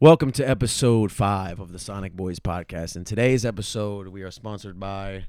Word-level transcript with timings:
Welcome 0.00 0.30
to 0.32 0.48
episode 0.48 1.10
five 1.10 1.58
of 1.58 1.72
the 1.72 1.78
Sonic 1.80 2.14
Boyz 2.14 2.38
podcast. 2.38 2.94
In 2.94 3.02
today's 3.04 3.44
episode, 3.44 4.06
we 4.06 4.22
are 4.22 4.30
sponsored 4.30 4.78
by 4.78 5.24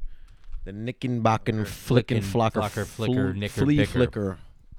the 0.63 0.71
Knickenbocken 0.71 1.65
Flicken 1.65 2.21
Flicken, 2.21 2.21
Flocker 2.21 2.51
Flocker, 2.51 2.85
Flicker, 2.85 3.33
Fl- 3.33 3.40
Knicker, 3.40 3.62
Flea 3.62 3.78
Bicker. 3.78 3.92
Flicker 3.92 4.37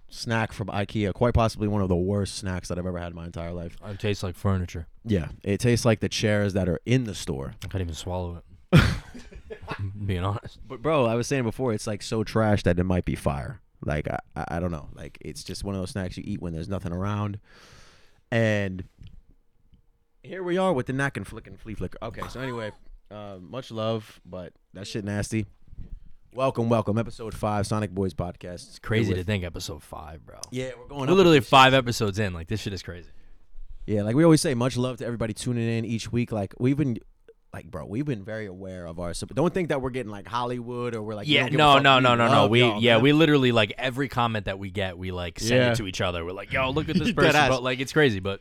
snack 0.08 0.52
from 0.52 0.68
IKEA. 0.68 1.12
Quite 1.12 1.34
possibly 1.34 1.66
one 1.66 1.82
of 1.82 1.88
the 1.88 1.96
worst 1.96 2.36
snacks 2.36 2.68
that 2.68 2.78
I've 2.78 2.86
ever 2.86 2.98
had 2.98 3.10
in 3.10 3.16
my 3.16 3.26
entire 3.26 3.52
life. 3.52 3.76
It 3.84 3.98
tastes 3.98 4.22
like 4.22 4.36
furniture. 4.36 4.86
Yeah, 5.04 5.30
it 5.42 5.58
tastes 5.58 5.84
like 5.84 5.98
the 5.98 6.08
chairs 6.08 6.52
that 6.52 6.68
are 6.68 6.78
in 6.86 7.02
the 7.02 7.14
store. 7.14 7.54
I 7.64 7.66
can't 7.66 7.82
even 7.82 7.94
swallow 7.94 8.42
it. 8.72 8.80
Being 10.06 10.22
honest. 10.22 10.60
But 10.68 10.82
bro, 10.82 11.06
I 11.06 11.16
was 11.16 11.26
saying 11.26 11.42
before, 11.42 11.72
it's 11.72 11.88
like 11.88 12.02
so 12.02 12.22
trash 12.22 12.62
that 12.62 12.78
it 12.78 12.84
might 12.84 13.04
be 13.04 13.16
fire. 13.16 13.60
Like 13.84 14.06
I, 14.06 14.18
I 14.36 14.44
I 14.56 14.60
don't 14.60 14.70
know. 14.70 14.88
Like 14.94 15.18
it's 15.20 15.42
just 15.42 15.64
one 15.64 15.74
of 15.74 15.80
those 15.80 15.90
snacks 15.90 16.16
you 16.16 16.22
eat 16.24 16.40
when 16.40 16.52
there's 16.52 16.68
nothing 16.68 16.92
around. 16.92 17.40
And 18.30 18.84
here 20.22 20.42
we 20.42 20.58
are 20.58 20.72
with 20.72 20.86
the 20.86 20.92
knack 20.92 21.16
and 21.16 21.26
flicking 21.26 21.56
flea 21.56 21.74
flicker. 21.74 21.98
Okay, 22.02 22.22
so 22.28 22.40
anyway, 22.40 22.72
uh, 23.10 23.36
much 23.40 23.70
love, 23.70 24.20
but 24.24 24.52
that 24.74 24.86
shit 24.86 25.04
nasty. 25.04 25.46
Welcome, 26.32 26.68
welcome, 26.68 26.96
episode 26.98 27.34
five, 27.34 27.66
Sonic 27.66 27.90
Boyz 27.92 28.12
podcast. 28.14 28.68
It's 28.68 28.78
Crazy 28.78 29.12
to 29.14 29.24
think 29.24 29.42
episode 29.42 29.82
five, 29.82 30.24
bro. 30.24 30.38
Yeah, 30.52 30.70
we're 30.78 30.86
going. 30.86 31.00
We're 31.06 31.12
up 31.12 31.16
literally 31.16 31.38
with 31.38 31.44
this 31.44 31.50
five 31.50 31.74
episodes 31.74 32.18
in. 32.18 32.32
Like 32.32 32.46
this 32.48 32.60
shit 32.60 32.72
is 32.72 32.82
crazy. 32.82 33.10
Yeah, 33.86 34.02
like 34.02 34.14
we 34.14 34.22
always 34.22 34.40
say, 34.40 34.54
much 34.54 34.76
love 34.76 34.98
to 34.98 35.06
everybody 35.06 35.32
tuning 35.34 35.68
in 35.68 35.84
each 35.84 36.12
week. 36.12 36.32
Like 36.32 36.54
we've 36.58 36.76
been. 36.76 36.98
Like 37.52 37.68
bro, 37.68 37.84
we've 37.84 38.04
been 38.04 38.22
very 38.22 38.46
aware 38.46 38.86
of 38.86 39.00
our. 39.00 39.12
sup- 39.12 39.34
Don't 39.34 39.52
think 39.52 39.70
that 39.70 39.82
we're 39.82 39.90
getting 39.90 40.12
like 40.12 40.28
Hollywood 40.28 40.94
or 40.94 41.02
we're 41.02 41.16
like. 41.16 41.26
we 41.26 41.34
yeah, 41.34 41.40
don't 41.40 41.50
give 41.50 41.54
a 41.56 41.58
no, 41.58 41.72
fuck. 41.74 41.82
no, 41.82 41.98
no, 41.98 42.14
no, 42.14 42.26
no. 42.28 42.32
love 42.42 42.50
We 42.52 42.60
y'all, 42.60 42.80
yeah, 42.80 42.94
man. 42.94 43.02
we 43.02 43.12
literally 43.12 43.50
like 43.50 43.72
every 43.76 44.06
comment 44.08 44.44
that 44.44 44.60
we 44.60 44.70
get, 44.70 44.96
we 44.96 45.10
like 45.10 45.40
send 45.40 45.60
Yeah. 45.60 45.72
it 45.72 45.74
to 45.78 45.88
each 45.88 46.00
other. 46.00 46.24
We're 46.24 46.30
like, 46.30 46.52
yo, 46.52 46.70
look 46.70 46.88
at 46.88 46.94
this 46.98 47.10
person. 47.10 47.48
But 47.48 47.64
like 47.64 47.80
it's 47.80 47.92
crazy. 47.92 48.20
But 48.20 48.40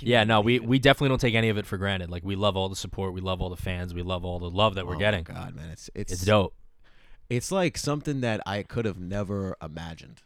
yeah, 0.00 0.24
no, 0.24 0.40
we 0.40 0.60
we 0.60 0.78
definitely 0.78 1.08
don't 1.08 1.20
take 1.20 1.34
any 1.34 1.48
of 1.48 1.58
it 1.58 1.66
for 1.66 1.76
granted. 1.76 2.10
Like 2.10 2.24
we 2.24 2.36
love 2.36 2.56
all 2.56 2.68
the 2.68 2.76
support, 2.76 3.12
we 3.12 3.20
love 3.20 3.40
all 3.40 3.50
the 3.50 3.56
fans, 3.56 3.94
we 3.94 4.02
love 4.02 4.24
all 4.24 4.38
the 4.38 4.50
love 4.50 4.74
that 4.74 4.86
we're 4.86 4.96
getting. 4.96 5.20
Oh 5.20 5.32
getting. 5.32 5.42
God, 5.42 5.56
man, 5.56 5.70
it's 5.70 5.90
it's 5.94 6.12
It's 6.12 6.22
dope. 6.22 6.54
It's 7.28 7.52
like 7.52 7.78
something 7.78 8.20
that 8.22 8.40
I 8.46 8.62
could 8.62 8.84
have 8.84 8.98
never 8.98 9.56
imagined. 9.62 10.22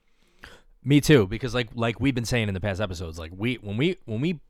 Me 0.82 1.00
too, 1.00 1.26
because 1.26 1.54
like 1.54 1.68
like 1.74 2.00
we've 2.00 2.14
been 2.14 2.24
saying 2.24 2.48
in 2.48 2.54
the 2.54 2.60
past 2.60 2.80
episodes, 2.80 3.18
like 3.18 3.32
we 3.34 3.56
when 3.56 3.76
we 3.76 3.96
when 4.04 4.20
we 4.20 4.40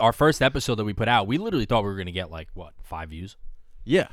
our 0.00 0.12
first 0.12 0.42
episode 0.42 0.76
that 0.76 0.84
we 0.84 0.92
put 0.92 1.08
out, 1.08 1.26
we 1.26 1.38
literally 1.38 1.64
thought 1.66 1.82
we 1.82 1.90
were 1.90 1.96
gonna 1.96 2.12
get 2.12 2.30
like 2.30 2.48
what 2.54 2.74
five 2.82 3.10
views. 3.10 3.36
Yeah, 3.84 4.08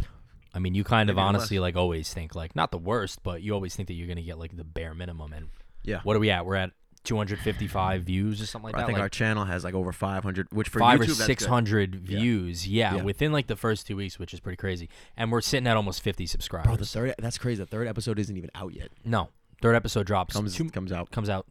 I 0.54 0.60
mean, 0.60 0.76
you 0.76 0.84
kind 0.84 1.10
of 1.10 1.16
Maybe 1.16 1.24
honestly 1.24 1.60
like 1.60 1.76
always 1.76 2.14
think 2.14 2.36
like 2.36 2.56
not 2.56 2.72
the 2.72 2.78
worst, 2.78 3.24
but 3.24 3.42
you 3.42 3.54
always 3.54 3.76
think 3.76 3.88
that 3.88 3.94
you're 3.94 4.08
gonna 4.08 4.22
get 4.22 4.38
like 4.38 4.56
the 4.56 4.64
bare 4.64 4.94
minimum. 4.94 5.34
And 5.34 5.50
yeah. 5.84 6.02
what 6.04 6.16
are 6.16 6.20
we 6.20 6.30
at? 6.30 6.46
We're 6.46 6.56
at 6.56 6.72
255 7.04 8.04
views 8.04 8.42
or 8.42 8.46
something 8.46 8.66
like 8.68 8.76
I 8.76 8.80
that. 8.80 8.84
I 8.84 8.88
think 8.88 8.98
like 8.98 9.04
our 9.04 9.10
channel 9.10 9.46
has 9.46 9.64
like 9.64 9.74
over 9.74 9.92
500, 9.92 10.48
which 10.52 10.70
for 10.70 10.80
five 10.80 11.00
YouTube, 11.00 11.04
or 11.04 11.06
that's 11.08 11.18
good. 11.20 11.26
600 11.26 11.96
Yeah. 12.10 12.20
views. 12.20 12.68
Yeah. 12.68 12.96
Yeah. 12.96 13.04
within 13.04 13.32
like 13.32 13.48
the 13.48 13.56
first 13.56 13.88
two 13.88 13.96
weeks, 13.96 14.20
which 14.20 14.34
is 14.34 14.40
pretty 14.40 14.58
crazy. 14.58 14.88
And 15.18 15.32
we're 15.32 15.42
sitting 15.42 15.68
at 15.68 15.76
almost 15.78 16.02
50 16.02 16.26
subscribers. 16.28 16.68
Bro, 16.68 16.76
the 16.78 16.86
third 16.86 17.16
that's 17.18 17.38
crazy. 17.38 17.58
The 17.62 17.66
third 17.66 17.88
episode 17.88 18.20
isn't 18.20 18.36
even 18.38 18.52
out 18.56 18.74
yet. 18.74 18.90
no, 19.04 19.30
third 19.62 19.76
episode 19.76 20.06
drops 20.08 20.36
Comes 20.36 20.56
two- 20.56 20.70
comes 20.70 20.92
out 20.92 21.10
comes 21.12 21.30
out 21.30 21.48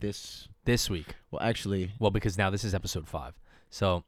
this. 0.00 0.48
this 0.64 0.88
week. 0.88 1.14
Well, 1.30 1.42
actually, 1.42 1.92
Well, 1.98 2.10
because 2.10 2.38
now 2.38 2.48
this 2.50 2.64
is 2.64 2.74
episode 2.74 3.06
five. 3.08 3.34
So 3.68 4.04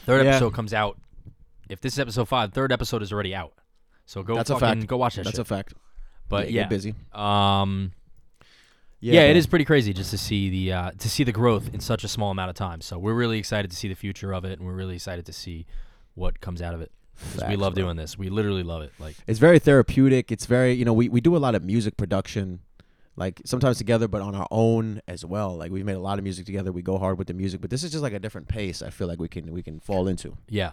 third 0.00 0.24
Yeah. 0.24 0.32
episode 0.32 0.52
comes 0.54 0.74
out. 0.74 0.98
If 1.70 1.80
this 1.80 1.94
is 1.94 1.98
episode 1.98 2.26
five, 2.28 2.52
third 2.52 2.70
episode 2.72 3.02
is 3.02 3.12
already 3.12 3.34
out. 3.34 3.54
So 4.04 4.22
go 4.22 4.34
That's 4.34 4.50
a 4.50 4.58
fact. 4.58 4.86
go 4.86 4.96
watch 4.96 5.14
that 5.16 5.24
that's 5.24 5.36
shit. 5.36 5.40
a 5.40 5.44
fact. 5.44 5.72
but 6.28 6.42
get 6.46 6.52
yeah, 6.52 6.66
busy. 6.66 6.94
um, 7.12 7.92
yeah, 9.00 9.22
bro. 9.22 9.30
it 9.30 9.36
is 9.36 9.46
pretty 9.46 9.64
crazy 9.64 9.92
just 9.92 10.10
to 10.10 10.18
see 10.18 10.48
the 10.50 10.72
uh, 10.72 10.90
to 10.98 11.08
see 11.08 11.24
the 11.24 11.32
growth 11.32 11.72
in 11.74 11.80
such 11.80 12.04
a 12.04 12.08
small 12.08 12.30
amount 12.30 12.50
of 12.50 12.56
time. 12.56 12.80
So 12.80 12.98
we're 12.98 13.14
really 13.14 13.38
excited 13.38 13.70
to 13.70 13.76
see 13.76 13.88
the 13.88 13.94
future 13.94 14.32
of 14.32 14.44
it, 14.44 14.58
and 14.58 14.66
we're 14.66 14.74
really 14.74 14.94
excited 14.96 15.26
to 15.26 15.32
see 15.32 15.66
what 16.14 16.40
comes 16.40 16.60
out 16.62 16.74
of 16.74 16.80
it. 16.80 16.90
'Cause 17.16 17.34
we 17.34 17.40
Facts, 17.40 17.58
love 17.58 17.74
bro. 17.74 17.82
doing 17.84 17.96
this. 17.96 18.16
We 18.16 18.30
literally 18.30 18.62
love 18.62 18.80
it. 18.82 18.92
Like 18.98 19.14
It's 19.26 19.38
very 19.38 19.58
therapeutic. 19.58 20.32
It's 20.32 20.46
very, 20.46 20.72
you 20.72 20.86
know, 20.86 20.94
we, 20.94 21.10
we 21.10 21.20
do 21.20 21.36
a 21.36 21.38
lot 21.38 21.54
of 21.54 21.62
music 21.62 21.98
production, 21.98 22.60
like 23.14 23.42
sometimes 23.44 23.76
together, 23.76 24.08
but 24.08 24.22
on 24.22 24.34
our 24.34 24.46
own 24.50 25.02
as 25.06 25.22
well. 25.24 25.54
Like 25.54 25.70
we've 25.70 25.84
made 25.84 25.96
a 25.96 26.00
lot 26.00 26.16
of 26.18 26.24
music 26.24 26.46
together. 26.46 26.72
We 26.72 26.80
go 26.80 26.96
hard 26.96 27.18
with 27.18 27.26
the 27.26 27.34
music, 27.34 27.60
but 27.60 27.68
this 27.68 27.84
is 27.84 27.90
just 27.90 28.02
like 28.02 28.14
a 28.14 28.18
different 28.18 28.48
pace. 28.48 28.80
I 28.80 28.88
feel 28.88 29.06
like 29.06 29.20
we 29.20 29.28
can 29.28 29.52
we 29.52 29.62
can 29.62 29.80
fall 29.80 30.08
into. 30.08 30.38
yeah, 30.48 30.72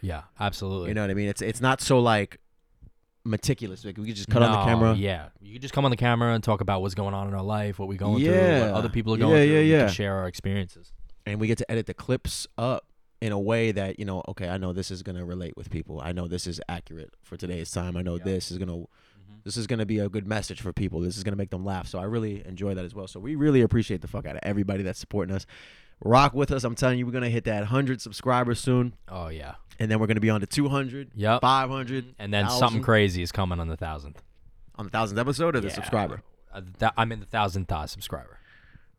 yeah, 0.00 0.22
absolutely. 0.38 0.90
You 0.90 0.94
know 0.94 1.00
what 1.02 1.10
I 1.10 1.14
mean? 1.14 1.28
It's 1.28 1.42
it's 1.42 1.60
not 1.60 1.80
so 1.80 1.98
like 1.98 2.38
meticulous. 3.28 3.84
Like 3.84 3.96
we 3.98 4.06
can 4.06 4.14
just 4.14 4.28
cut 4.28 4.42
on 4.42 4.50
the 4.52 4.58
No, 4.58 4.64
camera. 4.64 4.94
Yeah, 4.94 5.28
you 5.40 5.52
can 5.54 5.62
just 5.62 5.74
come 5.74 5.84
on 5.84 5.90
the 5.90 5.96
camera 5.96 6.34
and 6.34 6.42
talk 6.42 6.60
about 6.60 6.82
what's 6.82 6.94
going 6.94 7.14
on 7.14 7.28
in 7.28 7.34
our 7.34 7.42
life, 7.42 7.78
what 7.78 7.88
we're 7.88 7.96
going 7.98 8.24
through, 8.24 8.32
Yeah. 8.34 8.60
what 8.66 8.74
other 8.74 8.88
people 8.88 9.14
are 9.14 9.16
Yeah, 9.18 9.20
going 9.26 9.46
through. 9.46 9.54
yeah, 9.54 9.60
We 9.60 9.70
yeah. 9.72 9.78
can 9.86 9.88
share 9.94 10.14
our 10.16 10.26
experiences. 10.28 10.92
and 11.26 11.38
we 11.40 11.46
get 11.46 11.58
to 11.58 11.70
edit 11.70 11.86
the 11.86 11.94
clips 11.94 12.46
up 12.56 12.86
in 13.20 13.32
a 13.32 13.38
way 13.38 13.70
that 13.72 13.98
you 13.98 14.04
know 14.04 14.22
okay 14.28 14.48
i 14.48 14.56
know 14.56 14.72
this 14.72 14.90
is 14.92 15.02
going 15.02 15.16
to 15.16 15.24
relate 15.24 15.52
with 15.56 15.68
people 15.70 16.00
i 16.00 16.12
know 16.12 16.28
this 16.28 16.46
is 16.46 16.60
accurate 16.68 17.12
for 17.22 17.36
today's 17.36 17.70
time 17.72 17.96
i 17.96 18.02
know 18.02 18.16
Yeah. 18.16 18.22
this 18.24 18.50
is 18.52 18.58
going 18.58 18.68
to 18.68 18.74
Mm-hmm. 19.28 19.40
this 19.44 19.56
is 19.56 19.66
going 19.66 19.80
to 19.80 19.84
be 19.86 19.98
a 19.98 20.08
good 20.08 20.26
message 20.26 20.60
for 20.62 20.72
people 20.72 21.00
this 21.00 21.16
is 21.18 21.24
going 21.24 21.32
to 21.32 21.36
make 21.36 21.50
them 21.50 21.64
laugh 21.64 21.86
so 21.88 21.98
i 21.98 22.04
really 22.04 22.46
enjoy 22.46 22.74
that 22.74 22.84
as 22.84 22.94
well 22.94 23.08
so 23.08 23.18
we 23.20 23.34
really 23.34 23.60
appreciate 23.60 24.00
the 24.00 24.08
fuck 24.08 24.24
out 24.24 24.36
of 24.36 24.40
everybody 24.44 24.82
that's 24.84 25.00
supporting 25.00 25.34
us 25.34 25.44
rock 26.04 26.34
with 26.34 26.50
us 26.50 26.64
i'm 26.64 26.74
telling 26.74 26.98
you 26.98 27.04
we're 27.06 27.12
going 27.12 27.24
to 27.24 27.30
hit 27.30 27.44
that 27.44 27.60
100 27.60 28.00
subscribers 28.00 28.60
soon 28.60 28.94
Oh 29.08 29.28
yeah, 29.28 29.54
and 29.78 29.90
then 29.90 29.98
we're 30.00 30.06
going 30.06 30.16
to 30.16 30.20
be 30.20 30.30
on 30.30 30.40
to 30.40 30.46
200 30.46 31.10
yep. 31.14 31.40
500 31.40 32.14
And 32.18 32.32
then 32.32 32.44
1,000. 32.44 32.58
something 32.58 32.82
crazy 32.82 33.22
is 33.22 33.32
coming 33.32 33.58
on 33.60 33.68
the 33.68 33.76
thousandth. 33.76 34.22
on 34.76 34.84
the 34.84 34.90
thousandth 34.90 35.18
episode 35.20 35.56
of 35.56 35.62
the 35.62 35.68
Yeah. 35.68 35.74
subscriber 35.74 36.22
Uh, 36.52 36.62
th- 36.78 36.92
I'm 36.96 37.10
in 37.12 37.20
the 37.20 37.26
thousandth 37.26 37.70
uh, 37.72 37.86
subscriber. 37.86 38.38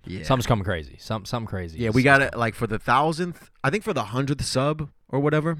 yeah 0.05 0.23
Something's 0.23 0.45
coming 0.47 0.63
crazy. 0.65 0.97
Some 0.99 1.25
something 1.25 1.47
crazy. 1.47 1.79
Yeah, 1.79 1.89
we 1.91 2.03
got 2.03 2.21
it 2.21 2.35
like 2.37 2.53
for 2.55 2.67
the 2.67 2.79
thousandth. 2.79 3.49
I 3.63 3.69
think 3.69 3.83
for 3.83 3.93
the 3.93 4.03
hundredth 4.05 4.43
sub 4.45 4.89
or 5.09 5.19
whatever, 5.19 5.57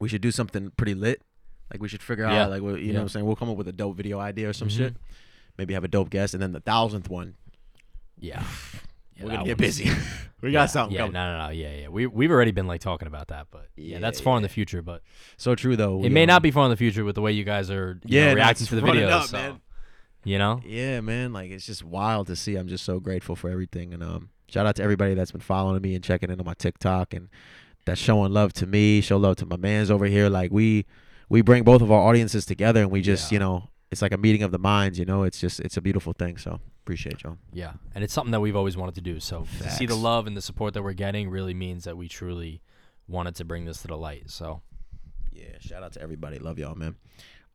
we 0.00 0.08
should 0.08 0.22
do 0.22 0.30
something 0.30 0.70
pretty 0.76 0.94
lit. 0.94 1.22
Like 1.72 1.80
we 1.82 1.88
should 1.88 2.02
figure 2.02 2.24
Yeah. 2.26 2.44
out 2.44 2.50
like 2.50 2.62
you 2.62 2.92
know 2.92 3.00
what 3.00 3.02
I'm 3.02 3.08
saying. 3.08 3.26
We'll 3.26 3.36
come 3.36 3.48
up 3.50 3.56
with 3.56 3.68
a 3.68 3.72
dope 3.72 3.96
video 3.96 4.18
idea 4.20 4.48
or 4.50 4.52
some 4.52 4.68
Mhm. 4.68 4.76
shit. 4.76 4.96
Maybe 5.58 5.74
have 5.74 5.84
a 5.84 5.88
dope 5.88 6.10
guest, 6.10 6.34
and 6.34 6.42
then 6.42 6.52
the 6.52 6.60
thousandth 6.60 7.08
one, 7.10 7.34
Yeah. 8.18 8.42
Yeah, 9.16 9.24
we're 9.24 9.30
gonna 9.32 9.44
get 9.44 9.58
busy. 9.58 9.90
we 10.40 10.50
yeah, 10.50 10.60
got 10.60 10.70
something 10.70 10.94
Yeah, 10.94 11.00
coming. 11.02 11.12
no, 11.14 11.38
no, 11.38 11.46
no. 11.46 11.52
Yeah, 11.52 11.72
yeah. 11.82 11.88
We 11.88 12.06
we've 12.06 12.30
already 12.30 12.50
been 12.52 12.66
like 12.66 12.80
talking 12.80 13.08
about 13.08 13.28
that, 13.28 13.46
but 13.50 13.68
yeah, 13.76 13.94
Yeah, 13.94 13.98
that's 14.00 14.20
far 14.20 14.36
in 14.36 14.42
the 14.42 14.48
future. 14.48 14.82
But 14.82 15.02
So 15.36 15.54
true 15.54 15.76
though. 15.76 16.02
it 16.04 16.10
may 16.10 16.22
um, 16.22 16.28
not 16.28 16.42
be 16.42 16.50
far 16.50 16.64
in 16.64 16.70
the 16.70 16.76
future 16.76 17.04
with 17.04 17.14
the 17.14 17.20
way 17.22 17.32
you 17.32 17.44
guys 17.44 17.70
are 17.70 18.00
you 18.04 18.18
Yeah, 18.18 18.28
know, 18.30 18.34
reacting 18.34 18.66
to 18.68 18.74
the 18.76 18.82
videos. 18.82 19.10
up, 19.10 19.24
so, 19.26 19.36
man. 19.36 19.60
You 20.24 20.38
know. 20.38 20.60
Yeah, 20.64 21.00
man. 21.00 21.32
Like 21.32 21.50
it's 21.50 21.66
just 21.66 21.82
wild 21.84 22.26
to 22.28 22.36
see. 22.36 22.56
I'm 22.56 22.68
just 22.68 22.84
so 22.84 23.00
grateful 23.00 23.36
for 23.36 23.50
everything, 23.50 23.92
and 23.92 24.02
um, 24.02 24.30
shout 24.48 24.66
out 24.66 24.76
to 24.76 24.82
everybody 24.82 25.14
that's 25.14 25.32
been 25.32 25.40
following 25.40 25.82
me 25.82 25.94
and 25.94 26.02
checking 26.04 26.30
in 26.30 26.38
on 26.40 26.46
my 26.46 26.54
TikTok 26.54 27.12
and 27.14 27.28
that's 27.84 28.00
showing 28.00 28.32
love 28.32 28.52
to 28.54 28.66
me, 28.66 29.00
show 29.00 29.16
love 29.16 29.36
to 29.36 29.46
my 29.46 29.56
man's 29.56 29.90
over 29.90 30.04
here. 30.06 30.28
Like 30.28 30.52
we 30.52 30.86
we 31.28 31.42
bring 31.42 31.64
both 31.64 31.82
of 31.82 31.90
our 31.90 32.00
audiences 32.08 32.46
together, 32.46 32.80
and 32.82 32.90
we 32.90 33.00
just 33.02 33.32
you 33.32 33.38
know 33.40 33.68
it's 33.92 34.02
like 34.02 34.12
a 34.12 34.18
meeting 34.18 34.42
of 34.42 34.50
the 34.50 34.58
minds. 34.58 34.98
You 34.98 35.04
know, 35.04 35.22
it's 35.22 35.38
just 35.40 35.60
it's 35.60 35.76
a 35.76 35.80
beautiful 35.80 36.12
thing. 36.14 36.36
So 36.38 36.58
appreciate 36.82 37.22
y'all. 37.22 37.38
Yeah, 37.52 37.74
and 37.94 38.02
it's 38.02 38.12
something 38.12 38.32
that 38.32 38.40
we've 38.40 38.56
always 38.56 38.76
wanted 38.76 38.96
to 38.96 39.00
do. 39.02 39.20
So 39.20 39.46
to 39.58 39.70
see 39.70 39.86
the 39.86 39.94
love 39.94 40.26
and 40.26 40.36
the 40.36 40.42
support 40.42 40.74
that 40.74 40.82
we're 40.82 40.94
getting 40.94 41.30
really 41.30 41.54
means 41.54 41.84
that 41.84 41.96
we 41.96 42.08
truly 42.08 42.60
wanted 43.06 43.36
to 43.36 43.44
bring 43.44 43.66
this 43.66 43.82
to 43.82 43.88
the 43.88 43.96
light. 43.96 44.30
So 44.30 44.62
Yeah, 45.30 45.44
shout 45.60 45.82
out 45.82 45.92
to 45.92 46.02
everybody. 46.02 46.38
Love 46.38 46.58
y'all, 46.58 46.74
man. 46.74 46.96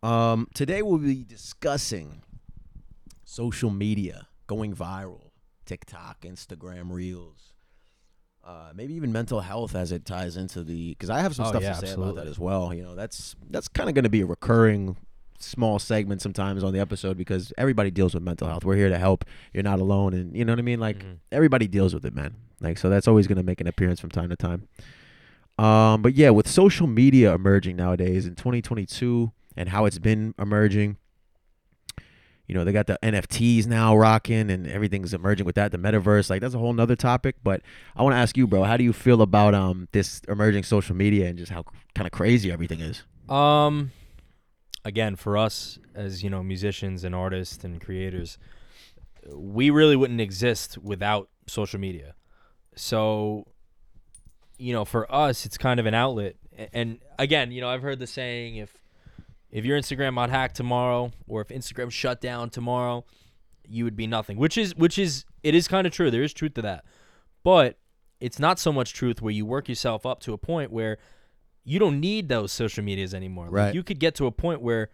Um, 0.04 0.48
today 0.54 0.82
we'll 0.84 1.00
be 1.00 1.24
discussing 1.24 2.22
social 3.26 3.70
media 3.72 4.28
going 4.46 4.74
viral, 4.76 5.32
TikTok, 5.66 6.22
Instagram 6.22 6.92
Reels, 6.92 7.54
uh, 8.44 8.72
maybe 8.76 8.94
even 8.94 9.12
mental 9.12 9.42
health 9.42 9.76
as 9.76 9.92
it 9.92 10.06
ties 10.06 10.38
into 10.38 10.64
the. 10.64 10.90
Because 10.90 11.10
I 11.10 11.20
have 11.22 11.36
some 11.36 11.46
Oh, 11.46 11.50
stuff 11.50 11.64
yeah, 11.64 11.74
to 11.74 11.88
say 11.88 11.94
about 11.94 12.16
that 12.16 12.28
as 12.28 12.40
well. 12.40 12.74
You 12.74 12.84
know, 12.84 12.96
that's 12.96 13.36
that's 13.50 13.68
kind 13.68 13.90
of 13.90 13.96
going 13.96 14.04
to 14.04 14.10
be 14.10 14.22
a 14.22 14.26
recurring 14.26 14.96
small 15.40 15.80
segment 15.80 16.22
sometimes 16.22 16.64
on 16.64 16.74
the 16.74 16.80
episode 16.80 17.18
because 17.18 17.54
everybody 17.58 17.92
deals 17.92 18.14
with 18.14 18.24
mental 18.24 18.48
health. 18.48 18.66
We're 18.66 18.76
here 18.76 18.90
to 18.90 18.98
help. 18.98 19.26
You're 19.54 19.64
not 19.64 19.80
alone, 19.80 20.14
and 20.14 20.36
you 20.36 20.44
know 20.46 20.52
what 20.54 20.60
I 20.60 20.64
mean. 20.64 20.80
Like 20.80 21.00
Mhm. 21.00 21.18
everybody 21.32 21.68
deals 21.68 21.94
with 21.94 22.06
it, 22.06 22.14
man. 22.16 22.36
Like 22.62 22.78
so 22.78 22.90
that's 22.90 23.08
always 23.08 23.28
going 23.28 23.38
to 23.38 23.44
make 23.44 23.62
an 23.62 23.68
appearance 23.68 24.00
from 24.00 24.10
time 24.10 24.30
to 24.30 24.36
time. 24.36 24.68
Um, 25.60 26.02
but 26.02 26.14
yeah, 26.16 26.30
with 26.30 26.48
social 26.48 26.86
media 26.88 27.34
emerging 27.34 27.76
nowadays 27.78 28.26
in 28.28 28.36
2022 28.36 29.32
and 29.56 29.70
how 29.70 29.86
it's 29.86 29.98
been 29.98 30.36
emerging, 30.38 30.98
you 32.48 32.56
know, 32.56 32.64
they 32.64 32.72
got 32.72 32.88
the 32.88 32.98
NFTs 33.04 33.66
now 33.68 33.98
rocking 33.98 34.50
and 34.50 34.68
everything's 34.68 35.14
emerging 35.14 35.46
with 35.46 35.56
that, 35.56 35.72
the 35.72 35.78
metaverse. 35.78 36.30
Like 36.30 36.42
that's 36.42 36.54
a 36.54 36.60
whole 36.60 36.74
nother 36.74 36.96
topic. 36.96 37.36
But 37.44 37.62
I 37.96 38.04
want 38.04 38.14
to 38.14 38.18
ask 38.18 38.38
you, 38.38 38.48
bro, 38.48 38.64
how 38.64 38.78
do 38.78 38.84
you 38.84 38.94
feel 38.94 39.22
about 39.22 39.54
um 39.54 39.88
this 39.92 40.22
emerging 40.30 40.64
social 40.64 40.96
media 40.96 41.28
and 41.28 41.38
just 41.38 41.52
how 41.52 41.66
kind 41.96 42.06
of 42.08 42.12
crazy 42.12 42.52
everything 42.52 42.80
is? 42.80 43.04
Um, 43.30 43.92
again, 44.86 45.16
for 45.16 45.38
us 45.38 45.80
as 45.96 46.24
you 46.24 46.30
know, 46.30 46.44
musicians 46.44 47.04
and 47.04 47.14
artists 47.14 47.64
and 47.64 47.82
creators, 47.82 48.38
we 49.34 49.70
really 49.70 49.96
wouldn't 49.96 50.22
exist 50.22 50.78
without 50.78 51.30
social 51.48 51.80
media. 51.80 52.16
So, 52.76 53.46
you 54.58 54.74
know, 54.74 54.86
for 54.86 55.12
us, 55.14 55.46
it's 55.46 55.58
kind 55.58 55.80
of 55.80 55.86
an 55.86 55.94
outlet. 55.94 56.36
And 56.74 57.00
again, 57.20 57.52
you 57.52 57.62
know, 57.62 57.70
I've 57.70 57.82
heard 57.82 58.00
the 58.00 58.08
saying 58.08 58.58
if 58.58 58.72
if 59.50 59.66
your 59.66 59.80
Instagram 59.80 60.16
got 60.16 60.30
hacked 60.30 60.56
tomorrow, 60.56 61.12
or 61.28 61.42
if 61.42 61.48
Instagram 61.48 61.92
shut 61.92 62.20
down 62.20 62.50
tomorrow, 62.50 63.06
you 63.68 63.84
would 63.84 63.96
be 63.96 64.08
nothing. 64.08 64.38
Which 64.38 64.58
is 64.58 64.76
which 64.76 64.98
is 64.98 65.26
it 65.44 65.56
is 65.56 65.68
kind 65.68 65.88
of 65.88 65.94
true. 65.94 66.12
There 66.12 66.24
is 66.24 66.34
truth 66.34 66.54
to 66.56 66.62
that. 66.64 66.86
But 67.44 67.78
it's 68.20 68.40
not 68.40 68.60
so 68.60 68.74
much 68.74 68.94
truth 68.94 69.22
where 69.22 69.32
you 69.32 69.46
work 69.46 69.70
yourself 69.70 70.06
up 70.06 70.20
to 70.22 70.34
a 70.34 70.38
point 70.38 70.72
where 70.72 70.98
you 71.70 71.80
don't 71.80 72.00
need 72.00 72.30
those 72.30 72.52
social 72.52 72.84
medias 72.84 73.14
anymore. 73.14 73.46
Like, 73.48 73.54
Right. 73.54 73.76
you 73.76 73.84
could 73.84 74.00
get 74.00 74.16
to 74.16 74.26
a 74.26 74.32
point 74.32 74.62
where, 74.62 74.90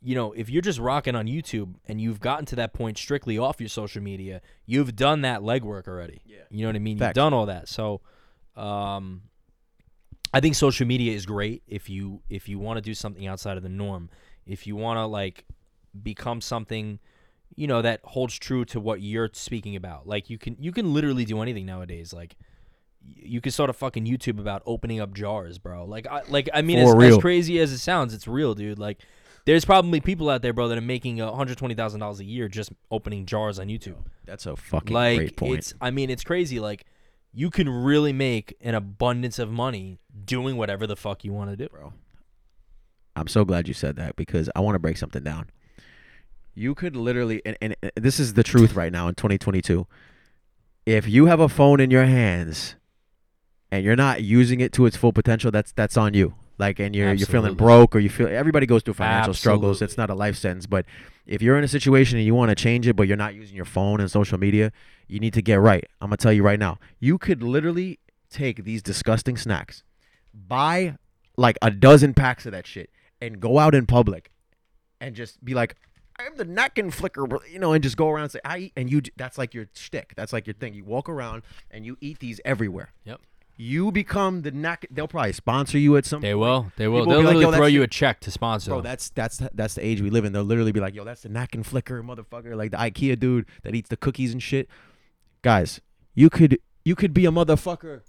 you 0.00 0.14
know, 0.14 0.32
if 0.32 0.48
you're 0.48 0.62
just 0.62 0.78
rocking 0.78 1.16
on 1.16 1.26
YouTube 1.26 1.74
and 1.86 2.00
you've 2.00 2.20
gotten 2.20 2.44
to 2.46 2.56
that 2.56 2.72
point 2.72 2.96
strictly 2.96 3.36
off 3.38 3.58
your 3.60 3.68
social 3.68 4.00
media, 4.02 4.40
you've 4.64 4.94
done 4.94 5.22
that 5.22 5.40
legwork 5.40 5.88
already. 5.88 6.20
Yeah. 6.24 6.36
You 6.48 6.62
know 6.62 6.68
what 6.68 6.76
I 6.76 6.78
mean? 6.78 6.96
Facts. 6.98 7.08
You've 7.08 7.14
done 7.24 7.34
all 7.34 7.46
that. 7.46 7.68
So, 7.68 8.02
um, 8.56 9.22
I 10.34 10.40
think 10.40 10.54
social 10.54 10.86
media 10.86 11.12
is 11.12 11.26
great 11.26 11.62
if 11.66 11.90
you 11.90 12.22
if 12.30 12.48
you 12.48 12.58
want 12.58 12.78
to 12.78 12.80
do 12.80 12.94
something 12.94 13.26
outside 13.26 13.56
of 13.56 13.62
the 13.62 13.68
norm. 13.68 14.08
If 14.46 14.66
you 14.66 14.76
want 14.76 14.96
to 14.98 15.06
like 15.06 15.44
become 16.02 16.40
something, 16.40 16.98
you 17.54 17.66
know, 17.66 17.82
that 17.82 18.00
holds 18.04 18.38
true 18.38 18.64
to 18.66 18.80
what 18.80 19.02
you're 19.02 19.28
speaking 19.34 19.76
about. 19.76 20.06
Like 20.06 20.30
you 20.30 20.38
can 20.38 20.56
you 20.58 20.72
can 20.72 20.94
literally 20.94 21.24
do 21.26 21.42
anything 21.42 21.66
nowadays. 21.66 22.12
Like 22.14 22.36
y- 22.40 22.46
you 23.04 23.40
can 23.40 23.52
start 23.52 23.70
a 23.70 23.72
fucking 23.72 24.06
YouTube 24.06 24.38
about 24.38 24.62
opening 24.66 25.00
up 25.00 25.14
jars, 25.14 25.58
bro. 25.58 25.84
Like 25.84 26.06
I 26.06 26.22
like 26.28 26.48
I 26.52 26.62
mean, 26.62 26.78
For 26.84 27.02
as, 27.02 27.14
as 27.14 27.20
crazy 27.20 27.58
as 27.60 27.72
it 27.72 27.78
sounds, 27.78 28.14
it's 28.14 28.28
real, 28.28 28.54
dude. 28.54 28.78
Like 28.78 29.00
there's 29.44 29.64
probably 29.64 30.00
people 30.00 30.30
out 30.30 30.42
there, 30.42 30.52
bro, 30.52 30.68
that 30.68 30.78
are 30.78 30.82
making 30.82 31.18
one 31.18 31.34
hundred 31.34 31.58
twenty 31.58 31.74
thousand 31.74 32.00
dollars 32.00 32.20
a 32.20 32.24
year 32.24 32.48
just 32.48 32.70
opening 32.90 33.26
jars 33.26 33.58
on 33.58 33.68
YouTube. 33.68 33.96
That's 34.24 34.46
a 34.46 34.56
fucking 34.56 34.94
Like 34.94 35.18
great 35.18 35.36
point. 35.36 35.58
it's 35.58 35.74
I 35.80 35.90
mean, 35.90 36.10
it's 36.10 36.24
crazy. 36.24 36.60
Like 36.60 36.84
you 37.32 37.50
can 37.50 37.68
really 37.68 38.12
make 38.12 38.56
an 38.60 38.74
abundance 38.74 39.38
of 39.38 39.50
money 39.50 39.98
doing 40.24 40.56
whatever 40.56 40.86
the 40.86 40.96
fuck 40.96 41.24
you 41.24 41.32
want 41.32 41.50
to 41.50 41.56
do. 41.56 41.68
bro. 41.68 41.92
I'm 43.16 43.28
so 43.28 43.44
glad 43.44 43.68
you 43.68 43.74
said 43.74 43.96
that 43.96 44.16
because 44.16 44.48
I 44.56 44.60
want 44.60 44.74
to 44.74 44.78
break 44.78 44.96
something 44.96 45.22
down. 45.22 45.50
You 46.54 46.74
could 46.74 46.96
literally, 46.96 47.40
and, 47.44 47.56
and, 47.60 47.76
and 47.82 47.92
this 47.96 48.20
is 48.20 48.34
the 48.34 48.42
truth 48.42 48.74
right 48.74 48.92
now 48.92 49.08
in 49.08 49.14
2022. 49.14 49.86
If 50.84 51.08
you 51.08 51.26
have 51.26 51.40
a 51.40 51.48
phone 51.48 51.80
in 51.80 51.90
your 51.90 52.04
hands 52.04 52.74
and 53.72 53.84
you're 53.84 53.96
not 53.96 54.22
using 54.22 54.60
it 54.60 54.72
to 54.74 54.84
its 54.84 54.96
full 54.96 55.12
potential, 55.12 55.50
that's 55.50 55.72
that's 55.72 55.96
on 55.96 56.12
you. 56.14 56.34
Like, 56.58 56.78
and 56.78 56.94
you're 56.94 57.12
you're 57.14 57.26
feeling 57.26 57.54
broke 57.54 57.96
or 57.96 57.98
you 57.98 58.10
feel 58.10 58.28
everybody 58.28 58.66
goes 58.66 58.82
through 58.82 58.94
financial 58.94 59.32
struggles. 59.34 59.80
It's 59.82 59.96
not 59.96 60.10
a 60.10 60.14
life 60.14 60.36
sentence, 60.36 60.66
but 60.66 60.84
if 61.26 61.40
you're 61.40 61.56
in 61.56 61.64
a 61.64 61.68
situation 61.68 62.18
and 62.18 62.26
you 62.26 62.34
want 62.34 62.50
to 62.50 62.54
change 62.54 62.86
it, 62.86 62.94
but 62.94 63.08
you're 63.08 63.16
not 63.16 63.34
using 63.34 63.56
your 63.56 63.64
phone 63.64 63.98
and 64.00 64.10
social 64.10 64.38
media, 64.38 64.72
you 65.08 65.18
need 65.18 65.32
to 65.32 65.42
get 65.42 65.54
right. 65.54 65.84
I'm 66.00 66.10
gonna 66.10 66.18
tell 66.18 66.32
you 66.32 66.42
right 66.42 66.58
now. 66.58 66.78
You 67.00 67.16
could 67.16 67.42
literally 67.42 67.98
take 68.30 68.64
these 68.64 68.82
disgusting 68.82 69.38
snacks, 69.38 69.82
buy 70.34 70.96
like 71.38 71.56
a 71.62 71.70
dozen 71.70 72.12
packs 72.12 72.44
of 72.44 72.52
that 72.52 72.66
shit, 72.66 72.90
and 73.22 73.40
go 73.40 73.58
out 73.58 73.74
in 73.74 73.86
public, 73.86 74.30
and 75.00 75.16
just 75.16 75.42
be 75.42 75.54
like, 75.54 75.76
"I'm 76.18 76.36
the 76.36 76.44
neck 76.44 76.76
and 76.76 76.92
flicker," 76.92 77.26
you 77.50 77.58
know, 77.58 77.72
and 77.72 77.82
just 77.82 77.96
go 77.96 78.10
around 78.10 78.24
and 78.24 78.32
say, 78.32 78.40
"I," 78.44 78.58
eat," 78.58 78.72
and 78.76 78.92
you. 78.92 79.00
That's 79.16 79.38
like 79.38 79.54
your 79.54 79.66
shtick. 79.74 80.12
That's 80.14 80.34
like 80.34 80.46
your 80.46 80.54
thing. 80.54 80.74
You 80.74 80.84
walk 80.84 81.08
around 81.08 81.42
and 81.70 81.86
you 81.86 81.96
eat 82.02 82.18
these 82.18 82.38
everywhere. 82.44 82.92
Yep. 83.04 83.22
You 83.62 83.92
become 83.92 84.42
the 84.42 84.50
neck. 84.50 84.86
They'll 84.90 85.06
probably 85.06 85.32
sponsor 85.32 85.78
you 85.78 85.96
at 85.96 86.04
some. 86.04 86.20
They 86.20 86.32
point. 86.32 86.40
will. 86.40 86.72
They 86.76 86.88
will. 86.88 87.02
People 87.02 87.12
They'll 87.12 87.20
like, 87.20 87.34
literally 87.36 87.44
"Yo, 87.44 87.58
throw 87.58 87.66
you 87.66 87.82
a 87.84 87.86
check 87.86 88.18
to 88.22 88.32
sponsor. 88.32 88.72
Bro, 88.72 88.80
that's 88.80 89.10
that's 89.10 89.40
that's 89.54 89.74
the 89.74 89.86
age 89.86 90.00
we 90.00 90.10
live 90.10 90.24
in. 90.24 90.32
They'll 90.32 90.42
literally 90.42 90.72
be 90.72 90.80
like, 90.80 90.96
"Yo, 90.96 91.04
that's 91.04 91.22
the 91.22 91.28
knack 91.28 91.54
and 91.54 91.64
flicker 91.64 92.02
motherfucker," 92.02 92.56
like 92.56 92.72
the 92.72 92.76
IKEA 92.78 93.16
dude 93.16 93.46
that 93.62 93.76
eats 93.76 93.88
the 93.88 93.96
cookies 93.96 94.32
and 94.32 94.42
shit. 94.42 94.68
Guys, 95.42 95.80
you 96.16 96.28
could 96.28 96.58
you 96.84 96.96
could 96.96 97.14
be 97.14 97.24
a 97.24 97.30
motherfucker 97.30 98.00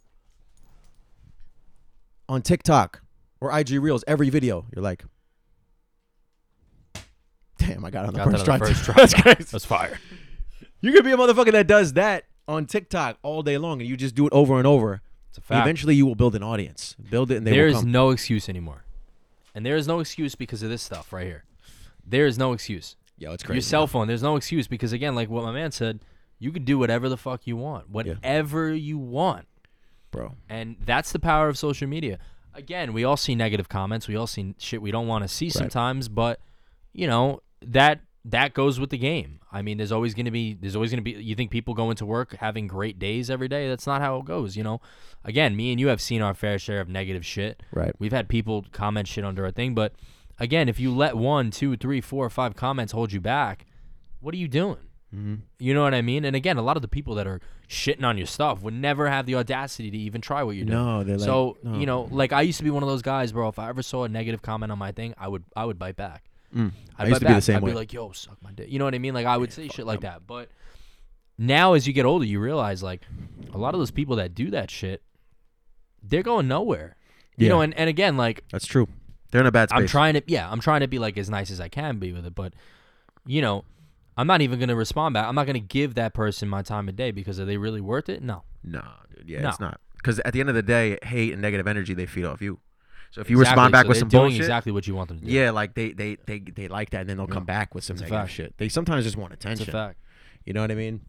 on 2.27 2.41
TikTok 2.41 3.03
or 3.39 3.55
IG 3.55 3.73
Reels 3.73 4.03
every 4.07 4.31
video. 4.31 4.65
You're 4.75 4.81
like, 4.81 5.05
damn, 7.59 7.85
I 7.85 7.91
got 7.91 8.07
on 8.07 8.13
the 8.13 8.25
Got 8.25 8.31
first 8.31 8.45
try. 8.45 8.53
on 8.55 8.59
the 8.59 8.65
first 8.65 8.83
try. 8.85 8.95
That's 8.95 9.13
crazy. 9.13 9.43
That's 9.51 9.65
fire. 9.65 9.99
You 10.81 10.91
could 10.93 11.05
be 11.05 11.11
a 11.11 11.17
motherfucker 11.17 11.51
that 11.51 11.67
does 11.67 11.93
that 11.93 12.23
on 12.47 12.65
TikTok 12.65 13.19
all 13.21 13.43
day 13.43 13.59
long, 13.59 13.81
and 13.81 13.87
you 13.87 13.95
just 13.95 14.15
do 14.15 14.25
it 14.25 14.33
over 14.33 14.57
and 14.57 14.65
over. 14.65 15.02
It's 15.33 15.39
a 15.39 15.41
fact. 15.41 15.65
Eventually, 15.65 15.95
you 15.95 16.05
will 16.05 16.13
build 16.13 16.35
an 16.35 16.43
audience. 16.43 16.95
Build 17.09 17.31
it, 17.31 17.37
and 17.37 17.47
they 17.47 17.51
There 17.51 17.65
will 17.65 17.73
is 17.77 17.81
come. 17.81 17.91
no 17.91 18.11
excuse 18.11 18.47
anymore, 18.47 18.85
and 19.55 19.65
there 19.65 19.75
is 19.75 19.87
no 19.87 19.99
excuse 19.99 20.35
because 20.35 20.61
of 20.61 20.69
this 20.69 20.83
stuff 20.83 21.11
right 21.11 21.25
here. 21.25 21.43
There 22.05 22.27
is 22.27 22.37
no 22.37 22.53
excuse. 22.53 22.95
Yo, 23.17 23.33
it's 23.33 23.41
crazy. 23.41 23.55
Your 23.57 23.61
cell 23.63 23.87
phone. 23.87 24.07
There's 24.07 24.21
no 24.21 24.35
excuse 24.35 24.67
because 24.67 24.93
again, 24.93 25.15
like 25.15 25.31
what 25.31 25.43
my 25.43 25.51
man 25.51 25.71
said, 25.71 26.01
you 26.37 26.51
can 26.51 26.63
do 26.65 26.77
whatever 26.77 27.09
the 27.09 27.17
fuck 27.17 27.47
you 27.47 27.55
want, 27.57 27.89
whatever 27.89 28.71
you 28.75 28.99
want, 28.99 29.47
bro. 30.11 30.35
and 30.47 30.75
that's 30.85 31.11
the 31.11 31.19
power 31.19 31.47
of 31.49 31.57
social 31.57 31.87
media. 31.87 32.19
Again, 32.53 32.93
we 32.93 33.03
all 33.03 33.17
see 33.17 33.33
negative 33.33 33.67
comments. 33.69 34.07
We 34.07 34.15
all 34.15 34.27
see 34.27 34.53
shit 34.59 34.83
we 34.83 34.91
don't 34.91 35.07
want 35.07 35.23
to 35.23 35.27
see 35.27 35.49
sometimes, 35.49 36.09
but 36.09 36.39
you 36.93 37.07
know 37.07 37.41
that 37.65 38.01
that 38.25 38.53
goes 38.53 38.79
with 38.79 38.89
the 38.89 38.97
game. 38.97 39.39
I 39.51 39.61
mean, 39.61 39.77
there's 39.77 39.91
always 39.91 40.13
going 40.13 40.25
to 40.25 40.31
be 40.31 40.53
there's 40.53 40.75
always 40.75 40.91
going 40.91 41.03
to 41.03 41.03
be 41.03 41.21
you 41.21 41.35
think 41.35 41.51
people 41.51 41.73
go 41.73 41.89
into 41.89 42.05
work 42.05 42.35
having 42.37 42.67
great 42.67 42.97
days 42.97 43.29
every 43.29 43.47
day. 43.47 43.67
That's 43.67 43.85
not 43.85 44.01
how 44.01 44.17
it 44.17 44.25
goes, 44.25 44.55
you 44.55 44.63
know. 44.63 44.81
Again, 45.25 45.55
me 45.55 45.71
and 45.71 45.79
you 45.79 45.87
have 45.87 46.01
seen 46.01 46.21
our 46.21 46.33
fair 46.33 46.57
share 46.57 46.79
of 46.79 46.87
negative 46.87 47.25
shit. 47.25 47.61
Right. 47.71 47.93
We've 47.99 48.13
had 48.13 48.29
people 48.29 48.65
comment 48.71 49.07
shit 49.07 49.25
under 49.25 49.45
our 49.45 49.51
thing, 49.51 49.73
but 49.73 49.93
again, 50.39 50.69
if 50.69 50.79
you 50.79 50.93
let 50.93 51.17
one, 51.17 51.51
two, 51.51 51.75
three, 51.75 52.01
four, 52.01 52.29
five 52.29 52.55
comments 52.55 52.93
hold 52.93 53.11
you 53.11 53.19
back, 53.19 53.65
what 54.19 54.33
are 54.33 54.37
you 54.37 54.47
doing? 54.47 54.77
Mm-hmm. 55.13 55.35
You 55.59 55.73
know 55.73 55.83
what 55.83 55.93
I 55.93 56.01
mean? 56.01 56.25
And 56.25 56.35
again, 56.35 56.57
a 56.57 56.63
lot 56.63 56.75
of 56.75 56.81
the 56.81 56.87
people 56.87 57.15
that 57.15 57.27
are 57.27 57.39
shitting 57.69 58.03
on 58.03 58.17
your 58.17 58.25
stuff 58.25 58.63
would 58.63 58.73
never 58.73 59.09
have 59.09 59.25
the 59.25 59.35
audacity 59.35 59.91
to 59.91 59.97
even 59.97 60.21
try 60.21 60.41
what 60.43 60.55
you're 60.55 60.65
doing. 60.65 60.77
No, 60.77 61.03
they're 61.03 61.17
like, 61.17 61.25
so 61.25 61.57
no. 61.61 61.77
you 61.77 61.85
know, 61.85 62.07
like 62.09 62.33
I 62.33 62.41
used 62.41 62.57
to 62.57 62.63
be 62.63 62.71
one 62.71 62.83
of 62.83 62.89
those 62.89 63.03
guys, 63.03 63.31
bro. 63.31 63.47
If 63.49 63.59
I 63.59 63.69
ever 63.69 63.83
saw 63.83 64.05
a 64.05 64.09
negative 64.09 64.41
comment 64.41 64.71
on 64.71 64.79
my 64.79 64.91
thing, 64.91 65.13
I 65.17 65.27
would 65.27 65.43
I 65.55 65.65
would 65.65 65.77
bite 65.77 65.97
back. 65.97 66.23
Mm. 66.55 66.71
I'd 66.97 67.05
I 67.05 67.09
used 67.09 67.21
to 67.21 67.27
be 67.27 67.33
the 67.33 67.41
same 67.41 67.57
I'd 67.57 67.63
way. 67.63 67.71
be 67.71 67.75
like, 67.75 67.93
"Yo, 67.93 68.11
suck 68.11 68.37
my 68.43 68.51
dick." 68.51 68.69
You 68.69 68.79
know 68.79 68.85
what 68.85 68.93
I 68.95 68.99
mean? 68.99 69.13
Like 69.13 69.25
I 69.25 69.37
would 69.37 69.51
say 69.51 69.67
shit 69.67 69.85
like 69.85 70.01
that. 70.01 70.27
But 70.27 70.49
now, 71.37 71.73
as 71.73 71.87
you 71.87 71.93
get 71.93 72.05
older, 72.05 72.25
you 72.25 72.39
realize 72.39 72.83
like 72.83 73.01
a 73.53 73.57
lot 73.57 73.73
of 73.73 73.79
those 73.79 73.91
people 73.91 74.17
that 74.17 74.35
do 74.35 74.51
that 74.51 74.69
shit, 74.69 75.01
they're 76.03 76.23
going 76.23 76.47
nowhere. 76.47 76.95
You 77.37 77.47
Yeah. 77.47 77.53
know, 77.53 77.61
and, 77.61 77.73
and 77.77 77.89
again, 77.89 78.17
like 78.17 78.43
That's 78.51 78.67
true. 78.67 78.87
They're 79.31 79.41
in 79.41 79.47
a 79.47 79.51
bad 79.51 79.69
space. 79.69 79.79
I'm 79.81 79.87
trying 79.87 80.13
to, 80.13 80.21
yeah, 80.27 80.47
I'm 80.49 80.59
trying 80.59 80.81
to 80.81 80.87
be 80.87 80.99
like 80.99 81.17
as 81.17 81.27
nice 81.29 81.49
as 81.49 81.59
I 81.59 81.67
can 81.69 81.97
be 81.97 82.13
with 82.13 82.25
it, 82.25 82.35
but 82.35 82.53
you 83.25 83.41
know, 83.41 83.65
I'm 84.15 84.27
not 84.27 84.41
even 84.41 84.59
gonna 84.59 84.75
respond 84.75 85.13
back. 85.15 85.25
I'm 85.27 85.33
not 85.33 85.47
gonna 85.47 85.59
give 85.59 85.95
that 85.95 86.13
person 86.13 86.47
my 86.47 86.61
time 86.61 86.87
of 86.87 86.95
day 86.95 87.09
because 87.09 87.39
are 87.39 87.45
they 87.45 87.57
really 87.57 87.81
worth 87.81 88.09
it? 88.09 88.21
No. 88.21 88.43
No, 88.63 88.83
dude. 89.15 89.27
Yeah, 89.27 89.41
No. 89.41 89.49
it's 89.49 89.59
not. 89.59 89.79
Because 89.95 90.19
at 90.19 90.33
the 90.33 90.39
end 90.39 90.49
of 90.49 90.55
the 90.55 90.61
day, 90.61 90.99
hate 91.01 91.33
and 91.33 91.41
negative 91.41 91.65
energy 91.65 91.95
they 91.95 92.05
feed 92.05 92.25
off 92.25 92.41
you. 92.43 92.59
So 93.13 93.21
if 93.21 93.29
you 93.29 93.37
Exactly. 93.39 93.51
respond 93.61 93.71
back 93.71 93.83
So 93.85 93.89
with 93.89 93.97
some 93.99 94.07
doing 94.09 94.23
bullshit, 94.23 94.39
exactly 94.41 94.71
what 94.71 94.87
you 94.87 94.95
want 94.95 95.09
them 95.09 95.19
to 95.19 95.25
do. 95.25 95.31
yeah, 95.31 95.51
like 95.51 95.75
they 95.75 95.91
they 95.91 96.17
they 96.25 96.39
they 96.39 96.67
like 96.67 96.89
that, 96.89 97.01
and 97.01 97.09
then 97.09 97.17
they'll 97.17 97.27
Yeah. 97.27 97.33
come 97.35 97.45
back 97.45 97.75
with 97.75 97.83
some 97.83 97.93
It's 97.95 98.01
negative 98.01 98.31
shit. 98.31 98.57
They 98.57 98.69
sometimes 98.69 99.03
just 99.03 99.17
want 99.17 99.33
it's 99.33 99.45
attention. 99.45 99.69
a 99.69 99.71
fact. 99.71 99.99
You 100.45 100.53
know 100.53 100.61
what 100.61 100.71
I 100.71 100.75
mean? 100.75 101.01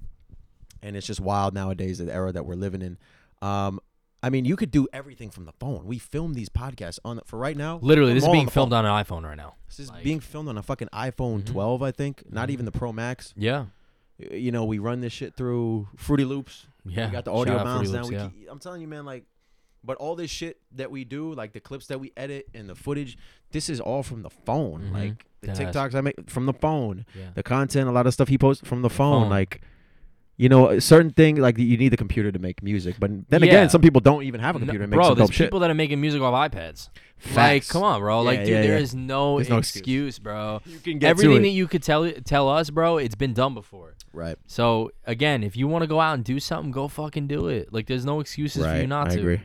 And 0.82 0.96
it's 0.96 1.06
just 1.06 1.18
wild 1.20 1.54
nowadays, 1.54 1.96
the 1.98 2.12
era 2.12 2.30
that 2.30 2.44
we're 2.44 2.56
living 2.56 2.82
in. 2.82 2.98
Um, 3.40 3.80
I 4.22 4.28
mean, 4.30 4.44
you 4.44 4.54
could 4.56 4.70
do 4.70 4.86
everything 4.92 5.30
from 5.30 5.46
the 5.46 5.52
phone. 5.52 5.86
We 5.86 5.98
film 5.98 6.34
these 6.34 6.50
podcasts 6.50 6.98
on 7.06 7.16
the, 7.16 7.22
for 7.24 7.38
right 7.38 7.56
now. 7.56 7.78
Literally, 7.82 8.12
this 8.12 8.22
is 8.22 8.26
all 8.26 8.32
on 8.32 8.36
being 8.36 8.48
filmed 8.48 8.72
phone. 8.72 8.84
on 8.84 8.98
an 8.98 9.04
iPhone 9.04 9.22
right 9.24 9.36
now. 9.36 9.54
This 9.66 9.80
is 9.80 9.88
like- 9.90 10.04
being 10.04 10.20
filmed 10.20 10.48
on 10.50 10.58
a 10.58 10.62
fucking 10.62 10.88
iPhone 10.92 11.40
Mhm. 11.42 11.46
12, 11.46 11.82
I 11.82 11.90
think. 11.90 12.22
Not 12.30 12.48
Mhm. 12.48 12.52
even 12.52 12.64
the 12.66 12.72
Pro 12.72 12.92
Max. 12.92 13.32
Yeah. 13.36 13.66
You 14.18 14.52
know, 14.52 14.64
we 14.64 14.78
run 14.78 15.00
this 15.00 15.12
shit 15.12 15.34
through 15.36 15.88
Fruity 15.96 16.24
Loops. 16.24 16.66
Yeah. 16.86 17.06
We 17.06 17.12
got 17.12 17.24
the 17.24 17.32
audio 17.32 17.54
Fruity 17.62 17.90
now. 17.92 17.98
Loops, 17.98 18.08
We 18.10 18.14
yeah. 18.16 18.28
keep- 18.28 18.48
I'm 18.50 18.58
telling 18.58 18.80
you, 18.82 18.88
man, 18.88 19.04
like, 19.06 19.24
but 19.84 19.96
all 19.98 20.16
this 20.16 20.30
shit 20.30 20.58
that 20.72 20.90
we 20.90 21.04
do, 21.04 21.32
like 21.34 21.52
the 21.52 21.60
clips 21.60 21.86
that 21.88 22.00
we 22.00 22.12
edit 22.16 22.48
and 22.54 22.68
the 22.68 22.74
footage, 22.74 23.16
this 23.52 23.68
is 23.68 23.80
all 23.80 24.02
from 24.02 24.22
the 24.22 24.30
phone. 24.30 24.90
Mhm. 24.90 24.92
Like 24.92 25.26
the 25.40 25.48
Deadass. 25.48 25.72
TikToks 25.72 25.94
I 25.94 26.00
make 26.00 26.30
from 26.30 26.46
the 26.46 26.54
phone, 26.54 27.04
Yeah. 27.18 27.30
the 27.34 27.42
content, 27.42 27.88
a 27.88 27.92
lot 27.92 28.06
of 28.06 28.14
stuff 28.14 28.28
he 28.28 28.38
posts 28.38 28.66
from 28.66 28.82
the 28.82 28.90
phone. 28.90 29.22
phone. 29.24 29.30
Like, 29.30 29.60
you 30.36 30.48
know, 30.48 30.68
a 30.70 30.80
certain 30.80 31.10
thing 31.10 31.36
like 31.36 31.58
you 31.58 31.76
need 31.76 31.90
the 31.90 31.96
computer 31.96 32.32
to 32.32 32.38
make 32.40 32.60
music, 32.62 32.96
but 32.98 33.10
then 33.28 33.42
Yeah. 33.42 33.48
again, 33.48 33.70
some 33.70 33.80
people 33.80 34.00
don't 34.00 34.24
even 34.24 34.40
have 34.40 34.56
a 34.56 34.58
No- 34.58 34.64
computer 34.64 34.84
to 34.84 34.90
make 34.90 34.96
bro, 34.96 35.08
some 35.10 35.18
there's 35.18 35.28
dope 35.28 35.34
shit. 35.34 35.46
people 35.46 35.60
that 35.60 35.70
are 35.70 35.74
making 35.74 36.00
music 36.00 36.20
off 36.22 36.34
iPads. 36.50 36.88
Like, 37.26 37.62
Facts. 37.62 37.70
come 37.72 37.82
on, 37.84 38.00
bro. 38.00 38.20
Like, 38.22 38.40
Yeah, 38.40 38.44
dude, 38.44 38.54
yeah, 38.54 38.62
there 38.62 38.76
yeah. 38.78 38.82
is 38.82 38.94
no, 38.94 39.36
There's 39.38 39.48
no 39.48 39.58
excuse, 39.58 39.84
excuse. 40.16 40.18
bro. 40.18 40.60
You 40.66 40.78
can 40.80 40.98
get 40.98 41.10
Everything 41.10 41.36
to 41.36 41.42
that 41.42 41.48
you 41.50 41.68
could 41.68 41.82
tell 41.84 42.10
tell 42.24 42.48
us, 42.48 42.70
bro, 42.70 42.98
it's 42.98 43.14
been 43.14 43.32
done 43.32 43.54
before. 43.54 43.94
right, 44.12 44.36
So 44.46 44.90
again, 45.06 45.42
if 45.44 45.56
you 45.56 45.68
want 45.68 45.82
to 45.82 45.86
go 45.86 46.00
out 46.00 46.14
and 46.14 46.24
do 46.24 46.40
something, 46.40 46.72
go 46.72 46.88
fucking 46.88 47.26
do 47.28 47.46
it. 47.48 47.72
Like, 47.72 47.86
there's 47.86 48.04
no 48.04 48.18
excuses 48.20 48.62
for 48.64 48.68
you 48.72 48.80
right. 48.80 48.88
not 48.88 49.10
I 49.12 49.14
to. 49.14 49.20
agree. 49.20 49.40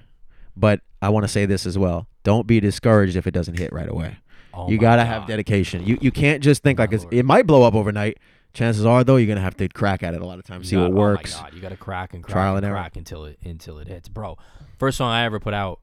But 0.60 0.82
I 1.02 1.10
want 1.10 1.24
to 1.24 1.28
say 1.30 1.46
this 1.46 1.66
as 1.66 1.78
well: 1.78 2.08
don't 2.24 2.46
be 2.46 2.60
discouraged 2.60 3.16
if 3.16 3.26
it 3.28 3.32
doesn't 3.32 3.58
hit 3.58 3.72
right 3.72 3.88
away. 3.90 4.18
Oh 4.54 4.70
you 4.70 4.78
gotta 4.78 5.06
have 5.06 5.26
dedication. 5.28 5.86
You 5.86 5.98
you 6.02 6.12
can't 6.12 6.44
just 6.44 6.64
think 6.64 6.78
My 6.80 6.84
like 6.84 6.94
it's, 6.94 7.06
it 7.12 7.24
might 7.24 7.48
blow 7.48 7.64
up 7.64 7.76
overnight. 7.76 8.18
Chances 8.54 8.84
are 8.86 9.04
though, 9.04 9.16
you're 9.18 9.28
gonna 9.28 9.40
have 9.42 9.56
to 9.58 9.70
crack 9.70 10.02
at 10.04 10.14
it 10.16 10.22
a 10.22 10.26
lot 10.26 10.40
of 10.40 10.46
times, 10.46 10.66
You 10.66 10.70
see 10.72 10.76
got- 10.84 10.92
what 10.92 10.94
works. 11.00 11.36
Oh 11.36 11.44
my 11.44 11.50
god, 11.50 11.54
you 11.56 11.62
got 11.62 11.70
to 11.70 11.78
crack 11.78 12.14
and 12.16 12.24
crack 12.24 12.34
Trial 12.34 12.56
and, 12.56 12.66
and 12.66 12.72
error. 12.74 12.82
crack 12.82 12.96
until 12.98 13.26
it 13.26 13.38
until 13.46 13.78
it 13.78 13.88
hits, 13.88 14.10
bro. 14.10 14.38
First 14.80 14.98
song 14.98 15.12
I 15.12 15.24
ever 15.24 15.40
put 15.40 15.54
out, 15.54 15.80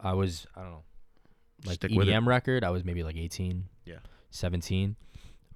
I 0.00 0.14
was 0.14 0.46
I 0.56 0.62
don't 0.62 0.70
know, 0.70 0.82
like 1.66 1.76
Stick. 1.76 1.90
EDM 1.92 2.26
record. 2.26 2.64
I 2.64 2.70
was 2.70 2.84
maybe 2.84 3.02
like 3.04 3.16
18, 3.16 3.64
Yeah. 3.84 3.96
17. 4.30 4.96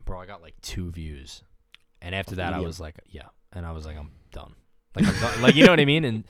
Bro, 0.04 0.20
I 0.20 0.26
got 0.26 0.42
like 0.42 0.54
two 0.62 0.90
views, 0.90 1.42
and 2.02 2.14
after 2.14 2.36
that, 2.36 2.52
I 2.52 2.60
was 2.60 2.78
like, 2.78 2.96
yeah, 3.08 3.28
and 3.52 3.64
I 3.66 3.72
was 3.72 3.84
like, 3.86 3.96
I'm 3.96 4.10
done. 4.30 4.52
Like, 4.94 5.06
I'm 5.06 5.20
done. 5.20 5.42
like 5.42 5.54
you 5.54 5.64
know 5.64 5.72
what 5.72 5.80
I 5.80 5.84
mean? 5.86 6.04
And 6.04 6.24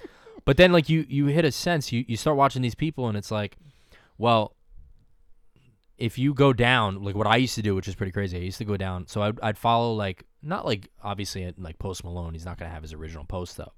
but 0.49 0.57
then 0.57 0.73
like 0.73 0.88
you 0.88 1.05
you 1.11 1.26
hit 1.26 1.45
a 1.45 1.52
sense. 1.52 1.93
You 1.93 2.07
you 2.09 2.17
start 2.17 2.38
watching 2.38 2.62
these 2.62 2.75
people, 2.75 3.07
and 3.09 3.19
it's 3.19 3.31
like, 3.31 3.59
well. 4.17 4.55
If 5.99 6.17
you 6.17 6.33
go 6.33 6.52
down, 6.52 7.02
like 7.02 7.17
what 7.17 7.26
I 7.26 7.37
used 7.37 7.57
to 7.57 7.62
do, 7.62 7.75
which 7.75 7.88
is 7.88 7.97
pretty 7.97 8.12
crazy, 8.12 8.37
I 8.38 8.40
used 8.40 8.59
to 8.59 8.64
go 8.64 8.76
down. 8.76 9.09
So 9.09 9.21
I'd, 9.21 9.40
I'd 9.43 9.59
follow 9.59 9.93
like 9.95 10.23
not 10.43 10.64
like 10.64 10.88
obviously 11.02 11.45
uh, 11.45 11.52
like 11.59 11.76
Post 11.81 12.05
Malone. 12.05 12.35
He's 12.35 12.45
not 12.45 12.57
gonna 12.57 12.71
have 12.71 12.83
his 12.83 12.93
original 12.93 13.25
post 13.25 13.57
though, 13.57 13.73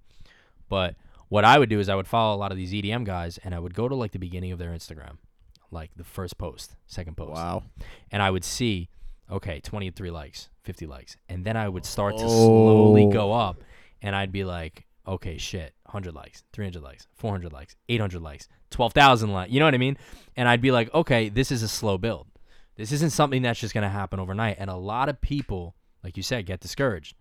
but 0.69 0.97
what 1.31 1.45
I 1.47 1.59
would 1.59 1.71
do 1.71 1.81
is 1.81 1.89
I 1.89 1.95
would 1.95 2.07
follow 2.07 2.37
a 2.37 2.39
lot 2.39 2.53
of 2.53 2.59
these 2.59 2.73
EDM 2.73 3.05
guys, 3.05 3.39
and 3.43 3.55
I 3.55 3.59
would 3.59 3.73
go 3.75 3.89
to 3.89 3.95
like 3.95 4.12
the 4.12 4.19
beginning 4.19 4.53
of 4.53 4.59
their 4.59 4.71
Instagram, 4.71 5.17
like 5.71 5.91
the 5.97 6.05
first 6.05 6.37
post, 6.37 6.77
second 6.87 7.17
post, 7.17 7.33
Wow. 7.33 7.62
and 8.12 8.23
I 8.23 8.31
would 8.31 8.45
see, 8.45 8.91
okay, 9.31 9.61
23 9.61 10.11
likes, 10.11 10.50
50 10.65 10.87
likes, 10.87 11.17
and 11.29 11.43
then 11.45 11.57
I 11.57 11.69
would 11.71 11.87
start 11.87 12.19
to 12.19 12.25
oh. 12.25 12.29
slowly 12.29 13.05
Oh. 13.05 13.11
go 13.11 13.33
up, 13.33 13.62
and 14.03 14.15
I'd 14.15 14.31
be 14.31 14.45
like, 14.45 14.87
okay, 15.11 15.37
shit, 15.37 15.75
100 15.85 16.14
likes, 16.14 16.45
300 16.52 16.83
likes, 16.83 17.07
400 17.17 17.52
likes, 17.52 17.76
800 17.88 18.23
likes, 18.23 18.49
12,000 18.71 19.33
likes, 19.33 19.52
you 19.52 19.59
know 19.59 19.67
what 19.67 19.75
I 19.75 19.79
mean? 19.79 19.99
And 20.37 20.49
I'd 20.49 20.62
be 20.62 20.71
like, 20.71 20.93
okay, 20.95 21.29
this 21.29 21.50
is 21.50 21.62
a 21.62 21.69
slow 21.69 21.99
build. 21.99 22.29
This 22.76 22.93
isn't 22.93 23.11
something 23.11 23.43
that's 23.43 23.61
just 23.61 23.75
going 23.75 23.83
to 23.83 23.90
happen 23.90 24.21
overnight. 24.21 24.57
And 24.59 24.71
a 24.71 24.76
lot 24.76 25.09
of 25.09 25.21
people, 25.21 25.75
like 26.02 26.17
you 26.17 26.23
said, 26.23 26.47
get 26.47 26.61
discouraged. 26.61 27.17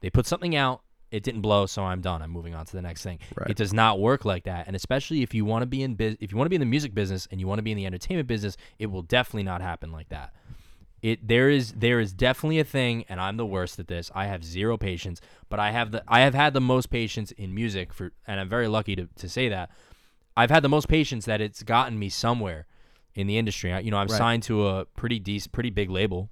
They 0.00 0.10
put 0.10 0.26
something 0.26 0.56
out, 0.56 0.82
it 1.10 1.22
didn't 1.22 1.42
blow, 1.42 1.66
so 1.66 1.84
I'm 1.84 2.00
done. 2.00 2.22
I'm 2.22 2.30
moving 2.30 2.54
on 2.54 2.64
to 2.66 2.72
the 2.72 2.82
next 2.82 3.04
thing. 3.04 3.20
Right. 3.36 3.50
It 3.50 3.56
does 3.56 3.72
not 3.72 4.00
work 4.00 4.24
like 4.24 4.44
that. 4.44 4.66
And 4.66 4.74
especially 4.74 5.22
if 5.22 5.32
you 5.32 5.44
want 5.44 5.62
to 5.62 5.66
be 5.66 5.82
in 5.82 5.94
biz- 5.94 6.16
if 6.20 6.32
you 6.32 6.38
want 6.38 6.46
to 6.46 6.50
be 6.50 6.56
in 6.56 6.60
the 6.60 6.66
music 6.66 6.94
business 6.94 7.28
and 7.30 7.38
you 7.38 7.46
want 7.46 7.58
to 7.58 7.62
be 7.62 7.70
in 7.70 7.76
the 7.76 7.86
entertainment 7.86 8.26
business, 8.26 8.56
it 8.78 8.86
will 8.86 9.02
definitely 9.02 9.44
not 9.44 9.60
happen 9.60 9.92
like 9.92 10.08
that. 10.08 10.32
It 11.04 11.28
there 11.28 11.50
is 11.50 11.72
there 11.72 12.00
is 12.00 12.14
definitely 12.14 12.58
a 12.60 12.64
thing, 12.64 13.04
and 13.10 13.20
I'm 13.20 13.36
the 13.36 13.44
worst 13.44 13.78
at 13.78 13.88
this. 13.88 14.10
I 14.14 14.24
have 14.24 14.42
zero 14.42 14.78
patience, 14.78 15.20
but 15.50 15.60
I 15.60 15.70
have 15.70 15.90
the 15.90 16.02
I 16.08 16.20
have 16.20 16.32
had 16.32 16.54
the 16.54 16.62
most 16.62 16.88
patience 16.88 17.30
in 17.32 17.54
music 17.54 17.92
for, 17.92 18.12
and 18.26 18.40
I'm 18.40 18.48
very 18.48 18.68
lucky 18.68 18.96
to, 18.96 19.06
to 19.16 19.28
say 19.28 19.50
that. 19.50 19.68
I've 20.34 20.48
had 20.48 20.62
the 20.62 20.70
most 20.70 20.88
patience 20.88 21.26
that 21.26 21.42
it's 21.42 21.62
gotten 21.62 21.98
me 21.98 22.08
somewhere 22.08 22.66
in 23.14 23.26
the 23.26 23.36
industry. 23.36 23.70
I, 23.70 23.80
you 23.80 23.90
know, 23.90 23.98
I'm 23.98 24.06
Right. 24.06 24.16
signed 24.16 24.44
to 24.44 24.66
a 24.66 24.86
pretty 24.86 25.18
decent, 25.18 25.52
pretty 25.52 25.68
big 25.68 25.90
label 25.90 26.30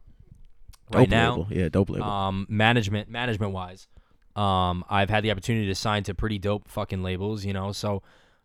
Dope 0.91 1.01
right 1.01 1.11
now 1.11 1.31
label. 1.33 1.47
Yeah, 1.51 1.69
dope 1.69 1.91
label. 1.91 2.07
um, 2.09 2.47
management 2.49 3.11
management 3.11 3.53
wise. 3.53 3.89
Um, 4.37 4.87
I've 4.89 5.11
had 5.11 5.23
the 5.23 5.31
opportunity 5.33 5.67
to 5.67 5.75
sign 5.75 6.03
to 6.05 6.15
pretty 6.15 6.39
dope 6.39 6.67
fucking 6.67 7.03
labels, 7.03 7.45
you 7.45 7.53
know. 7.53 7.73
So 7.73 8.03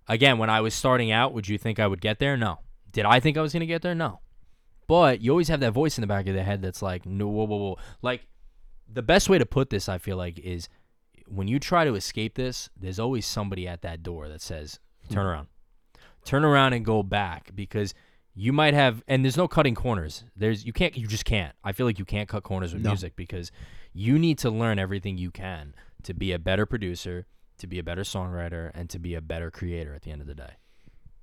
again, 0.10 0.40
when 0.40 0.50
I 0.50 0.60
was 0.60 0.74
starting 0.74 1.10
out, 1.10 1.34
would 1.34 1.48
you 1.48 1.58
think 1.58 1.80
I 1.80 1.88
would 1.88 2.02
get 2.02 2.20
there? 2.20 2.36
No. 2.36 2.60
Did 2.92 3.06
I 3.06 3.22
think 3.22 3.38
I 3.38 3.42
was 3.42 3.54
gonna 3.54 3.66
get 3.66 3.82
there? 3.82 3.96
No. 3.96 4.20
But 4.88 5.22
you 5.22 5.32
always 5.32 5.50
have 5.50 5.60
that 5.60 5.72
voice 5.72 5.98
in 5.98 6.02
the 6.02 6.08
back 6.08 6.28
of 6.28 6.34
the 6.34 6.44
head 6.44 6.62
that's 6.62 6.82
like, 6.82 7.06
no, 7.06 7.28
whoa, 7.28 7.44
whoa, 7.44 7.58
whoa. 7.58 7.78
Like 8.02 8.26
the 8.92 9.02
best 9.02 9.30
way 9.30 9.38
to 9.38 9.46
put 9.46 9.70
this, 9.70 9.90
I 9.90 9.98
feel 9.98 10.18
like, 10.18 10.40
is 10.40 10.70
when 11.28 11.48
you 11.48 11.60
try 11.60 11.84
to 11.84 11.96
escape 11.96 12.36
this, 12.36 12.70
there's 12.80 13.00
always 13.00 13.26
somebody 13.26 13.68
at 13.68 13.82
that 13.82 14.02
door 14.02 14.30
that 14.30 14.42
says, 14.42 14.80
turn 15.10 15.24
hmm. 15.24 15.30
around, 15.30 15.48
turn 16.24 16.46
around 16.46 16.74
and 16.74 16.86
go 16.86 17.04
back 17.04 17.52
because 17.54 17.94
you 18.34 18.54
might 18.54 18.74
have, 18.74 19.04
and 19.08 19.26
there's 19.26 19.36
no 19.36 19.48
cutting 19.48 19.76
corners. 19.76 20.24
There's 20.36 20.66
you 20.66 20.72
can't, 20.72 20.96
you 20.96 21.08
just 21.08 21.26
can't. 21.26 21.54
I 21.64 21.74
feel 21.74 21.86
like 21.86 22.00
you 22.00 22.06
can't 22.06 22.30
cut 22.30 22.44
corners 22.44 22.74
with 22.74 22.84
No. 22.84 22.92
music 22.92 23.16
because 23.18 23.52
you 23.94 24.18
need 24.18 24.38
to 24.40 24.50
learn 24.50 24.80
everything 24.80 25.18
you 25.18 25.32
can 25.32 25.76
to 26.04 26.14
be 26.14 26.32
a 26.32 26.40
better 26.40 26.66
producer, 26.66 27.26
to 27.58 27.68
be 27.68 27.78
a 27.78 27.84
better 27.84 28.04
songwriter, 28.04 28.72
and 28.74 28.90
to 28.92 29.00
be 29.00 29.16
a 29.16 29.22
better 29.22 29.52
creator 29.52 29.94
at 29.94 30.04
the 30.04 30.12
end 30.12 30.22
of 30.22 30.28
the 30.28 30.36
day. 30.36 30.54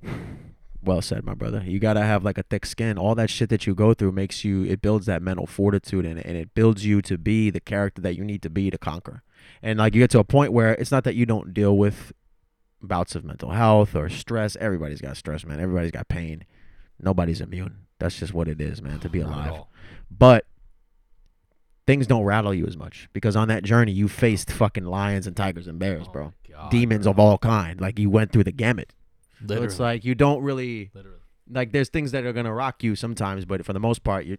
Well 0.86 1.02
said, 1.02 1.24
my 1.24 1.34
brother. 1.34 1.62
You 1.64 1.78
gotta 1.78 2.02
have 2.02 2.24
like 2.24 2.38
a 2.38 2.42
thick 2.42 2.66
skin. 2.66 2.98
All 2.98 3.14
that 3.14 3.30
shit 3.30 3.48
that 3.50 3.66
you 3.66 3.74
go 3.74 3.94
through 3.94 4.12
makes 4.12 4.44
you. 4.44 4.64
It 4.64 4.80
builds 4.82 5.06
that 5.06 5.22
mental 5.22 5.46
fortitude 5.46 6.04
and, 6.06 6.18
and 6.24 6.36
it 6.36 6.54
builds 6.54 6.84
you 6.84 7.00
to 7.02 7.18
be 7.18 7.50
the 7.50 7.60
character 7.60 8.00
that 8.02 8.16
you 8.16 8.24
need 8.24 8.42
to 8.42 8.50
be 8.50 8.70
to 8.70 8.78
conquer. 8.78 9.22
And 9.62 9.78
like 9.78 9.94
you 9.94 10.00
get 10.00 10.10
to 10.10 10.18
a 10.18 10.24
point 10.24 10.52
where 10.52 10.72
it's 10.74 10.90
not 10.90 11.04
that 11.04 11.14
you 11.14 11.26
don't 11.26 11.52
deal 11.54 11.76
with 11.76 12.12
bouts 12.82 13.14
of 13.14 13.24
mental 13.24 13.50
health 13.50 13.94
or 13.96 14.08
stress. 14.08 14.56
Everybody's 14.56 15.00
got 15.00 15.16
stress, 15.16 15.44
man. 15.44 15.60
Everybody's 15.60 15.90
got 15.90 16.08
pain. 16.08 16.44
Nobody's 17.00 17.40
immune. 17.40 17.78
That's 17.98 18.18
just 18.18 18.34
what 18.34 18.48
it 18.48 18.60
is, 18.60 18.82
man. 18.82 19.00
To 19.00 19.08
be 19.08 19.20
alive. 19.20 19.62
But 20.10 20.44
things 21.86 22.06
don't 22.06 22.24
rattle 22.24 22.54
you 22.54 22.66
as 22.66 22.76
much 22.76 23.08
because 23.12 23.36
on 23.36 23.48
that 23.48 23.62
journey 23.62 23.92
you 23.92 24.08
faced 24.08 24.50
fucking 24.50 24.84
lions 24.84 25.26
and 25.26 25.36
tigers 25.36 25.66
and 25.66 25.78
bears, 25.78 26.06
Oh 26.08 26.12
bro. 26.12 26.24
my 26.24 26.32
God, 26.50 26.70
Demons 26.70 27.04
bro. 27.04 27.10
of 27.12 27.18
all 27.18 27.38
kind. 27.38 27.80
Like 27.80 27.98
you 27.98 28.08
went 28.10 28.32
through 28.32 28.44
the 28.44 28.52
gamut. 28.52 28.92
So 29.48 29.62
it's 29.62 29.78
like 29.80 30.04
you 30.04 30.14
don't 30.14 30.42
really 30.42 30.90
Literally. 30.94 31.18
like 31.50 31.72
there's 31.72 31.88
things 31.88 32.12
that 32.12 32.24
are 32.24 32.32
gonna 32.32 32.52
rock 32.54 32.82
you 32.82 32.94
sometimes, 32.96 33.44
but 33.44 33.64
for 33.64 33.72
the 33.72 33.80
most 33.80 34.02
part, 34.04 34.24
you're 34.26 34.38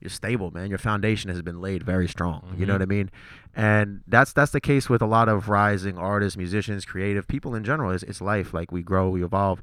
you're 0.00 0.10
stable, 0.10 0.50
man. 0.50 0.68
Your 0.68 0.78
foundation 0.78 1.30
has 1.30 1.40
been 1.42 1.60
laid 1.60 1.82
very 1.82 2.06
strong. 2.06 2.54
You 2.58 2.66
know 2.66 2.74
Mhm. 2.74 2.80
what 2.80 2.82
I 2.82 2.86
mean? 2.86 3.10
And 3.56 4.02
that's 4.06 4.32
that's 4.32 4.52
the 4.52 4.60
case 4.60 4.88
with 4.90 5.00
a 5.02 5.06
lot 5.06 5.28
of 5.28 5.48
rising 5.48 5.96
artists, 5.96 6.36
musicians, 6.36 6.84
creative 6.84 7.26
people 7.26 7.54
in 7.54 7.64
general. 7.64 7.90
It's, 7.92 8.02
it's 8.04 8.20
life. 8.20 8.52
Like 8.52 8.70
we 8.70 8.82
grow, 8.82 9.08
we 9.08 9.24
evolve. 9.24 9.62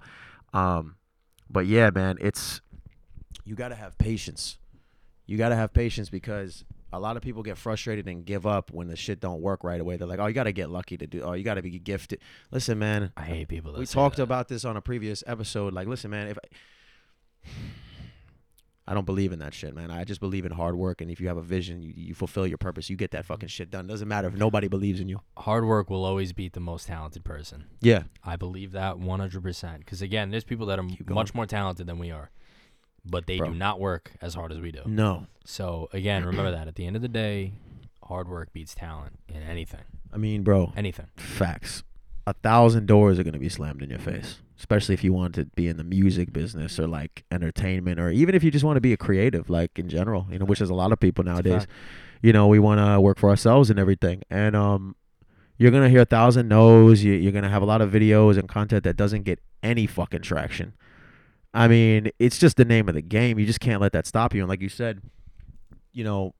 Um, 0.53 0.95
but 1.49 1.65
yeah, 1.67 1.91
man, 1.91 2.17
it's 2.19 2.61
you 3.45 3.55
gotta 3.55 3.75
have 3.75 3.97
patience. 3.97 4.57
You 5.27 5.37
gotta 5.37 5.55
have 5.55 5.71
patience 5.73 6.09
because 6.09 6.65
a 6.93 6.99
lot 6.99 7.17
of 7.17 7.23
people 7.23 7.41
get 7.41 7.57
frustrated 7.57 8.07
and 8.07 8.23
give 8.23 8.45
up 8.45 8.71
when 8.71 8.87
the 8.87 8.95
shit 8.95 9.19
don't 9.19 9.41
work 9.41 9.63
right 9.63 9.81
away. 9.81 9.97
They're 9.97 10.07
like, 10.07 10.19
"Oh, 10.19 10.27
you 10.27 10.33
gotta 10.33 10.51
get 10.51 10.69
lucky 10.69 10.95
to 10.97 11.07
do. 11.07 11.21
Oh, 11.23 11.33
you 11.33 11.43
gotta 11.43 11.63
be 11.63 11.77
gifted." 11.79 12.19
Listen, 12.51 12.77
man, 12.77 13.11
I 13.17 13.23
hate 13.23 13.47
people 13.47 13.73
that 13.73 13.79
we 13.79 13.85
talked 13.87 14.17
that. 14.17 14.23
about 14.23 14.47
this 14.47 14.63
on 14.63 14.77
a 14.77 14.81
previous 14.81 15.23
episode. 15.25 15.73
Like, 15.73 15.87
listen, 15.87 16.11
man, 16.11 16.27
if 16.27 16.37
I, 16.37 17.49
I 18.85 18.93
don't 18.93 19.05
believe 19.05 19.31
in 19.31 19.39
that 19.39 19.53
shit, 19.53 19.73
man. 19.73 19.91
I 19.91 20.03
just 20.03 20.19
believe 20.19 20.45
in 20.45 20.51
hard 20.51 20.75
work, 20.75 20.99
and 20.99 21.09
if 21.09 21.21
you 21.21 21.29
have 21.29 21.37
a 21.37 21.41
vision, 21.41 21.81
you, 21.81 21.93
you 21.95 22.13
fulfill 22.13 22.45
your 22.45 22.57
purpose. 22.57 22.89
You 22.89 22.97
get 22.97 23.11
that 23.11 23.25
fucking 23.25 23.47
shit 23.47 23.71
done. 23.71 23.87
Doesn't 23.87 24.07
matter 24.07 24.27
if 24.27 24.35
nobody 24.35 24.67
believes 24.67 24.99
in 24.99 25.07
you. 25.07 25.21
hard 25.37 25.65
work 25.65 25.89
will 25.89 26.03
always 26.03 26.33
beat 26.33 26.51
the 26.51 26.59
most 26.59 26.87
talented 26.87 27.23
person. 27.23 27.63
Yeah, 27.81 28.03
I 28.23 28.35
believe 28.35 28.73
that 28.73 28.97
100%. 28.97 29.79
Because 29.79 30.01
again, 30.01 30.31
there's 30.31 30.43
people 30.43 30.65
that 30.67 30.79
are 30.79 30.87
much 31.09 31.33
more 31.33 31.45
talented 31.45 31.87
than 31.87 31.97
we 31.97 32.11
are, 32.11 32.29
but 33.05 33.27
they 33.27 33.37
Bro. 33.37 33.49
do 33.51 33.55
not 33.55 33.79
work 33.79 34.11
as 34.21 34.33
hard 34.35 34.51
as 34.51 34.59
we 34.59 34.71
do. 34.71 34.81
no. 34.85 35.27
So 35.45 35.89
again, 35.91 36.23
remember 36.25 36.51
that 36.51 36.67
at 36.69 36.75
the 36.75 36.85
end 36.87 36.95
of 36.95 37.01
the 37.01 37.09
day, 37.09 37.51
hard 38.03 38.29
work 38.29 38.53
beats 38.53 38.73
talent 38.75 39.19
in 39.27 39.41
anything. 39.43 39.81
I 40.13 40.17
mean, 40.17 40.43
bro, 40.43 40.71
Anything. 40.77 41.07
facts. 41.17 41.83
A 42.25 42.31
thousand 42.33 42.85
doors 42.85 43.19
are 43.19 43.23
gonna 43.23 43.39
be 43.39 43.49
slammed 43.49 43.81
in 43.81 43.89
your 43.89 43.99
face, 43.99 44.39
especially 44.57 44.93
if 44.93 45.03
you 45.03 45.11
want 45.11 45.35
to 45.35 45.43
be 45.55 45.67
in 45.67 45.75
the 45.75 45.83
music 45.83 46.31
business 46.31 46.79
or 46.79 46.87
like 46.87 47.25
entertainment, 47.31 47.99
or 47.99 48.09
even 48.09 48.33
if 48.35 48.43
you 48.43 48.51
just 48.51 48.63
want 48.63 48.77
to 48.77 48.81
be 48.81 48.93
a 48.93 48.97
creative, 48.97 49.49
like 49.49 49.77
in 49.77 49.89
general. 49.89 50.27
You 50.31 50.39
know, 50.39 50.45
which 50.45 50.61
is 50.61 50.69
a 50.69 50.73
lot 50.73 50.93
of 50.93 50.99
people 51.01 51.25
nowadays. 51.25 51.67
you 52.21 52.31
know, 52.31 52.47
we 52.47 52.59
want 52.59 52.79
to 52.79 53.01
work 53.01 53.19
for 53.19 53.29
ourselves 53.29 53.69
and 53.69 53.77
everything. 53.77 54.21
And 54.29 54.55
um, 54.55 54.95
you're 55.57 55.71
gonna 55.71 55.89
hear 55.89 56.01
a 56.03 56.05
thousand 56.05 56.47
no's. 56.47 57.03
You, 57.03 57.11
you're 57.13 57.33
gonna 57.33 57.49
have 57.49 57.61
a 57.63 57.65
lot 57.65 57.81
of 57.81 57.91
videos 57.91 58.37
and 58.37 58.47
content 58.47 58.85
that 58.85 58.95
doesn't 58.95 59.23
get 59.23 59.39
any 59.61 59.85
fucking 59.87 60.21
traction. 60.21 60.73
I 61.53 61.67
mean, 61.67 62.09
it's 62.19 62.39
just 62.39 62.57
the 62.57 62.65
name 62.65 62.89
of 62.89 62.95
the 62.95 63.01
game. 63.01 63.37
You 63.39 63.45
just 63.45 63.59
can't 63.59 63.79
let 63.81 63.91
that 63.93 64.07
stop 64.07 64.33
you. 64.33 64.41
And 64.41 64.49
like 64.49 64.61
you 64.61 64.69
said, 64.69 65.01
you 65.91 66.03
know, 66.03 66.33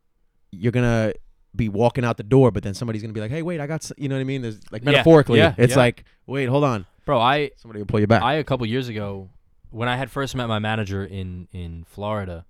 you're 0.52 0.72
gonna 0.72 1.14
be 1.56 1.70
walking 1.70 2.04
out 2.04 2.18
the 2.18 2.24
door, 2.24 2.50
but 2.52 2.64
then 2.64 2.74
somebody's 2.74 3.02
gonna 3.04 3.14
be 3.14 3.22
like, 3.22 3.30
"Hey, 3.32 3.44
wait, 3.44 3.60
I 3.60 3.68
got," 3.68 3.84
s-" 3.84 3.92
you 3.98 4.10
know 4.10 4.16
what 4.16 4.22
I 4.22 4.26
mean? 4.26 4.42
There's 4.42 4.60
like 4.72 4.84
metaphorically, 4.84 5.38
yeah, 5.40 5.54
it's 5.58 5.72
yeah. 5.74 5.78
like, 5.78 6.04
"Wait, 6.26 6.48
hold 6.48 6.64
on," 6.64 6.86
Bro, 7.06 7.20
I 7.20 7.52
somebody 7.58 7.80
will 7.80 7.86
pull 7.88 8.00
you 8.00 8.08
back. 8.08 8.24
I 8.24 8.36
a 8.36 8.44
couple 8.44 8.66
years 8.66 8.88
ago, 8.90 9.30
when 9.70 9.88
I 9.88 9.96
had 9.98 10.10
first 10.10 10.36
met 10.36 10.48
my 10.48 10.58
manager 10.60 11.06
in 11.06 11.48
in 11.52 11.84
Florida, 11.84 12.46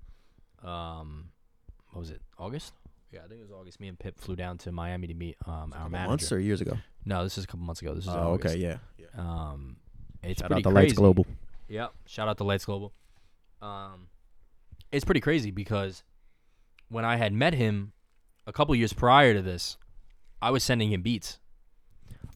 um, 0.63 1.29
what 1.91 1.99
was 1.99 2.09
it? 2.11 2.21
August? 2.37 2.73
Yeah, 3.11 3.19
I 3.25 3.27
think 3.27 3.41
it 3.41 3.43
was 3.43 3.51
August. 3.51 3.79
Me 3.79 3.87
and 3.89 3.99
Pip 3.99 4.17
flew 4.19 4.35
down 4.35 4.57
to 4.59 4.71
Miami 4.71 5.07
to 5.07 5.13
meet 5.13 5.35
um 5.45 5.73
our 5.75 5.89
manager. 5.89 6.09
months 6.09 6.31
or 6.31 6.39
years 6.39 6.61
ago. 6.61 6.77
no, 7.05 7.23
this 7.23 7.37
is 7.37 7.43
a 7.43 7.47
couple 7.47 7.65
months 7.65 7.81
ago. 7.81 7.93
This 7.93 8.05
is 8.05 8.09
Oh, 8.09 8.33
August. 8.33 8.55
okay, 8.55 8.61
yeah. 8.63 8.77
Um, 9.17 9.75
it's 10.23 10.39
Shout 10.39 10.49
pretty 10.49 10.61
out 10.65 10.69
to 10.69 10.73
crazy. 10.73 10.87
Lights 10.87 10.93
Global. 10.93 11.25
Yep. 11.73 11.91
Shout 12.05 12.27
out 12.27 12.37
to 12.37 12.43
Lights 12.43 12.65
Global. 12.65 12.93
Um, 13.59 14.09
it's 14.91 15.03
pretty 15.03 15.21
crazy 15.21 15.49
because 15.49 16.03
when 16.89 17.03
I 17.03 17.15
had 17.15 17.33
met 17.33 17.55
him 17.55 17.93
a 18.45 18.53
couple 18.53 18.75
years 18.75 18.93
prior 18.93 19.33
to 19.33 19.41
this, 19.41 19.77
I 20.39 20.51
was 20.51 20.63
sending 20.63 20.91
him 20.91 21.01
beats. 21.01 21.39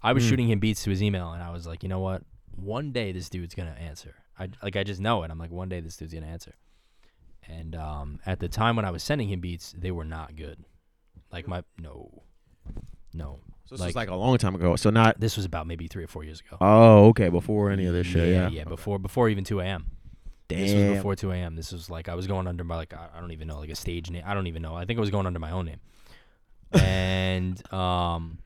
I 0.01 0.11
was 0.13 0.23
Mm. 0.23 0.29
shooting 0.29 0.49
him 0.49 0.59
beats 0.59 0.83
to 0.85 0.89
his 0.89 1.03
email, 1.03 1.33
and 1.33 1.43
I 1.43 1.51
was 1.51 1.67
like, 1.67 1.83
you 1.83 1.89
know 1.89 1.99
what? 1.99 2.23
One 2.55 2.91
day 2.91 3.11
this 3.11 3.29
dude's 3.29 3.53
gonna 3.53 3.71
answer. 3.71 4.15
I 4.39 4.49
like 4.63 4.75
I 4.75 4.83
just 4.83 4.99
know 4.99 5.21
it. 5.21 5.29
I'm 5.29 5.37
like, 5.37 5.51
one 5.51 5.69
day 5.69 5.81
this 5.81 5.97
dude's 5.97 6.15
gonna 6.15 6.25
answer. 6.25 6.55
And 7.47 7.75
um, 7.75 8.19
at 8.25 8.39
the 8.39 8.49
time 8.49 8.75
when 8.75 8.85
I 8.85 8.91
was 8.91 9.03
sending 9.03 9.29
him 9.29 9.39
beats, 9.39 9.71
they 9.77 9.91
were 9.91 10.03
not 10.03 10.35
good. 10.35 10.65
Like 11.31 11.47
my 11.47 11.63
no, 11.77 12.23
no. 13.13 13.39
So 13.67 13.75
this 13.75 13.81
Like- 13.81 13.87
was 13.89 13.95
like 13.95 14.09
a 14.09 14.15
long 14.15 14.37
time 14.37 14.55
ago. 14.55 14.75
So 14.77 14.89
not. 14.89 15.19
This 15.19 15.35
was 15.35 15.45
about 15.45 15.67
maybe 15.67 15.87
three 15.87 16.03
or 16.03 16.07
four 16.07 16.23
years 16.23 16.39
ago. 16.41 16.57
Oh, 16.61 17.07
okay. 17.09 17.29
Before 17.29 17.69
any 17.69 17.85
of 17.85 17.93
this 17.93 18.07
shit. 18.07 18.29
Yeah. 18.29 18.49
yeah. 18.49 18.63
Before 18.63 18.97
before 18.97 19.27
even 19.29 19.43
2 19.43 19.59
a.m. 19.59 19.87
Damn. 20.47 20.59
This 20.61 20.73
was 20.73 20.97
before 20.97 21.15
2 21.17 21.31
a.m. 21.31 21.55
This 21.57 21.73
was 21.73 21.89
like 21.89 22.07
I 22.07 22.15
was 22.15 22.25
going 22.27 22.47
under 22.47 22.63
my 22.63 22.77
like 22.77 22.93
I, 22.93 23.19
don't 23.19 23.31
even 23.31 23.47
know 23.49 23.59
like 23.59 23.69
a 23.69 23.75
stage 23.75 24.09
name. 24.09 24.23
I 24.25 24.33
don't 24.33 24.47
even 24.47 24.61
know. 24.61 24.75
I 24.75 24.85
think 24.85 24.97
I 24.97 25.01
was 25.01 25.09
going 25.11 25.25
under 25.27 25.39
my 25.39 25.51
own 25.51 25.65
name. 25.65 25.79
And 26.81 27.61
um, 27.73 28.39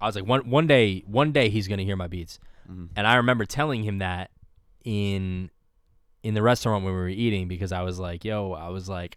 I 0.00 0.06
was 0.06 0.14
like 0.16 0.26
one 0.26 0.48
one 0.48 0.66
day 0.66 1.02
one 1.06 1.32
day 1.32 1.48
he's 1.50 1.68
gonna 1.68 1.82
hear 1.82 1.96
my 1.96 2.06
beats. 2.06 2.38
Mhm. 2.70 2.88
And 2.96 3.06
I 3.06 3.16
remember 3.16 3.44
telling 3.44 3.82
him 3.84 3.98
that 3.98 4.30
in 4.84 5.50
in 6.22 6.34
the 6.34 6.42
restaurant 6.42 6.84
when 6.84 6.92
we 6.94 7.00
were 7.00 7.08
eating 7.08 7.48
because 7.48 7.72
I 7.72 7.82
was 7.82 7.98
like, 7.98 8.24
yo, 8.24 8.52
I 8.52 8.68
was 8.68 8.88
like, 8.88 9.16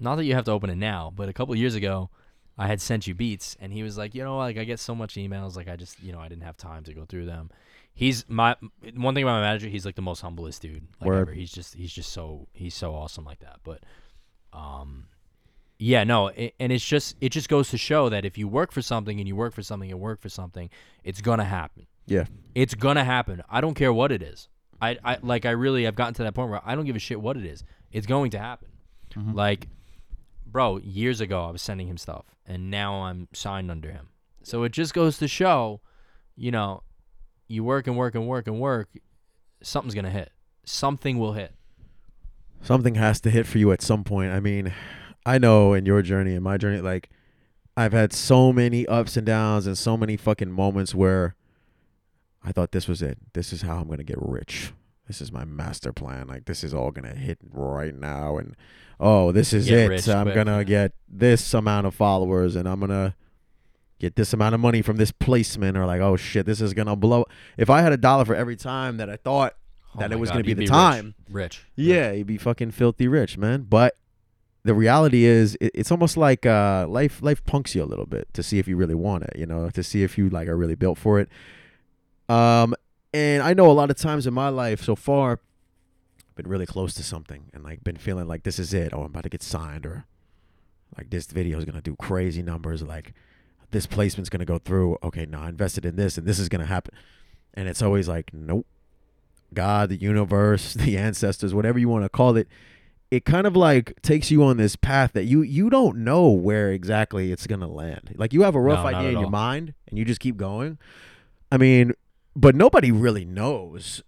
not 0.00 0.16
that 0.16 0.24
you 0.24 0.34
have 0.34 0.44
to 0.44 0.50
open 0.52 0.70
it 0.70 0.76
now, 0.76 1.12
but 1.14 1.28
a 1.28 1.32
couple 1.32 1.54
years 1.54 1.74
ago. 1.74 2.10
I 2.58 2.66
had 2.66 2.80
sent 2.80 3.06
you 3.06 3.14
beats, 3.14 3.56
and 3.60 3.72
he 3.72 3.82
was 3.84 3.96
like, 3.96 4.14
you 4.14 4.24
know, 4.24 4.36
like 4.38 4.58
I 4.58 4.64
get 4.64 4.80
so 4.80 4.94
much 4.94 5.14
emails, 5.14 5.54
like 5.56 5.68
I 5.68 5.76
just, 5.76 6.02
you 6.02 6.12
know, 6.12 6.18
I 6.18 6.28
didn't 6.28 6.42
have 6.42 6.56
time 6.56 6.82
to 6.84 6.92
go 6.94 7.04
through 7.04 7.26
them. 7.26 7.50
He's 7.94 8.24
my 8.28 8.56
one 8.96 9.14
thing 9.14 9.24
about 9.24 9.36
my 9.36 9.42
manager. 9.42 9.68
He's 9.68 9.84
like 9.86 9.94
the 9.96 10.02
most 10.02 10.20
humblest 10.20 10.62
dude 10.62 10.86
like 11.00 11.08
Word. 11.08 11.20
ever. 11.28 11.32
He's 11.32 11.50
just 11.52 11.74
he's 11.74 11.92
just 11.92 12.12
so 12.12 12.46
he's 12.52 12.74
so 12.74 12.94
awesome 12.94 13.24
like 13.24 13.40
that. 13.40 13.60
But 13.64 13.82
um, 14.52 15.06
Yeah, 15.78 16.04
no, 16.04 16.30
a- 16.30 16.52
and 16.60 16.72
it's 16.72 16.84
just 16.84 17.16
it 17.20 17.30
just 17.30 17.48
goes 17.48 17.70
to 17.70 17.78
show 17.78 18.08
that 18.08 18.24
if 18.24 18.38
you 18.38 18.48
work 18.48 18.72
for 18.72 18.82
something 18.82 19.18
and 19.18 19.26
you 19.28 19.36
work 19.36 19.52
for 19.54 19.62
something 19.62 19.90
and 19.90 20.00
work 20.00 20.20
for 20.20 20.28
something, 20.28 20.70
it's 21.04 21.20
gonna 21.20 21.44
happen. 21.44 21.86
Yeah. 22.06 22.24
It's 22.54 22.74
gonna 22.74 23.04
happen. 23.04 23.42
I 23.50 23.60
don't 23.60 23.74
care 23.74 23.92
what 23.92 24.10
it 24.12 24.22
is. 24.22 24.48
I, 24.80 24.96
I 25.04 25.18
like 25.22 25.44
I 25.44 25.50
really 25.50 25.86
I've 25.86 25.96
gotten 25.96 26.14
to 26.14 26.22
that 26.24 26.34
point 26.34 26.50
where 26.50 26.60
I 26.64 26.74
don't 26.76 26.84
give 26.84 26.96
a 26.96 27.00
shit 27.00 27.20
what 27.20 27.36
it 27.36 27.44
is. 27.44 27.64
It's 27.92 28.06
going 28.06 28.30
to 28.32 28.38
happen. 28.38 28.68
Mhm. 29.14 29.34
Like, 29.34 29.68
bro, 30.50 30.78
years 30.78 31.20
ago 31.20 31.44
I 31.44 31.50
was 31.50 31.62
sending 31.62 31.88
him 31.88 31.96
stuff, 31.96 32.24
and 32.46 32.70
now 32.70 33.02
I'm 33.02 33.28
signed 33.32 33.70
under 33.70 33.90
him. 33.90 34.08
So 34.42 34.62
it 34.64 34.72
just 34.72 34.94
goes 34.94 35.18
to 35.18 35.28
show, 35.28 35.80
you 36.36 36.50
know, 36.50 36.82
you 37.48 37.64
work 37.64 37.86
and 37.86 37.96
work 37.96 38.14
and 38.14 38.26
work 38.26 38.46
and 38.46 38.58
work, 38.60 38.88
something's 39.62 39.94
gonna 39.94 40.10
hit. 40.10 40.30
Something 40.64 41.18
will 41.18 41.32
hit. 41.32 41.54
something 42.60 42.96
has 42.96 43.20
to 43.22 43.30
hit 43.30 43.46
for 43.46 43.58
you 43.58 43.70
at 43.72 43.80
some 43.82 44.04
point. 44.04 44.32
I 44.32 44.40
mean, 44.40 44.72
I 45.24 45.38
know 45.38 45.74
in 45.74 45.86
your 45.86 46.02
journey 46.02 46.34
and 46.34 46.42
my 46.42 46.56
journey, 46.56 46.80
like 46.80 47.08
I've 47.76 47.92
had 47.92 48.12
so 48.12 48.52
many 48.52 48.86
ups 48.86 49.16
and 49.16 49.24
downs 49.26 49.66
and 49.66 49.78
so 49.78 49.96
many 49.96 50.16
fucking 50.16 50.50
moments 50.50 50.94
where 50.94 51.36
I 52.42 52.50
thought 52.52 52.72
this 52.72 52.88
was 52.88 53.00
it. 53.02 53.18
This 53.34 53.52
is 53.52 53.62
how 53.62 53.76
I'm 53.78 53.88
gonna 53.88 54.02
get 54.04 54.18
rich. 54.20 54.72
This 55.08 55.20
is 55.20 55.32
my 55.32 55.44
master 55.44 55.92
plan. 55.92 56.28
Like 56.28 56.44
this 56.44 56.62
is 56.62 56.72
all 56.72 56.90
gonna 56.92 57.14
hit 57.14 57.38
right 57.50 57.94
now, 57.94 58.36
and 58.36 58.54
oh, 59.00 59.32
this 59.32 59.52
is 59.52 59.66
Get 59.66 59.78
it. 59.78 59.88
rich 59.88 60.08
I'm 60.08 60.32
gonna 60.32 60.58
yeah. 60.58 60.62
get 60.64 60.92
this 61.08 61.52
amount 61.54 61.86
of 61.86 61.94
followers, 61.94 62.54
and 62.54 62.68
I'm 62.68 62.78
gonna 62.80 63.16
get 63.98 64.14
this 64.14 64.32
amount 64.32 64.54
of 64.54 64.60
money 64.60 64.82
from 64.82 64.96
this 64.98 65.10
placement, 65.10 65.76
or 65.76 65.86
like, 65.86 66.00
oh 66.00 66.16
shit, 66.16 66.46
this 66.46 66.60
is 66.60 66.74
gonna 66.74 66.94
blow. 66.94 67.24
If 67.56 67.70
I 67.70 67.80
had 67.82 67.92
a 67.92 67.96
dollar 67.96 68.24
for 68.24 68.34
every 68.36 68.54
time 68.56 68.98
that 68.98 69.08
I 69.10 69.16
thought 69.16 69.54
Oh 69.96 70.00
that 70.00 70.12
it 70.12 70.16
was 70.16 70.28
God, 70.28 70.34
gonna 70.34 70.44
be 70.44 70.52
the 70.54 70.60
rich. 70.60 70.68
time, 70.68 71.14
Rich. 71.30 71.64
yeah, 71.74 72.12
you'd 72.12 72.26
be 72.26 72.36
fucking 72.36 72.72
filthy 72.72 73.08
rich, 73.08 73.38
man. 73.38 73.62
But 73.62 73.96
the 74.62 74.74
reality 74.74 75.24
is, 75.24 75.56
it, 75.62 75.70
it's 75.74 75.90
almost 75.90 76.18
like 76.18 76.44
uh, 76.44 76.86
life. 76.86 77.22
Life 77.22 77.42
punks 77.46 77.74
you 77.74 77.82
a 77.82 77.86
little 77.86 78.04
bit 78.04 78.28
to 78.34 78.42
see 78.42 78.58
if 78.58 78.68
you 78.68 78.76
really 78.76 78.94
want 78.94 79.24
it. 79.24 79.32
You 79.36 79.46
know, 79.46 79.70
to 79.70 79.82
see 79.82 80.02
if 80.02 80.18
you 80.18 80.28
like 80.28 80.46
are 80.48 80.56
really 80.58 80.74
built 80.74 80.98
for 80.98 81.18
it. 81.18 81.30
Um, 82.28 82.74
and 83.12 83.42
I 83.42 83.54
know 83.54 83.70
a 83.70 83.72
lot 83.72 83.90
of 83.90 83.96
times 83.96 84.26
in 84.26 84.34
my 84.34 84.48
life 84.48 84.82
so 84.82 84.94
far, 84.94 85.32
I've 85.32 86.34
been 86.36 86.48
really 86.48 86.66
close 86.66 86.94
to 86.94 87.02
something 87.02 87.50
and 87.52 87.64
like 87.64 87.82
been 87.84 87.96
feeling 87.96 88.26
like 88.28 88.42
this 88.42 88.58
is 88.58 88.74
it. 88.74 88.92
Oh, 88.92 89.00
I'm 89.00 89.06
about 89.06 89.24
to 89.24 89.28
get 89.28 89.42
signed, 89.42 89.86
or 89.86 90.06
like 90.96 91.10
this 91.10 91.26
video 91.26 91.58
is 91.58 91.64
gonna 91.64 91.80
do 91.80 91.96
crazy 91.96 92.42
numbers. 92.42 92.82
Like 92.82 93.14
this 93.70 93.86
placement's 93.86 94.30
gonna 94.30 94.44
go 94.44 94.58
through. 94.58 94.98
Okay, 95.02 95.26
now 95.26 95.42
I 95.42 95.48
invested 95.48 95.84
in 95.84 95.96
this, 95.96 96.18
and 96.18 96.26
this 96.26 96.38
is 96.38 96.48
gonna 96.48 96.66
happen. 96.66 96.94
And 97.54 97.68
it's 97.68 97.82
always 97.82 98.08
like, 98.08 98.32
nope. 98.32 98.66
God, 99.54 99.88
the 99.88 99.96
universe, 99.96 100.74
the 100.74 100.98
ancestors, 100.98 101.54
whatever 101.54 101.78
you 101.78 101.88
want 101.88 102.04
to 102.04 102.08
call 102.10 102.36
it, 102.36 102.48
it 103.10 103.24
kind 103.24 103.46
of 103.46 103.56
like 103.56 104.00
takes 104.02 104.30
you 104.30 104.42
on 104.44 104.58
this 104.58 104.76
path 104.76 105.12
that 105.14 105.24
you 105.24 105.40
you 105.40 105.70
don't 105.70 105.96
know 105.96 106.28
where 106.28 106.72
exactly 106.72 107.32
it's 107.32 107.46
gonna 107.46 107.66
land. 107.68 108.14
Like 108.16 108.32
you 108.34 108.42
have 108.42 108.54
a 108.54 108.60
rough 108.60 108.84
No, 108.84 108.96
idea 108.96 109.10
in 109.12 109.18
your 109.18 109.30
mind, 109.30 109.74
and 109.88 109.98
you 109.98 110.04
just 110.04 110.20
keep 110.20 110.36
going. 110.36 110.78
I 111.50 111.56
mean, 111.56 111.94
but 112.38 112.54
nobody 112.54 112.92
really 112.92 113.24
knows 113.24 114.00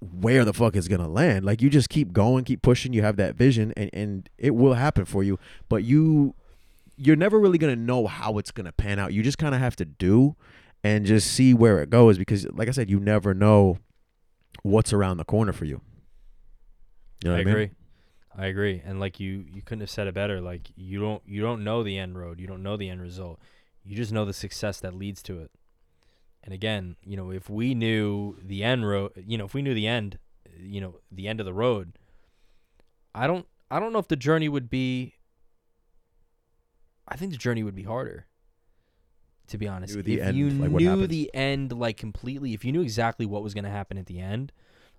where 0.00 0.44
the 0.44 0.52
fuck 0.52 0.74
it's 0.74 0.88
gonna 0.88 1.08
land. 1.08 1.44
Like 1.44 1.62
you 1.62 1.70
just 1.70 1.88
keep 1.88 2.12
going, 2.12 2.42
keep 2.44 2.60
pushing. 2.60 2.92
You 2.92 3.02
have 3.02 3.16
that 3.16 3.36
vision, 3.36 3.72
and 3.76 3.88
and 3.92 4.28
it 4.36 4.54
will 4.54 4.74
happen 4.74 5.04
for 5.04 5.22
you. 5.22 5.38
But 5.68 5.84
you 5.84 6.34
you're 6.96 7.16
never 7.16 7.38
really 7.38 7.56
gonna 7.58 7.76
know 7.76 8.08
how 8.08 8.38
it's 8.38 8.50
gonna 8.50 8.72
pan 8.72 8.98
out. 8.98 9.12
You 9.12 9.22
just 9.22 9.38
kind 9.38 9.54
of 9.54 9.60
have 9.60 9.76
to 9.76 9.84
do 9.84 10.34
and 10.82 11.06
just 11.06 11.30
see 11.30 11.54
where 11.54 11.80
it 11.80 11.88
goes 11.90 12.18
because, 12.18 12.46
like 12.50 12.66
I 12.66 12.72
said, 12.72 12.90
you 12.90 12.98
never 12.98 13.32
know 13.32 13.78
what's 14.62 14.92
around 14.92 15.18
the 15.18 15.24
corner 15.24 15.52
for 15.52 15.66
you. 15.66 15.80
You 17.22 17.30
know 17.30 17.34
I 17.34 17.38
what 17.38 17.40
I 17.40 17.44
mean? 17.44 17.54
agree. 17.54 17.70
I 18.36 18.46
agree. 18.46 18.82
And 18.84 18.98
like 18.98 19.20
you 19.20 19.44
you 19.52 19.62
couldn't 19.62 19.82
have 19.82 19.90
said 19.90 20.08
it 20.08 20.14
better. 20.14 20.40
Like 20.40 20.62
you 20.74 20.98
don't 20.98 21.22
you 21.26 21.42
don't 21.42 21.62
know 21.62 21.84
the 21.84 21.96
end 21.96 22.18
road. 22.18 22.40
You 22.40 22.48
don't 22.48 22.64
know 22.64 22.76
the 22.76 22.88
end 22.88 23.00
result. 23.00 23.38
You 23.84 23.96
just 23.96 24.12
know 24.12 24.24
the 24.24 24.32
success 24.32 24.80
that 24.80 24.94
leads 24.94 25.22
to 25.24 25.38
it. 25.38 25.50
And 26.42 26.54
again, 26.54 26.96
you 27.04 27.16
know, 27.16 27.30
if 27.30 27.50
we 27.50 27.74
knew 27.74 28.36
the 28.42 28.64
end 28.64 28.88
road, 28.88 29.12
you 29.16 29.36
know, 29.36 29.44
if 29.44 29.54
we 29.54 29.62
knew 29.62 29.74
the 29.74 29.86
end, 29.86 30.18
you 30.58 30.80
know, 30.80 30.96
the 31.12 31.28
end 31.28 31.40
of 31.40 31.46
the 31.46 31.52
road, 31.52 31.92
I 33.14 33.26
don't 33.26 33.46
I 33.70 33.78
don't 33.78 33.92
know 33.92 33.98
if 33.98 34.08
the 34.08 34.16
journey 34.16 34.48
would 34.48 34.70
be 34.70 35.14
I 37.06 37.16
think 37.16 37.32
the 37.32 37.38
journey 37.38 37.62
would 37.62 37.74
be 37.74 37.82
harder. 37.82 38.26
To 39.48 39.58
be 39.58 39.66
honest, 39.66 39.96
if 39.96 40.06
end, 40.06 40.36
you 40.36 40.48
like, 40.48 40.70
knew 40.70 41.08
the 41.08 41.28
end 41.34 41.72
like 41.72 41.96
completely, 41.96 42.54
if 42.54 42.64
you 42.64 42.70
knew 42.70 42.82
exactly 42.82 43.26
what 43.26 43.42
was 43.42 43.52
going 43.52 43.64
to 43.64 43.70
happen 43.70 43.98
at 43.98 44.06
the 44.06 44.20
end 44.20 44.52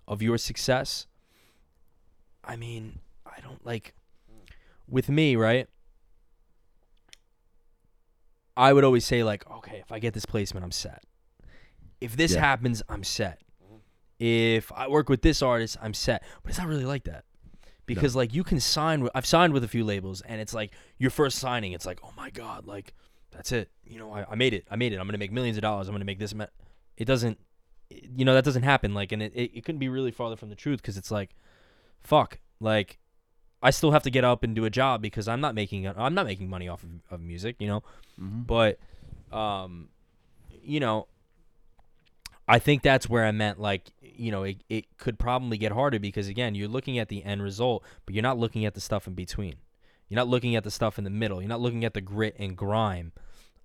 of 0.06 0.20
your 0.20 0.36
success, 0.36 1.06
I 2.44 2.56
mean, 2.56 2.98
I 3.24 3.40
don't 3.40 3.64
like 3.64 3.94
with 4.86 5.08
me, 5.08 5.36
right? 5.36 5.68
I 8.54 8.74
would 8.74 8.84
always 8.84 9.06
say 9.06 9.24
like, 9.24 9.50
okay, 9.50 9.78
if 9.78 9.90
I 9.90 9.98
get 9.98 10.12
this 10.12 10.26
placement, 10.26 10.64
I'm 10.64 10.70
set. 10.70 11.02
If 12.02 12.16
this 12.16 12.32
Yeah. 12.34 12.40
happens, 12.40 12.82
I'm 12.88 13.04
set. 13.04 13.40
If 14.18 14.70
I 14.72 14.88
work 14.88 15.08
with 15.08 15.22
this 15.22 15.42
artist, 15.42 15.76
I'm 15.82 15.94
set. 15.94 16.22
But 16.42 16.50
it's 16.50 16.58
not 16.58 16.68
really 16.68 16.84
like 16.84 17.04
that. 17.04 17.24
Because 17.86 18.14
like 18.16 18.32
you 18.32 18.44
can 18.44 18.60
sign 18.60 19.02
with 19.02 19.12
I've 19.14 19.26
signed 19.26 19.52
with 19.52 19.64
a 19.64 19.68
few 19.68 19.84
labels 19.84 20.20
and 20.22 20.40
it's 20.40 20.54
like 20.54 20.72
your 20.98 21.10
first 21.10 21.38
signing, 21.38 21.72
it's 21.72 21.84
like, 21.84 21.98
"Oh 22.04 22.12
my 22.16 22.30
god, 22.30 22.66
like 22.66 22.94
that's 23.32 23.50
it. 23.52 23.70
You 23.84 23.98
know, 23.98 24.12
I, 24.12 24.24
I 24.30 24.34
made 24.36 24.54
it. 24.54 24.66
I 24.70 24.76
made 24.76 24.92
it. 24.92 24.96
I'm 24.96 25.06
going 25.06 25.12
to 25.14 25.18
make 25.18 25.32
millions 25.32 25.56
of 25.56 25.62
dollars. 25.62 25.88
I'm 25.88 25.92
going 25.92 26.00
to 26.00 26.06
make 26.06 26.18
this 26.20 26.32
amount." 26.32 26.50
It 26.96 27.04
doesn't 27.06 27.38
you 27.90 28.24
know, 28.24 28.32
that 28.34 28.44
doesn't 28.44 28.62
happen 28.62 28.94
like 28.94 29.12
and 29.12 29.22
it 29.22 29.32
it, 29.34 29.50
it 29.58 29.64
couldn't 29.64 29.78
be 29.80 29.88
really 29.88 30.10
farther 30.10 30.36
from 30.36 30.48
the 30.48 30.54
truth 30.54 30.82
cuz 30.82 30.96
it's 30.96 31.10
like 31.10 31.34
fuck, 32.00 32.38
like 32.60 32.98
I 33.62 33.70
still 33.70 33.90
have 33.92 34.02
to 34.04 34.10
get 34.10 34.24
up 34.24 34.42
and 34.42 34.54
do 34.56 34.64
a 34.64 34.70
job 34.70 35.02
because 35.02 35.28
I'm 35.28 35.40
not 35.40 35.54
making 35.54 35.86
I'm 35.86 36.14
not 36.14 36.24
making 36.26 36.48
money 36.48 36.68
off 36.68 36.82
of, 36.84 36.90
of 37.10 37.20
music, 37.20 37.56
you 37.58 37.66
know. 37.66 37.82
Mhm. 38.18 38.46
But 38.46 38.78
um 39.36 39.88
you 40.62 40.80
know 40.80 41.08
I 42.52 42.58
think 42.58 42.82
that's 42.82 43.08
where 43.08 43.24
I 43.24 43.30
meant 43.32 43.58
like 43.58 43.90
you 44.02 44.30
know 44.30 44.42
it, 44.42 44.62
it 44.68 44.98
could 44.98 45.18
probably 45.18 45.56
get 45.56 45.72
harder 45.72 45.98
because 45.98 46.28
again 46.28 46.54
you're 46.54 46.68
looking 46.68 46.98
at 46.98 47.08
the 47.08 47.24
end 47.24 47.42
result 47.42 47.82
but 48.04 48.14
you're 48.14 48.22
not 48.22 48.38
looking 48.38 48.66
at 48.66 48.74
the 48.74 48.80
stuff 48.80 49.06
in 49.06 49.14
between. 49.14 49.54
You're 50.10 50.16
not 50.16 50.28
looking 50.28 50.54
at 50.54 50.62
the 50.62 50.70
stuff 50.70 50.98
in 50.98 51.04
the 51.04 51.10
middle. 51.10 51.40
You're 51.40 51.48
not 51.48 51.62
looking 51.62 51.82
at 51.82 51.94
the 51.94 52.02
grit 52.02 52.36
and 52.38 52.54
grime 52.54 53.12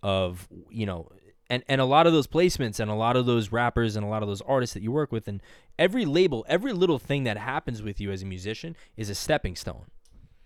of 0.02 0.47
you 0.69 0.86
know 0.86 1.10
and 1.50 1.63
and 1.67 1.82
a 1.82 1.86
lot 1.86 2.08
of 2.08 2.13
those 2.13 2.28
placements 2.28 2.80
and 2.80 2.89
a 2.89 2.93
lot 2.93 3.17
of 3.17 3.26
those 3.26 3.52
rappers 3.52 3.97
and 3.97 4.06
a 4.06 4.10
lot 4.10 4.23
of 4.23 4.30
those 4.30 4.41
artists 4.43 4.73
that 4.73 4.82
you 4.82 4.93
work 4.93 5.12
with 5.12 5.28
and 5.28 5.41
every 5.78 6.06
label, 6.06 6.45
every 6.47 6.71
little 6.71 6.97
thing 6.97 7.26
that 7.26 7.38
happens 7.38 7.84
with 7.84 8.00
you 8.00 8.10
as 8.12 8.21
a 8.21 8.26
musician 8.26 8.73
is 8.95 9.10
a 9.10 9.15
stepping 9.15 9.58
stone. 9.58 9.88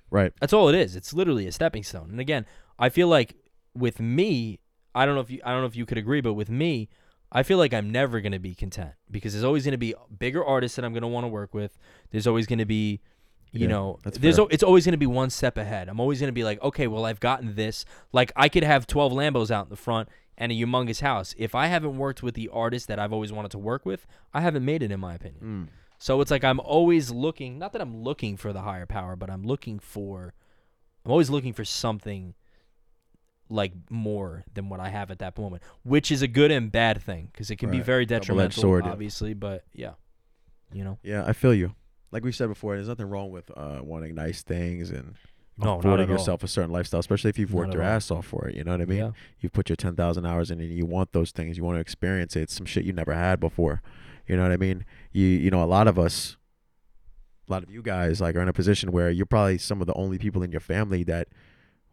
Right. 0.10 0.34
That's 0.42 0.52
all 0.52 0.68
it 0.68 0.76
is. 0.76 0.96
It's 0.96 1.14
literally 1.14 1.46
a 1.46 1.52
stepping 1.52 1.84
stone. 1.84 2.10
And 2.10 2.20
again, 2.20 2.48
I 2.80 2.90
feel 2.90 3.08
like 3.08 3.36
with 3.76 4.00
me, 4.00 4.60
I 4.96 5.06
don't 5.06 5.14
know 5.14 5.22
if 5.22 5.30
you 5.30 5.42
I 5.46 5.52
don't 5.52 5.62
know 5.62 5.68
if 5.68 5.76
you 5.76 5.86
could 5.86 6.00
agree, 6.00 6.22
but 6.22 6.34
with 6.34 6.50
me, 6.50 6.90
I 7.32 7.44
feel 7.44 7.58
like 7.58 7.74
I'm 7.74 7.90
never 7.92 8.20
going 8.20 8.34
to 8.34 8.40
be 8.40 8.54
content 8.54 8.92
because 9.10 9.34
there's 9.34 9.44
always 9.46 9.64
going 9.64 9.72
to 9.72 9.78
be 9.78 9.94
bigger 10.20 10.44
artists 10.44 10.76
that 10.76 10.84
I'm 10.86 10.92
going 10.94 11.02
to 11.04 11.08
want 11.08 11.24
to 11.24 11.30
work 11.30 11.54
with. 11.54 11.78
There's 12.12 12.28
always 12.28 12.46
going 12.48 12.60
to 12.60 12.66
be 12.66 13.02
you 13.54 13.62
Yeah, 13.62 13.68
know, 13.68 14.00
there's 14.04 14.40
al- 14.40 14.48
it's 14.50 14.64
always 14.64 14.86
going 14.86 14.94
to 14.94 14.98
be 14.98 15.06
one 15.06 15.30
step 15.30 15.58
ahead. 15.58 15.90
I'm 15.90 16.00
always 16.00 16.20
going 16.22 16.30
to 16.30 16.34
be 16.34 16.46
like, 16.46 16.62
okay, 16.62 16.88
well, 16.88 17.06
I've 17.06 17.20
gotten 17.20 17.56
this. 17.56 17.84
Like 18.14 18.32
I 18.36 18.48
could 18.48 18.64
have 18.64 18.88
12 18.88 19.12
Lambos 19.12 19.52
out 19.52 19.66
in 19.66 19.70
the 19.70 19.76
front 19.76 20.08
and 20.38 20.52
a 20.52 20.56
humongous 20.56 21.02
house. 21.02 21.36
If 21.38 21.54
I 21.54 21.68
haven't 21.68 21.98
worked 21.98 22.24
with 22.24 22.36
the 22.36 22.48
artist 22.50 22.88
that 22.88 22.98
I've 22.98 23.12
always 23.12 23.32
wanted 23.34 23.52
to 23.52 23.58
work 23.58 23.86
with, 23.86 24.08
I 24.34 24.40
haven't 24.42 24.64
made 24.64 24.82
it 24.84 24.92
in 24.92 25.00
my 25.02 25.16
opinion. 25.16 25.42
Mm. 25.44 25.68
So 26.00 26.22
it's 26.22 26.32
like 26.32 26.44
I'm 26.46 26.60
always 26.62 27.12
looking, 27.12 27.60
not 27.60 27.74
that 27.74 27.82
I'm 27.82 28.02
looking 28.04 28.38
for 28.38 28.54
the 28.54 28.62
higher 28.62 28.86
power, 28.86 29.16
but 29.18 29.30
I'm 29.30 29.44
looking 29.44 29.80
for 29.80 30.34
I'm 31.06 31.12
always 31.12 31.30
looking 31.30 31.54
for 31.54 31.66
something 31.66 32.36
like 33.52 33.74
more 33.90 34.44
than 34.54 34.70
what 34.70 34.80
I 34.80 34.90
have 34.90 35.12
at 35.12 35.20
that 35.20 35.38
moment, 35.38 35.62
which 35.84 36.12
is 36.12 36.22
a 36.22 36.28
good 36.28 36.52
and 36.52 36.72
bad 36.72 37.02
thing 37.02 37.30
because 37.32 37.52
it 37.52 37.58
can 37.58 37.70
be 37.70 37.80
very 37.82 38.06
detrimental 38.06 38.62
sword, 38.62 38.86
yeah. 38.86 38.92
obviously, 38.92 39.34
but 39.34 39.66
yeah. 39.74 39.92
You 40.74 40.84
know. 40.86 41.00
Yeah, 41.04 41.26
I 41.28 41.34
feel 41.34 41.54
you. 41.54 41.76
Like 42.12 42.24
we 42.24 42.32
said 42.32 42.48
before, 42.48 42.76
there's 42.76 42.88
nothing 42.88 43.10
wrong 43.10 43.30
with 43.30 43.52
uh, 43.56 43.80
wanting 43.84 44.16
nice 44.16 44.42
things 44.42 44.90
and 44.90 45.16
No, 45.58 45.80
affording 45.80 46.10
all. 46.10 46.14
yourself 46.14 46.44
a 46.44 46.48
certain 46.48 46.72
lifestyle, 46.72 47.00
especially 47.02 47.30
if 47.30 47.38
you've 47.38 47.54
worked 47.54 47.74
your 47.74 47.84
all. 47.84 47.90
ass 47.90 48.10
off 48.10 48.26
for 48.26 48.48
it. 48.48 48.56
You 48.56 48.64
know 48.64 48.72
what 48.72 48.82
I 48.82 48.86
mean? 48.86 48.98
yeah. 49.00 49.12
You've 49.40 49.54
put 49.54 49.70
your 49.70 49.76
ten 49.76 49.96
thousand 49.96 50.26
hours 50.26 50.50
in, 50.50 50.60
and 50.62 50.72
you 50.72 50.86
want 50.86 51.12
those 51.12 51.32
things. 51.32 51.58
You 51.58 51.64
want 51.64 51.76
to 51.76 51.82
experience 51.82 52.36
it. 52.36 52.44
It's 52.44 52.54
some 52.54 52.66
shit 52.66 52.86
you 52.86 52.94
never 52.94 53.14
had 53.14 53.40
before. 53.40 53.82
You 54.28 54.38
know 54.38 54.44
what 54.44 54.52
I 54.54 54.58
mean? 54.58 54.86
You 55.12 55.26
you 55.26 55.52
know 55.52 55.64
a 55.64 55.66
lot 55.66 55.88
of 55.90 56.00
us, 56.00 56.38
a 57.50 57.52
lot 57.52 57.64
of 57.64 57.70
you 57.70 57.82
guys 57.82 58.22
like 58.22 58.36
are 58.36 58.42
in 58.42 58.48
a 58.48 58.54
position 58.54 58.92
where 58.94 59.10
you're 59.10 59.26
probably 59.26 59.58
some 59.58 59.82
of 59.82 59.88
the 59.88 59.94
only 59.96 60.18
people 60.18 60.42
in 60.42 60.52
your 60.52 60.62
family 60.62 61.04
that 61.04 61.28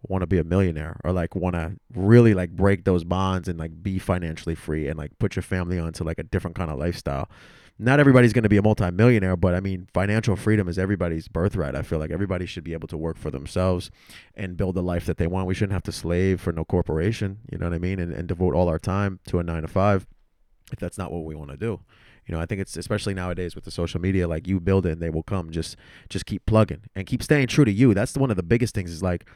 want 0.03 0.23
to 0.23 0.27
be 0.27 0.39
a 0.39 0.45
millionaire 0.45 1.01
or 1.05 1.13
like 1.13 1.35
want 1.35 1.55
to 1.55 1.73
really 1.95 2.35
like 2.35 2.51
break 2.51 2.85
those 2.85 3.05
bonds 3.05 3.49
and 3.49 3.59
like 3.59 3.83
be 3.83 3.99
financially 3.99 4.55
free 4.55 4.89
and 4.89 4.99
like 4.99 5.19
put 5.19 5.37
your 5.37 5.43
family 5.43 5.79
onto 5.79 6.05
like 6.05 6.19
a 6.19 6.23
different 6.23 6.57
kind 6.57 6.71
of 6.71 6.79
lifestyle. 6.79 7.29
Not 7.81 8.01
everybody's 8.01 8.33
going 8.33 8.43
to 8.43 8.49
be 8.49 8.57
a 8.57 8.63
multimillionaire, 8.63 9.37
but 9.37 9.55
I 9.55 9.61
mean, 9.61 9.89
financial 9.95 10.35
freedom 10.35 10.67
is 10.67 10.79
everybody's 10.79 11.29
birthright. 11.29 11.77
I 11.77 11.83
feel 11.83 12.01
like 12.01 12.11
everybody 12.11 12.45
should 12.45 12.65
be 12.65 12.73
able 12.73 12.89
to 12.89 12.97
work 12.97 13.17
for 13.17 13.31
themselves 13.31 13.91
and 14.35 14.57
build 14.57 14.75
the 14.75 14.83
life 14.83 15.07
that 15.07 15.17
they 15.17 15.29
want. 15.29 15.47
We 15.47 15.55
shouldn't 15.55 15.75
have 15.75 15.85
to 15.85 15.93
slave 15.93 16.41
for 16.41 16.53
no 16.53 16.65
corporation, 16.65 17.39
you 17.51 17.59
know 17.59 17.67
what 17.67 17.75
I 17.75 17.79
mean? 17.79 18.01
And, 18.01 18.13
and 18.13 18.27
devote 18.27 18.55
all 18.55 18.69
our 18.69 18.81
time 18.81 19.21
to 19.29 19.39
a 19.39 19.45
nine 19.45 19.63
to 19.63 19.69
five 19.69 20.09
if 20.73 20.79
that's 20.79 20.99
not 20.99 21.13
what 21.13 21.25
we 21.25 21.35
want 21.35 21.51
to 21.51 21.57
do. 21.57 21.81
You 22.27 22.35
know, 22.35 22.41
I 22.41 22.47
think 22.47 22.61
it's 22.61 22.77
especially 22.77 23.15
nowadays 23.15 23.55
with 23.55 23.65
the 23.65 23.71
social 23.71 24.01
media, 24.01 24.29
like 24.29 24.47
you 24.47 24.61
build 24.61 24.85
it 24.85 24.93
and 24.93 25.01
they 25.01 25.09
will 25.09 25.23
come. 25.23 25.51
Just 25.51 25.77
just 26.11 26.27
keep 26.27 26.45
plugging 26.45 26.83
and 26.95 27.07
keep 27.07 27.23
staying 27.23 27.47
true 27.47 27.65
to 27.65 27.73
you. 27.73 27.95
That's 27.95 28.17
one 28.17 28.31
of 28.31 28.37
the 28.37 28.43
biggest 28.43 28.75
things 28.75 28.91
is 28.91 29.03
like 29.03 29.27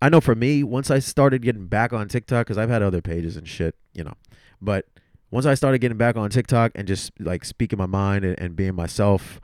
I 0.00 0.08
know 0.08 0.20
for 0.20 0.34
me, 0.34 0.62
once 0.62 0.90
I 0.90 1.00
started 1.00 1.42
getting 1.42 1.66
back 1.66 1.92
on 1.92 2.08
TikTok, 2.08 2.46
because 2.46 2.58
I've 2.58 2.70
had 2.70 2.82
other 2.82 3.00
pages 3.00 3.36
and 3.36 3.48
shit, 3.48 3.74
you 3.94 4.04
know, 4.04 4.14
but 4.60 4.86
once 5.30 5.44
I 5.44 5.54
started 5.54 5.78
getting 5.78 5.98
back 5.98 6.16
on 6.16 6.30
TikTok 6.30 6.72
and 6.74 6.86
just 6.86 7.12
like 7.18 7.44
speaking 7.44 7.78
my 7.78 7.86
mind 7.86 8.24
and, 8.24 8.38
and 8.38 8.56
being 8.56 8.74
myself, 8.74 9.40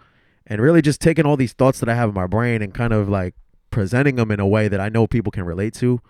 and 0.47 0.61
really 0.61 0.83
just 0.83 1.01
taking 1.01 1.27
all 1.27 1.37
these 1.37 1.53
thoughts 1.55 1.81
that 1.81 1.89
I 1.89 1.95
have 1.95 2.11
in 2.11 2.15
my 2.15 2.27
brain 2.27 2.63
and 2.63 2.73
kind 2.75 2.93
of 2.93 3.09
like 3.09 3.35
presenting 3.71 4.17
them 4.17 4.31
in 4.31 4.41
a 4.41 4.47
way 4.47 4.69
that 4.69 4.81
I 4.81 4.89
know 4.89 5.07
people 5.07 5.33
can 5.33 5.45
relate 5.45 5.75
to, 5.75 6.01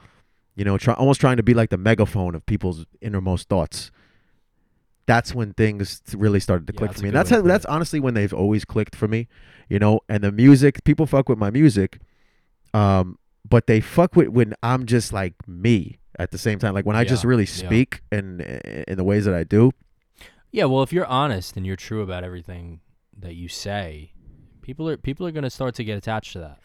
you 0.55 0.65
know, 0.65 0.77
try, 0.77 0.95
almost 0.95 1.21
trying 1.21 1.37
to 1.37 1.43
be 1.43 1.55
like 1.55 1.71
the 1.71 1.79
megaphone 1.79 2.35
of 2.35 2.45
people's 2.45 2.85
innermost 3.01 3.49
thoughts. 3.49 3.91
That's 5.07 5.35
when 5.35 5.53
things 5.55 6.03
really 6.15 6.41
started 6.41 6.67
to 6.67 6.73
Yeah, 6.73 6.79
click 6.79 6.93
for 6.95 7.03
me. 7.03 7.09
And 7.09 7.17
that's 7.17 7.31
how, 7.31 7.43
that's 7.43 7.65
honestly 7.67 8.01
when 8.01 8.15
they've 8.15 8.33
always 8.33 8.65
clicked 8.65 8.97
for 8.97 9.07
me, 9.07 9.29
you 9.69 9.79
know. 9.79 10.01
And 10.09 10.25
the 10.25 10.33
music, 10.33 10.83
people 10.85 11.07
fuck 11.07 11.29
with 11.29 11.39
my 11.39 11.51
music, 11.51 12.01
um, 12.73 13.19
but 13.49 13.67
they 13.67 13.81
fuck 13.81 14.17
with 14.17 14.29
when 14.29 14.55
I'm 14.63 14.87
just 14.87 15.13
like 15.13 15.35
me 15.47 15.99
at 16.19 16.31
the 16.31 16.39
same 16.39 16.59
time. 16.59 16.75
Like 16.75 16.87
when 16.87 16.97
I 16.97 17.05
just 17.05 17.25
Yeah, 17.25 17.29
really 17.31 17.45
yeah. 17.45 17.67
speak 17.67 18.01
and 18.13 18.41
in 18.41 18.97
the 18.97 19.05
ways 19.05 19.25
that 19.25 19.35
I 19.35 19.45
do. 19.45 19.73
Yeah, 20.51 20.67
well, 20.67 20.83
if 20.83 20.93
you're 20.93 21.07
honest 21.07 21.57
and 21.57 21.67
you're 21.67 21.77
true 21.77 22.03
about 22.03 22.23
everything 22.25 22.81
that 23.19 23.35
you 23.35 23.49
say, 23.49 24.13
people 24.63 24.89
are 24.89 24.97
people 24.97 25.27
are 25.27 25.33
gonna 25.33 25.51
start 25.51 25.75
to 25.77 25.85
get 25.85 25.97
attached 25.99 26.33
to 26.35 26.39
that 26.41 26.59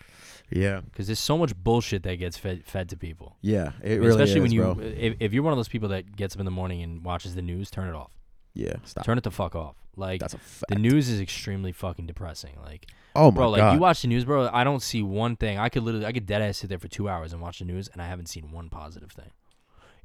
Yeah, 0.52 0.82
because 0.82 1.08
there's 1.08 1.20
so 1.20 1.38
much 1.38 1.56
bullshit 1.56 2.04
that 2.04 2.16
gets 2.18 2.38
fed 2.38 2.66
fed 2.66 2.90
to 2.90 2.98
people. 2.98 3.38
yeah, 3.42 3.72
it 3.82 3.86
I 3.86 3.90
mean, 3.90 4.00
really 4.02 4.10
especially 4.12 4.38
is, 4.38 4.42
when 4.44 4.52
you, 4.52 4.62
bro. 4.62 4.78
if, 4.80 5.16
if 5.20 5.34
you're 5.34 5.44
one 5.44 5.54
of 5.54 5.58
those 5.58 5.68
people 5.68 5.90
that 5.90 6.16
gets 6.16 6.36
up 6.36 6.40
in 6.40 6.46
the 6.46 6.52
morning 6.52 6.82
and 6.84 7.04
watches 7.04 7.34
the 7.36 7.42
news, 7.42 7.72
turn 7.72 7.88
it 7.90 7.96
off. 7.96 8.12
Yeah, 8.54 8.74
stop. 8.84 9.06
Turn 9.06 9.18
it 9.18 9.24
the 9.24 9.32
fuck 9.32 9.56
off. 9.56 9.76
Like 9.96 10.22
That's 10.22 10.34
a 10.34 10.38
fact. 10.38 10.70
the 10.70 10.76
news 10.76 11.10
is 11.10 11.20
extremely 11.20 11.72
fucking 11.72 12.06
depressing. 12.08 12.56
Like, 12.64 12.88
oh 13.20 13.32
my 13.32 13.36
bro, 13.36 13.50
like 13.50 13.60
god. 13.60 13.74
you 13.74 13.80
watch 13.80 14.02
the 14.02 14.08
news, 14.08 14.26
bro. 14.26 14.50
I 14.52 14.64
don't 14.64 14.82
see 14.82 15.02
one 15.02 15.36
thing. 15.36 15.58
I 15.58 15.70
could 15.70 15.84
literally, 15.84 16.06
I 16.06 16.12
could 16.12 16.26
dead 16.26 16.42
ass 16.42 16.58
sit 16.58 16.70
there 16.70 16.80
for 16.80 16.88
two 16.88 17.10
hours 17.10 17.34
and 17.34 17.42
watch 17.42 17.60
the 17.60 17.66
news, 17.66 17.90
and 17.92 18.02
I 18.02 18.08
haven't 18.08 18.28
seen 18.28 18.52
one 18.52 18.70
positive 18.70 19.12
thing. 19.12 19.32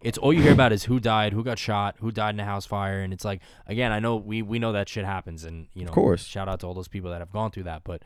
It's 0.01 0.19
all 0.19 0.35
you 0.35 0.43
hear 0.43 0.53
about 0.53 0.73
is 0.73 0.85
who 0.85 1.01
died, 1.01 1.33
who 1.33 1.43
got 1.43 1.59
shot, 1.59 1.97
who 2.01 2.11
died 2.13 2.35
in 2.35 2.41
a 2.41 2.45
house 2.45 2.67
fire, 2.67 3.01
and 3.01 3.13
it's 3.13 3.25
like 3.25 3.41
again, 3.67 3.91
I 3.91 4.01
know 4.01 4.17
we 4.17 4.43
we 4.43 4.59
know 4.59 4.73
that 4.73 4.89
shit 4.89 5.05
happens, 5.05 5.45
and 5.45 5.69
you 5.73 5.85
know, 5.85 5.89
of 5.89 5.95
course. 5.95 6.25
shout 6.25 6.49
out 6.49 6.61
to 6.61 6.67
all 6.67 6.75
those 6.75 6.89
people 6.89 7.11
that 7.11 7.21
have 7.21 7.33
gone 7.33 7.51
through 7.51 7.63
that, 7.63 7.85
but 7.85 8.03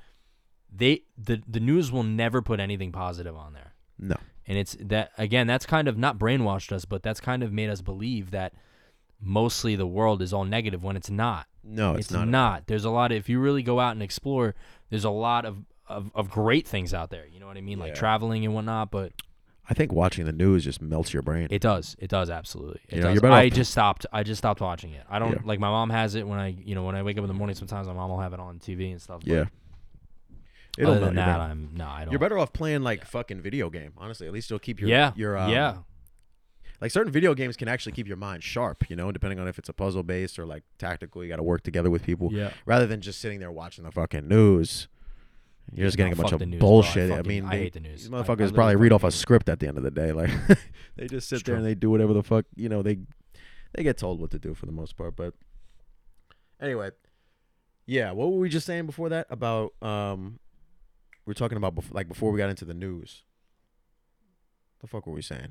they 0.72 1.02
the 1.16 1.42
the 1.48 1.58
news 1.60 1.90
will 1.90 2.04
never 2.04 2.40
put 2.40 2.60
anything 2.60 2.92
positive 2.92 3.36
on 3.36 3.52
there. 3.52 3.74
no. 3.98 4.16
And 4.46 4.56
it's 4.56 4.76
that 4.80 5.10
again, 5.18 5.46
that's 5.46 5.66
kind 5.66 5.88
of 5.88 5.98
not 5.98 6.18
brainwashed 6.18 6.72
us, 6.72 6.84
but 6.84 7.02
that's 7.02 7.20
kind 7.20 7.42
of 7.42 7.52
made 7.52 7.68
us 7.68 7.82
believe 7.82 8.30
that 8.30 8.54
mostly 9.20 9.74
the 9.74 9.86
world 9.86 10.22
is 10.22 10.32
all 10.32 10.44
negative 10.44 10.82
when 10.84 10.96
it's 10.96 11.10
not. 11.10 11.47
No, 11.68 11.92
it's, 11.92 12.06
it's 12.06 12.10
not. 12.10 12.28
not. 12.28 12.66
There's 12.66 12.84
a 12.84 12.90
lot 12.90 13.12
of 13.12 13.18
if 13.18 13.28
you 13.28 13.38
really 13.40 13.62
go 13.62 13.78
out 13.80 13.92
and 13.92 14.02
explore, 14.02 14.54
there's 14.90 15.04
a 15.04 15.10
lot 15.10 15.44
of, 15.44 15.58
of, 15.86 16.10
of 16.14 16.30
great 16.30 16.66
things 16.66 16.94
out 16.94 17.10
there. 17.10 17.26
You 17.26 17.40
know 17.40 17.46
what 17.46 17.56
I 17.56 17.60
mean? 17.60 17.78
Like 17.78 17.90
Yeah. 17.90 17.94
traveling 18.00 18.44
and 18.44 18.54
whatnot, 18.54 18.90
but 18.90 19.12
I 19.70 19.74
think 19.74 19.92
watching 19.92 20.24
the 20.24 20.32
news 20.32 20.64
just 20.64 20.80
melts 20.80 21.12
your 21.12 21.22
brain. 21.22 21.46
it 21.50 21.60
does. 21.60 21.94
It 21.98 22.08
does 22.08 22.30
absolutely. 22.30 22.80
It 22.88 22.96
You 22.96 23.02
know, 23.02 23.14
does. 23.14 23.24
I 23.24 23.48
just 23.50 23.70
stopped 23.70 24.06
I 24.12 24.22
just 24.22 24.38
stopped 24.38 24.60
watching 24.62 24.92
it. 24.94 25.04
I 25.10 25.18
don't 25.18 25.32
Yeah. 25.32 25.38
like 25.44 25.60
my 25.60 25.68
mom 25.68 25.90
has 25.90 26.14
it 26.14 26.26
when 26.26 26.38
I 26.38 26.48
you 26.48 26.74
know, 26.74 26.84
when 26.84 26.94
I 26.96 27.02
wake 27.02 27.18
up 27.18 27.22
in 27.24 27.28
the 27.28 27.34
morning 27.34 27.54
sometimes 27.54 27.86
my 27.86 27.92
mom 27.92 28.08
will 28.10 28.20
have 28.20 28.32
it 28.32 28.40
on 28.40 28.58
TV 28.60 28.90
and 28.92 29.00
stuff. 29.02 29.20
yeah. 29.24 29.44
Other 30.80 30.90
melt 30.92 31.00
than 31.06 31.14
that. 31.16 31.40
I'm 31.40 31.70
no, 31.74 31.86
I 31.88 32.04
don't 32.04 32.12
You're 32.12 32.20
better 32.20 32.38
off 32.38 32.52
playing 32.52 32.82
like 32.82 33.04
fucking 33.04 33.40
video 33.42 33.68
game. 33.68 33.92
Honestly, 33.98 34.26
at 34.28 34.32
least 34.32 34.48
you'll 34.48 34.58
keep 34.60 34.80
your 34.80 34.88
Yeah. 34.88 35.12
your 35.16 35.36
um, 35.36 35.50
yeah. 35.50 35.78
Like 36.80 36.90
certain 36.92 37.12
video 37.12 37.34
games 37.34 37.56
can 37.56 37.66
actually 37.68 37.92
keep 37.92 38.06
your 38.06 38.16
mind 38.16 38.42
sharp. 38.44 38.88
You 38.88 38.96
know, 38.96 39.10
depending 39.10 39.38
on 39.40 39.48
if 39.48 39.58
it's 39.58 39.68
a 39.68 39.72
puzzle 39.72 40.02
based 40.04 40.38
or 40.38 40.46
like 40.46 40.62
tactical. 40.78 41.22
You 41.22 41.28
got 41.28 41.36
to 41.36 41.42
work 41.42 41.62
together 41.62 41.90
with 41.90 42.02
people 42.04 42.30
Yeah. 42.32 42.52
rather 42.66 42.86
than 42.86 43.00
just 43.00 43.20
sitting 43.20 43.40
there 43.40 43.50
watching 43.50 43.84
the 43.84 43.90
fucking 43.90 44.28
news. 44.28 44.86
You're 45.74 45.86
just 45.88 45.96
getting 45.98 46.12
No, 46.14 46.20
a 46.20 46.22
bunch 46.22 46.32
of 46.32 46.40
news, 46.48 46.60
bro. 46.60 46.68
I 46.68 46.70
bullshit. 46.70 47.10
I, 47.10 47.16
fucking- 47.16 47.28
mean, 47.28 47.44
I 47.44 47.50
they- 47.56 47.62
hate 47.64 47.72
the 47.74 47.80
news. 47.80 48.02
These 48.04 48.12
I- 48.12 48.18
I 48.18 48.22
motherfuckers 48.22 48.54
probably 48.54 48.76
read 48.76 48.92
off 48.92 49.04
a 49.04 49.10
script 49.10 49.48
at 49.48 49.58
the 49.60 49.68
end 49.68 49.76
of 49.76 49.82
the 49.82 49.90
day. 49.90 50.12
Like 50.18 50.30
they 50.96 51.06
just 51.08 51.28
sit 51.28 51.36
It's 51.40 51.42
there 51.44 51.56
and 51.56 51.64
they 51.64 51.74
do 51.74 51.90
whatever 51.90 52.12
the 52.14 52.22
fuck 52.22 52.44
you 52.56 52.68
know. 52.68 52.82
They 52.82 52.98
they 53.74 53.82
get 53.82 53.98
told 53.98 54.20
what 54.20 54.30
to 54.30 54.38
do 54.38 54.54
for 54.54 54.64
the 54.66 54.72
most 54.72 54.96
part. 54.96 55.14
But 55.16 55.34
anyway, 56.60 56.90
yeah. 57.86 58.12
What 58.12 58.30
were 58.32 58.38
we 58.38 58.48
just 58.48 58.66
saying 58.66 58.86
before 58.86 59.08
that 59.10 59.26
about? 59.30 59.74
Um, 59.82 60.38
we 61.26 61.32
are 61.32 61.34
talking 61.34 61.58
about 61.58 61.74
bef- 61.74 61.92
like 61.92 62.08
before 62.08 62.30
we 62.32 62.38
got 62.38 62.48
into 62.50 62.64
the 62.64 62.72
news. 62.72 63.24
The 64.80 64.86
fuck 64.86 65.06
were 65.06 65.12
we 65.12 65.20
saying? 65.22 65.48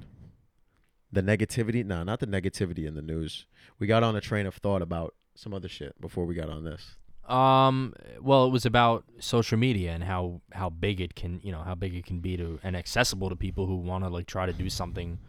The 1.12 1.24
negativity? 1.24 1.86
No, 1.86 2.04
not 2.04 2.20
the 2.20 2.28
negativity 2.28 2.86
in 2.86 2.96
the 2.96 3.02
news. 3.02 3.46
We 3.80 3.88
got 3.88 4.04
on 4.04 4.16
a 4.16 4.22
train 4.22 4.46
of 4.46 4.56
thought 4.56 4.82
about 4.82 5.14
some 5.36 5.54
other 5.54 5.70
shit 5.70 6.00
before 6.02 6.26
we 6.26 6.36
got 6.36 6.50
on 6.50 6.64
this. 6.64 6.96
Um. 7.28 7.94
Well, 8.22 8.46
it 8.46 8.52
was 8.52 8.66
about 8.66 9.04
social 9.20 9.58
media 9.58 9.92
and 9.92 10.04
how 10.04 10.42
how 10.54 10.70
big 10.70 11.02
it 11.02 11.14
can 11.16 11.42
you 11.44 11.52
know 11.52 11.62
how 11.62 11.76
big 11.76 11.94
it 11.94 12.06
can 12.06 12.20
be 12.20 12.38
to 12.38 12.60
and 12.64 12.76
accessible 12.76 13.30
to 13.30 13.36
people 13.36 13.66
who 13.66 13.76
want 13.76 14.04
to 14.06 14.10
like 14.10 14.28
try 14.28 14.46
to 14.46 14.54
do 14.54 14.70
something 14.70 15.20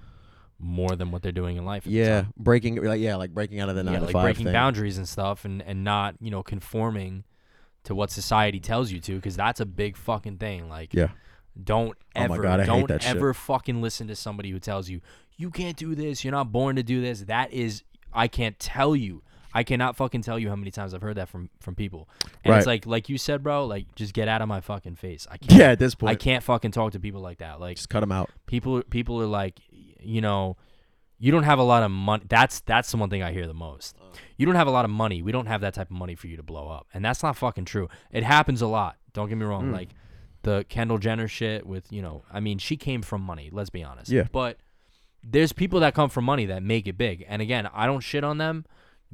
more 0.60 0.96
than 0.96 1.10
what 1.10 1.22
they're 1.22 1.32
doing 1.32 1.56
in 1.56 1.64
life. 1.64 1.86
Yeah, 1.86 2.26
breaking 2.36 2.82
like 2.84 3.00
yeah, 3.00 3.16
like 3.16 3.32
breaking 3.32 3.60
out 3.60 3.68
of 3.68 3.74
the 3.76 3.82
nine 3.82 3.94
yeah, 3.94 3.98
to 4.00 4.04
like 4.06 4.12
five 4.12 4.22
breaking 4.24 4.46
thing. 4.46 4.52
boundaries 4.52 4.96
and 4.96 5.08
stuff, 5.08 5.44
and 5.44 5.60
and 5.62 5.82
not 5.84 6.14
you 6.20 6.30
know 6.30 6.42
conforming 6.42 7.24
to 7.84 7.94
what 7.94 8.10
society 8.10 8.60
tells 8.60 8.90
you 8.92 9.00
to, 9.00 9.16
because 9.16 9.36
that's 9.36 9.60
a 9.60 9.66
big 9.66 9.96
fucking 9.96 10.36
thing. 10.36 10.68
Like, 10.68 10.92
Yeah. 10.92 11.08
Don't 11.62 11.96
Oh 12.16 12.20
my 12.20 12.24
ever, 12.34 12.42
God, 12.42 12.60
I 12.60 12.64
don't 12.66 12.88
that 12.88 13.02
shit. 13.02 13.16
ever 13.16 13.34
fucking 13.34 13.80
listen 13.82 14.06
to 14.08 14.16
somebody 14.16 14.50
who 14.50 14.58
tells 14.58 14.88
you 14.88 15.00
you 15.36 15.50
can't 15.50 15.76
do 15.76 15.94
this. 15.94 16.24
You're 16.24 16.32
not 16.32 16.50
born 16.52 16.76
to 16.76 16.82
do 16.82 17.00
this. 17.00 17.20
That 17.22 17.52
is, 17.52 17.82
I 18.12 18.26
can't 18.28 18.58
tell 18.58 18.96
you. 18.96 19.22
I 19.54 19.62
cannot 19.62 19.96
fucking 19.96 20.22
tell 20.22 20.38
you 20.38 20.48
how 20.50 20.56
many 20.56 20.70
times 20.70 20.92
I've 20.94 21.00
heard 21.02 21.16
that 21.16 21.28
from 21.28 21.48
from 21.60 21.74
people. 21.74 22.08
And 22.44 22.50
Right. 22.52 22.58
it's 22.58 22.66
like, 22.66 22.86
like 22.86 23.08
you 23.08 23.16
said, 23.18 23.42
bro. 23.42 23.64
Like, 23.66 23.94
just 23.94 24.12
get 24.14 24.28
out 24.28 24.42
of 24.42 24.48
my 24.48 24.60
fucking 24.60 24.96
face. 24.96 25.26
I 25.30 25.36
can't. 25.38 25.52
Yeah, 25.58 25.70
at 25.70 25.78
this 25.78 25.94
point, 25.94 26.10
I 26.10 26.14
can't 26.16 26.42
fucking 26.44 26.72
talk 26.72 26.92
to 26.92 27.00
people 27.00 27.20
like 27.20 27.38
that. 27.38 27.58
Like, 27.60 27.76
just 27.76 27.88
cut 27.88 28.00
them 28.00 28.12
out. 28.12 28.30
people 28.46 28.82
people 28.82 29.20
are 29.22 29.26
like 29.26 29.58
you 30.00 30.20
know 30.20 30.56
you 31.18 31.32
don't 31.32 31.42
have 31.44 31.58
a 31.58 31.62
lot 31.64 31.82
of 31.82 31.90
money 31.90 32.22
that's 32.28 32.60
that's 32.60 32.90
the 32.92 32.96
one 32.96 33.10
thing 33.10 33.24
i 33.24 33.32
hear 33.32 33.48
the 33.48 33.52
most 33.54 33.96
you 34.36 34.46
don't 34.46 34.54
have 34.54 34.68
a 34.68 34.70
lot 34.70 34.84
of 34.84 34.90
money 34.92 35.20
we 35.22 35.32
don't 35.32 35.46
have 35.46 35.60
that 35.62 35.74
type 35.74 35.90
of 35.90 35.96
money 35.96 36.14
for 36.14 36.28
you 36.28 36.36
to 36.36 36.42
blow 36.44 36.68
up 36.68 36.86
and 36.94 37.04
that's 37.04 37.20
not 37.24 37.36
fucking 37.36 37.64
true 37.64 37.88
it 38.12 38.22
happens 38.22 38.62
a 38.62 38.66
lot 38.68 38.96
don't 39.14 39.28
get 39.28 39.36
me 39.36 39.44
wrong 39.44 39.64
Mm. 39.64 39.72
like 39.72 39.88
the 40.42 40.64
kendall 40.68 40.98
jenner 40.98 41.28
shit 41.28 41.66
with 41.66 41.92
you 41.92 42.00
know 42.02 42.22
i 42.32 42.40
mean 42.40 42.58
she 42.58 42.76
came 42.76 43.02
from 43.02 43.20
money 43.22 43.48
let's 43.52 43.70
be 43.70 43.82
honest 43.82 44.10
Yeah. 44.10 44.24
but 44.30 44.58
there's 45.22 45.52
people 45.52 45.80
that 45.80 45.94
come 45.94 46.08
from 46.10 46.24
money 46.24 46.46
that 46.46 46.62
make 46.62 46.86
it 46.86 46.96
big 46.96 47.24
and 47.28 47.42
again 47.42 47.68
i 47.74 47.86
don't 47.86 48.00
shit 48.00 48.22
on 48.24 48.38
them 48.38 48.64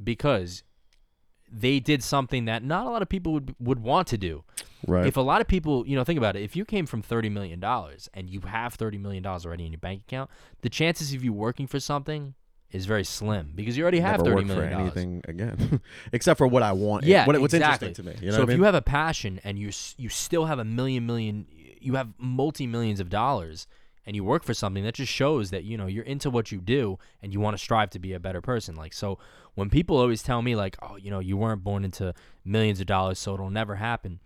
because 0.01 0.63
they 1.51 1.79
did 1.79 2.03
something 2.03 2.45
that 2.45 2.63
not 2.63 2.85
a 2.85 2.89
lot 2.89 3.01
of 3.01 3.09
people 3.09 3.33
would 3.33 3.55
would 3.59 3.79
want 3.79 4.07
to 4.09 4.17
do 4.17 4.43
Right. 4.87 5.07
if 5.07 5.17
a 5.17 5.21
lot 5.21 5.41
of 5.41 5.47
people, 5.47 5.87
you 5.87 5.95
know, 5.95 6.03
think 6.03 6.19
about 6.19 6.35
it, 6.35 6.43
if 6.43 6.55
you 6.55 6.63
came 6.63 6.85
from 6.85 7.01
thirty 7.01 7.27
million 7.29 7.59
dollars 7.59 8.07
and 8.13 8.29
you 8.29 8.41
have 8.41 8.75
thirty 8.75 8.99
million 8.99 9.23
dollars 9.23 9.43
already 9.43 9.65
in 9.65 9.71
your 9.71 9.79
bank 9.79 10.03
account, 10.07 10.29
the 10.61 10.69
chances 10.69 11.11
of 11.13 11.23
you 11.23 11.33
working 11.33 11.65
for 11.65 11.79
something 11.79 12.35
is 12.75 12.85
very 12.85 13.03
slim 13.03 13.51
because 13.55 13.77
you 13.77 13.83
already 13.83 13.99
have 13.99 14.19
Never 14.19 14.23
thirty 14.23 14.35
work 14.35 14.45
million 14.45 14.63
for 14.69 14.69
dollars. 14.75 14.91
anything 14.97 15.21
again, 15.27 15.81
except 16.11 16.37
for 16.37 16.47
what 16.47 16.61
I 16.63 16.73
want. 16.73 17.03
Yeah, 17.05 17.25
what, 17.25 17.39
what's 17.39 17.53
exactly. 17.53 17.87
interesting 17.89 18.13
to 18.13 18.19
me. 18.19 18.25
You 18.25 18.31
know 18.31 18.37
so 18.37 18.43
if 18.43 18.49
I 18.49 18.51
mean? 18.51 18.57
you 18.57 18.63
have 18.63 18.75
a 18.75 18.81
passion 18.81 19.39
and 19.43 19.57
you 19.57 19.69
s- 19.69 19.95
you 19.97 20.09
still 20.09 20.45
have 20.45 20.59
a 20.59 20.65
million 20.65 21.05
million, 21.05 21.47
you 21.79 21.95
have 21.95 22.09
multi 22.17 22.67
millions 22.67 22.99
of 22.99 23.09
dollars, 23.09 23.67
and 24.05 24.15
you 24.15 24.23
work 24.23 24.43
for 24.43 24.53
something 24.53 24.83
that 24.83 24.93
just 24.95 25.11
shows 25.11 25.49
that 25.51 25.63
you 25.63 25.77
know 25.77 25.87
you're 25.87 26.03
into 26.03 26.29
what 26.29 26.51
you 26.51 26.59
do 26.59 26.99
and 27.23 27.33
you 27.33 27.39
want 27.39 27.57
to 27.57 27.63
strive 27.63 27.89
to 27.91 27.99
be 27.99 28.13
a 28.13 28.19
better 28.19 28.41
person. 28.41 28.75
Like 28.75 28.93
so, 28.93 29.17
when 29.55 29.69
people 29.69 29.97
always 29.97 30.21
tell 30.21 30.41
me 30.41 30.55
like, 30.55 30.77
oh, 30.81 30.95
you 30.97 31.09
know, 31.11 31.19
you 31.19 31.37
weren't 31.37 31.63
born 31.63 31.85
into 31.85 32.13
millions 32.43 32.79
of 32.79 32.87
dollars, 32.87 33.17
so 33.19 33.33
it'll 33.33 33.49
never 33.49 33.75
happen. 33.75 34.19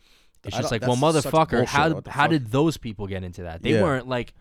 It's 0.43 0.55
I 0.55 0.59
just 0.62 0.71
like, 0.71 0.81
well, 0.83 0.95
motherfucker, 0.95 1.65
how 1.65 1.95
how 1.95 2.01
fuck? 2.23 2.29
did 2.29 2.51
those 2.51 2.77
people 2.77 3.07
get 3.07 3.23
into 3.23 3.43
that? 3.43 3.62
They 3.62 3.73
Yeah. 3.73 3.83
weren't 3.83 4.07
like. 4.07 4.33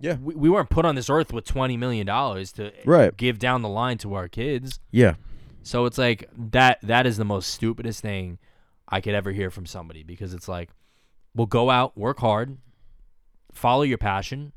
Yeah. 0.00 0.16
We, 0.20 0.34
we 0.34 0.48
weren't 0.50 0.70
put 0.70 0.84
on 0.84 0.94
this 0.94 1.10
earth 1.10 1.32
with 1.32 1.44
twenty 1.44 1.76
million 1.76 2.06
dollars 2.06 2.52
to 2.52 2.72
Right. 2.84 3.16
give 3.16 3.38
down 3.38 3.62
the 3.62 3.68
line 3.68 3.98
to 3.98 4.14
our 4.14 4.28
kids. 4.28 4.80
yeah, 4.90 5.14
So 5.62 5.84
it's 5.86 5.98
like 5.98 6.28
that 6.36 6.78
that 6.82 7.06
is 7.06 7.16
the 7.18 7.24
most 7.24 7.50
stupidest 7.50 8.00
thing 8.00 8.38
I 8.88 9.00
could 9.00 9.14
ever 9.14 9.30
hear 9.32 9.50
from 9.50 9.66
somebody 9.66 10.02
because 10.02 10.32
it's 10.34 10.48
like, 10.48 10.70
well, 11.34 11.46
go 11.46 11.70
out, 11.70 11.96
work 11.96 12.18
hard, 12.20 12.56
follow 13.52 13.82
your 13.82 13.98
passion. 13.98 14.52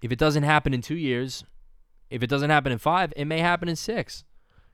If 0.00 0.12
it 0.12 0.18
doesn't 0.18 0.42
happen 0.42 0.74
in 0.74 0.82
two 0.82 0.96
years, 0.96 1.44
if 2.10 2.22
it 2.22 2.26
doesn't 2.28 2.50
happen 2.50 2.72
in 2.72 2.78
five, 2.78 3.12
it 3.16 3.24
may 3.24 3.38
happen 3.38 3.68
in 3.68 3.76
six. 3.76 4.24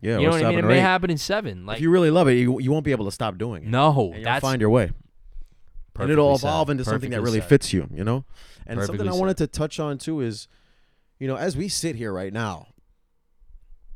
yeah. 0.01 0.19
you 0.19 0.25
know 0.27 0.31
what 0.33 0.45
I 0.45 0.51
mean? 0.51 0.59
It 0.61 0.65
may 0.65 0.79
eight. 0.79 0.81
happen 0.81 1.11
in 1.11 1.19
seven. 1.19 1.65
Like 1.67 1.77
if 1.77 1.83
you 1.83 1.91
really 1.91 2.11
love 2.11 2.29
it, 2.29 2.35
you, 2.35 2.59
you 2.61 2.71
won't 2.73 2.85
be 2.85 2.93
able 2.93 3.05
to 3.05 3.13
stop 3.13 3.39
doing 3.39 3.63
it. 3.63 3.69
no, 3.69 4.15
that's 4.23 4.41
find 4.43 4.61
your 4.61 4.71
way, 4.71 4.91
and 5.99 6.11
it'll 6.11 6.39
said. 6.39 6.47
evolve 6.49 6.71
into 6.71 6.85
something 6.85 7.11
that 7.11 7.21
really 7.23 7.41
said. 7.41 7.49
fits 7.49 7.73
you. 7.73 7.89
You 7.93 8.05
know, 8.05 8.25
and 8.67 8.79
something 8.81 8.97
Perfectly 8.99 9.09
I 9.17 9.21
wanted 9.21 9.37
to 9.39 9.47
touch 9.47 9.79
on 9.81 9.99
too 9.99 10.21
is, 10.21 10.49
you 11.19 11.27
know, 11.29 11.37
as 11.37 11.57
we 11.57 11.69
sit 11.69 11.97
here 11.97 12.13
right 12.13 12.33
now, 12.33 12.69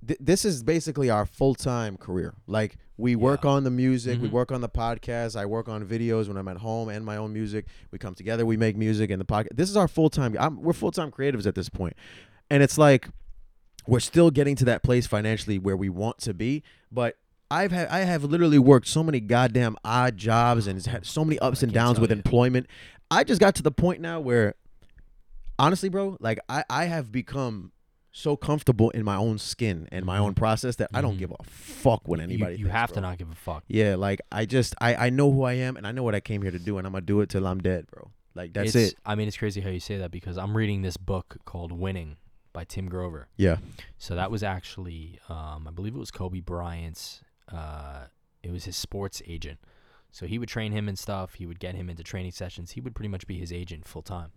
th- 0.07 0.19
this 0.21 0.45
is 0.45 0.63
basically 0.63 1.11
our 1.11 1.27
full 1.27 1.55
time 1.55 1.97
career. 1.97 2.35
Like 2.47 2.77
we 2.97 3.17
work 3.17 3.45
Yeah. 3.45 3.51
on 3.51 3.65
the 3.65 3.71
music, 3.71 4.21
we 4.21 4.29
Mhm. 4.29 4.33
work 4.33 4.53
on 4.53 4.61
the 4.61 4.69
podcast. 4.69 5.37
I 5.37 5.47
work 5.47 5.69
on 5.69 5.85
videos 5.85 6.29
when 6.29 6.37
I'm 6.37 6.49
at 6.49 6.59
home 6.59 6.89
and 6.89 7.05
my 7.05 7.17
own 7.17 7.33
music. 7.33 7.67
We 7.91 7.99
come 7.99 8.15
together, 8.15 8.45
we 8.47 8.57
make 8.57 8.77
music, 8.77 9.11
and 9.11 9.21
the 9.21 9.25
podcast. 9.25 9.57
This 9.57 9.71
is 9.71 9.77
our 9.77 9.89
full 9.89 10.11
time. 10.11 10.35
We're 10.61 10.73
full 10.73 10.91
time 10.93 11.11
creatives 11.11 11.47
at 11.47 11.55
this 11.55 11.69
point, 11.69 11.95
and 12.51 12.63
it's 12.63 12.79
like 12.79 13.09
we're 13.87 14.01
still 14.01 14.31
getting 14.31 14.55
to 14.57 14.65
that 14.65 14.83
place 14.85 15.07
financially 15.09 15.59
where 15.59 15.77
we 15.77 15.89
want 15.89 16.19
to 16.19 16.35
be, 16.35 16.63
but. 16.91 17.17
I've 17.53 17.71
had 17.73 17.89
I 17.89 18.01
have 18.01 18.25
literally 18.25 18.59
worked 18.59 18.87
so 18.89 19.03
many 19.03 19.21
goddamn 19.21 19.77
odd 19.85 20.17
jobs 20.17 20.67
and 20.67 20.85
had 20.87 21.05
so 21.07 21.25
many 21.25 21.39
ups 21.41 21.63
and 21.63 21.73
downs 21.73 22.01
with 22.01 22.11
you. 22.11 22.17
employment. 22.17 22.67
I 23.11 23.25
just 23.25 23.41
got 23.41 23.55
to 23.57 23.63
the 23.63 23.71
point 23.71 24.01
now 24.01 24.21
where 24.21 24.55
honestly, 25.59 25.89
bro, 25.89 26.17
like 26.21 26.39
I 26.49 26.65
I 26.71 26.85
have 26.87 27.13
become 27.13 27.73
so 28.15 28.37
comfortable 28.37 28.91
in 28.91 29.05
my 29.05 29.17
own 29.17 29.39
skin 29.39 29.89
and 29.91 30.05
my 30.05 30.19
own 30.19 30.35
process 30.35 30.77
that 30.77 30.91
I 30.93 31.01
don't 31.01 31.17
give 31.19 31.31
a 31.31 31.43
fuck 31.45 32.07
what 32.09 32.19
You- 32.19 32.25
anybody. 32.25 32.53
You, 32.57 32.65
thinks, 32.67 32.73
have 32.73 32.89
to 32.91 33.01
bro. 33.01 33.09
not 33.11 33.19
give 33.19 33.31
a 33.31 33.35
fuck. 33.35 33.65
Yeah, 33.69 33.97
like 33.97 34.21
I 34.31 34.45
just 34.47 34.75
I 34.81 34.95
I 35.07 35.11
know 35.11 35.31
who 35.33 35.43
I 35.45 35.55
am 35.55 35.77
and 35.77 35.87
I 35.87 35.93
know 35.93 36.03
what 36.03 36.15
I 36.15 36.21
came 36.21 36.43
here 36.43 36.51
to 36.51 36.59
do 36.59 36.79
and 36.79 36.87
I'm 36.87 36.93
gonna 36.93 37.05
do 37.05 37.21
it 37.21 37.29
till 37.29 37.47
I'm 37.47 37.61
dead, 37.61 37.87
bro. 37.91 38.11
Like 38.35 38.53
that's 38.55 38.71
It's- 38.75 38.93
it. 38.93 38.99
I 39.05 39.15
mean, 39.15 39.29
it's 39.29 39.37
crazy 39.37 39.61
how 39.61 39.71
you 39.71 39.81
say 39.81 39.99
that 39.99 40.11
because 40.11 40.39
I'm 40.39 40.57
reading 40.57 40.83
this 40.83 40.97
book 40.97 41.37
called 41.45 41.71
Winning 41.73 42.17
by 42.55 42.65
Tim 42.65 42.89
Grover. 42.89 43.29
Yeah. 43.37 43.57
So 43.99 44.15
that 44.15 44.31
was 44.31 44.43
actually, 44.43 45.19
um, 45.31 45.67
I 45.67 45.71
believe 45.71 45.95
it 45.95 45.99
was 45.99 46.11
Kobe 46.11 46.41
Bryant's. 46.41 47.23
Uh, 47.51 48.05
it 48.43 48.51
was 48.51 48.65
his 48.65 48.77
sports 48.77 49.23
agent. 49.27 49.59
So 50.11 50.27
he 50.27 50.39
would 50.39 50.49
train 50.49 50.73
him 50.73 50.89
and 50.89 50.99
stuff. 50.99 51.35
He 51.35 51.47
would 51.47 51.59
get 51.59 51.75
him 51.75 51.89
into 51.89 52.03
training 52.03 52.33
sessions. 52.33 52.73
He 52.73 52.81
would 52.81 52.95
pretty 52.95 53.09
much 53.09 53.27
be 53.27 53.39
his 53.39 53.53
agent 53.53 53.87
full 53.89 54.03
time. 54.03 54.31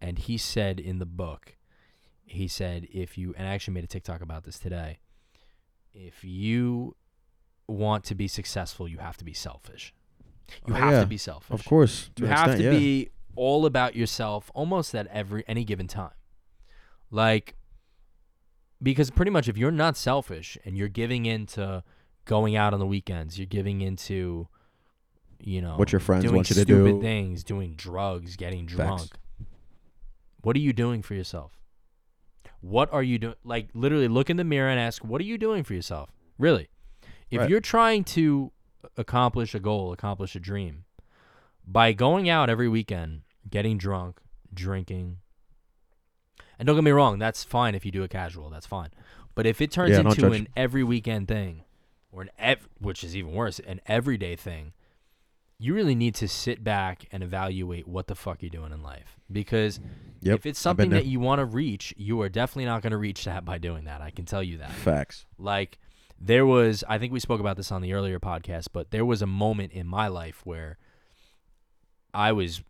And 0.00 0.18
he 0.18 0.36
said 0.36 0.80
in 0.80 0.98
the 0.98 1.06
book, 1.06 1.56
he 2.24 2.48
said 2.48 2.86
if 2.92 3.16
you 3.18 3.34
and 3.36 3.46
I 3.46 3.52
actually 3.54 3.74
made 3.74 3.84
a 3.84 3.88
TikTok 3.88 4.20
about 4.20 4.44
this 4.44 4.58
today. 4.58 4.98
If 5.92 6.22
you 6.24 6.96
want 7.68 8.04
to 8.04 8.14
be 8.14 8.28
successful, 8.28 8.88
you 8.88 8.98
have 8.98 9.16
to 9.18 9.24
be 9.24 9.32
selfish. 9.32 9.92
You 10.66 10.74
Oh, 10.74 10.76
have 10.78 10.92
yeah. 10.92 11.00
to 11.00 11.06
be 11.06 11.16
selfish. 11.18 11.50
Of 11.60 11.64
course. 11.64 12.10
You 12.16 12.26
have 12.26 12.50
extent, 12.50 12.58
to 12.58 12.64
yeah. 12.64 12.70
be 12.78 13.10
all 13.36 13.66
about 13.66 13.94
yourself 13.94 14.50
almost 14.54 14.94
at 14.94 15.06
every 15.08 15.44
any 15.46 15.64
given 15.64 15.86
time. 15.86 16.12
Like 17.10 17.54
because 18.82 19.10
pretty 19.10 19.30
much 19.30 19.46
if 19.48 19.56
you're 19.58 19.70
not 19.70 19.96
selfish 19.96 20.56
and 20.64 20.76
you're 20.76 20.88
giving 20.88 21.26
into 21.26 21.84
going 22.24 22.56
out 22.56 22.72
on 22.74 22.80
the 22.80 22.86
weekends, 22.86 23.38
you're 23.38 23.46
giving 23.46 23.80
into 23.80 24.48
you 25.42 25.62
know 25.62 25.76
What 25.76 25.92
your 25.92 26.00
friends 26.00 26.24
doing 26.24 26.36
want 26.36 26.50
you 26.50 26.54
to 26.54 26.62
stupid 26.64 26.94
do. 26.96 27.00
things, 27.00 27.44
doing 27.44 27.74
drugs, 27.74 28.36
getting 28.36 28.66
Facts. 28.66 28.74
drunk. 28.76 29.10
What 30.42 30.56
are 30.56 30.60
you 30.60 30.72
doing 30.72 31.02
for 31.02 31.14
yourself? 31.14 31.52
What 32.60 32.92
are 32.92 33.02
you 33.02 33.18
doing? 33.18 33.34
Like 33.44 33.68
literally 33.74 34.08
look 34.08 34.28
in 34.30 34.36
the 34.36 34.44
mirror 34.44 34.68
and 34.68 34.78
ask, 34.80 35.02
what 35.04 35.20
are 35.20 35.24
you 35.24 35.38
doing 35.38 35.64
for 35.64 35.74
yourself? 35.74 36.10
Really? 36.38 36.68
If 37.30 37.40
Right. 37.40 37.50
you're 37.50 37.60
trying 37.60 38.04
to 38.04 38.52
accomplish 38.96 39.54
a 39.54 39.60
goal, 39.60 39.92
accomplish 39.92 40.34
a 40.36 40.40
dream, 40.40 40.84
by 41.66 41.92
going 41.92 42.28
out 42.28 42.50
every 42.50 42.68
weekend, 42.68 43.22
getting 43.48 43.78
drunk, 43.78 44.20
drinking, 44.52 45.18
and 46.58 46.66
don't 46.66 46.76
get 46.76 46.84
me 46.84 46.90
wrong, 46.90 47.18
that's 47.18 47.44
fine 47.44 47.74
if 47.74 47.86
you 47.86 47.92
do 47.92 48.02
it 48.02 48.10
casual, 48.10 48.50
that's 48.50 48.66
fine. 48.66 48.90
But 49.34 49.46
if 49.46 49.60
it 49.60 49.70
turns 49.70 49.92
Yeah, 49.92 50.00
into 50.00 50.32
an 50.32 50.48
every 50.56 50.82
weekend 50.84 51.28
thing, 51.28 51.64
or 52.12 52.22
an 52.22 52.30
ev- 52.38 52.68
which 52.78 53.04
is 53.04 53.16
even 53.16 53.32
worse, 53.32 53.58
an 53.60 53.80
everyday 53.86 54.36
thing, 54.36 54.72
you 55.58 55.74
really 55.74 55.94
need 55.94 56.14
to 56.16 56.26
sit 56.26 56.64
back 56.64 57.06
and 57.12 57.22
evaluate 57.22 57.86
what 57.86 58.06
the 58.06 58.14
fuck 58.14 58.42
you're 58.42 58.50
doing 58.50 58.72
in 58.72 58.82
life. 58.82 59.18
Because 59.30 59.78
Yep, 60.22 60.34
if 60.40 60.46
it's 60.46 60.58
something 60.58 60.90
that 60.90 61.06
you 61.06 61.20
want 61.20 61.38
to 61.38 61.44
reach, 61.44 61.94
you 61.96 62.20
are 62.22 62.28
definitely 62.28 62.64
not 62.64 62.82
going 62.82 62.92
to 62.92 62.96
reach 62.96 63.24
that 63.24 63.44
by 63.44 63.58
doing 63.58 63.84
that. 63.84 64.00
I 64.00 64.10
can 64.10 64.24
tell 64.24 64.42
you 64.42 64.58
that. 64.58 64.72
Facts. 64.72 65.26
Like 65.38 65.78
there 66.18 66.46
was 66.46 66.82
I 66.88 66.98
think 66.98 67.12
we 67.12 67.20
spoke 67.20 67.40
about 67.40 67.56
this 67.56 67.70
on 67.70 67.82
the 67.82 67.92
earlier 67.92 68.18
podcast, 68.18 68.68
but 68.72 68.90
there 68.90 69.04
was 69.04 69.22
a 69.22 69.26
moment 69.26 69.72
in 69.72 69.86
my 69.86 70.08
life 70.08 70.40
where 70.44 70.78
I 72.12 72.32
was 72.32 72.62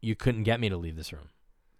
you 0.00 0.14
couldn't 0.14 0.42
get 0.42 0.60
me 0.60 0.68
to 0.68 0.76
leave 0.76 0.96
this 0.96 1.12
room 1.12 1.28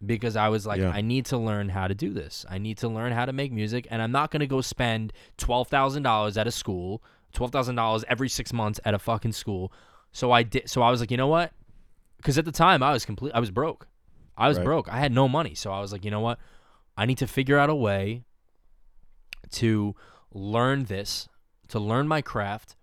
because 0.05 0.37
I 0.37 0.49
was 0.49 0.67
like 0.67 0.81
Yeah. 0.81 0.91
I 0.91 1.01
need 1.01 1.27
to 1.27 1.39
learn 1.39 1.69
how 1.71 1.87
to 1.89 1.95
do 1.95 2.13
this. 2.13 2.45
I 2.49 2.59
need 2.59 2.79
to 2.79 2.89
learn 2.89 3.13
how 3.13 3.25
to 3.27 3.33
make 3.33 3.53
music 3.53 3.87
and 3.91 4.01
I'm 4.03 4.13
not 4.13 4.31
going 4.31 4.41
to 4.41 4.47
go 4.47 4.61
spend 4.61 5.13
$12,000 5.39 6.37
at 6.37 6.47
a 6.47 6.51
school, 6.51 7.03
$12,000 7.35 8.05
every 8.09 8.29
6 8.29 8.53
months 8.53 8.81
at 8.85 8.95
a 8.95 8.99
fucking 8.99 9.33
school. 9.33 9.73
So 10.13 10.31
I 10.33 10.43
did 10.43 10.69
so 10.69 10.83
I 10.83 10.91
was 10.91 11.01
like, 11.01 11.11
"You 11.11 11.17
know 11.17 11.27
what? 11.29 11.53
Cuz 12.23 12.39
at 12.39 12.45
the 12.45 12.53
time 12.53 12.83
I 12.83 12.93
was 12.93 13.05
complete 13.05 13.33
I 13.35 13.41
was 13.41 13.51
broke. 13.51 13.89
I 14.37 14.49
was 14.49 14.59
Right. 14.59 14.65
broke. 14.65 14.89
I 14.93 14.99
had 14.99 15.13
no 15.13 15.29
money. 15.29 15.55
So 15.55 15.73
I 15.73 15.81
was 15.81 15.93
like, 15.93 16.05
"You 16.05 16.11
know 16.11 16.21
what? 16.21 16.39
I 16.97 17.07
need 17.07 17.19
to 17.19 17.27
figure 17.27 17.59
out 17.59 17.71
a 17.71 17.75
way 17.75 18.23
to 19.51 19.95
learn 20.33 20.85
this, 20.85 21.29
to 21.69 21.79
learn 21.79 22.09
my 22.09 22.23
craft. 22.23 22.77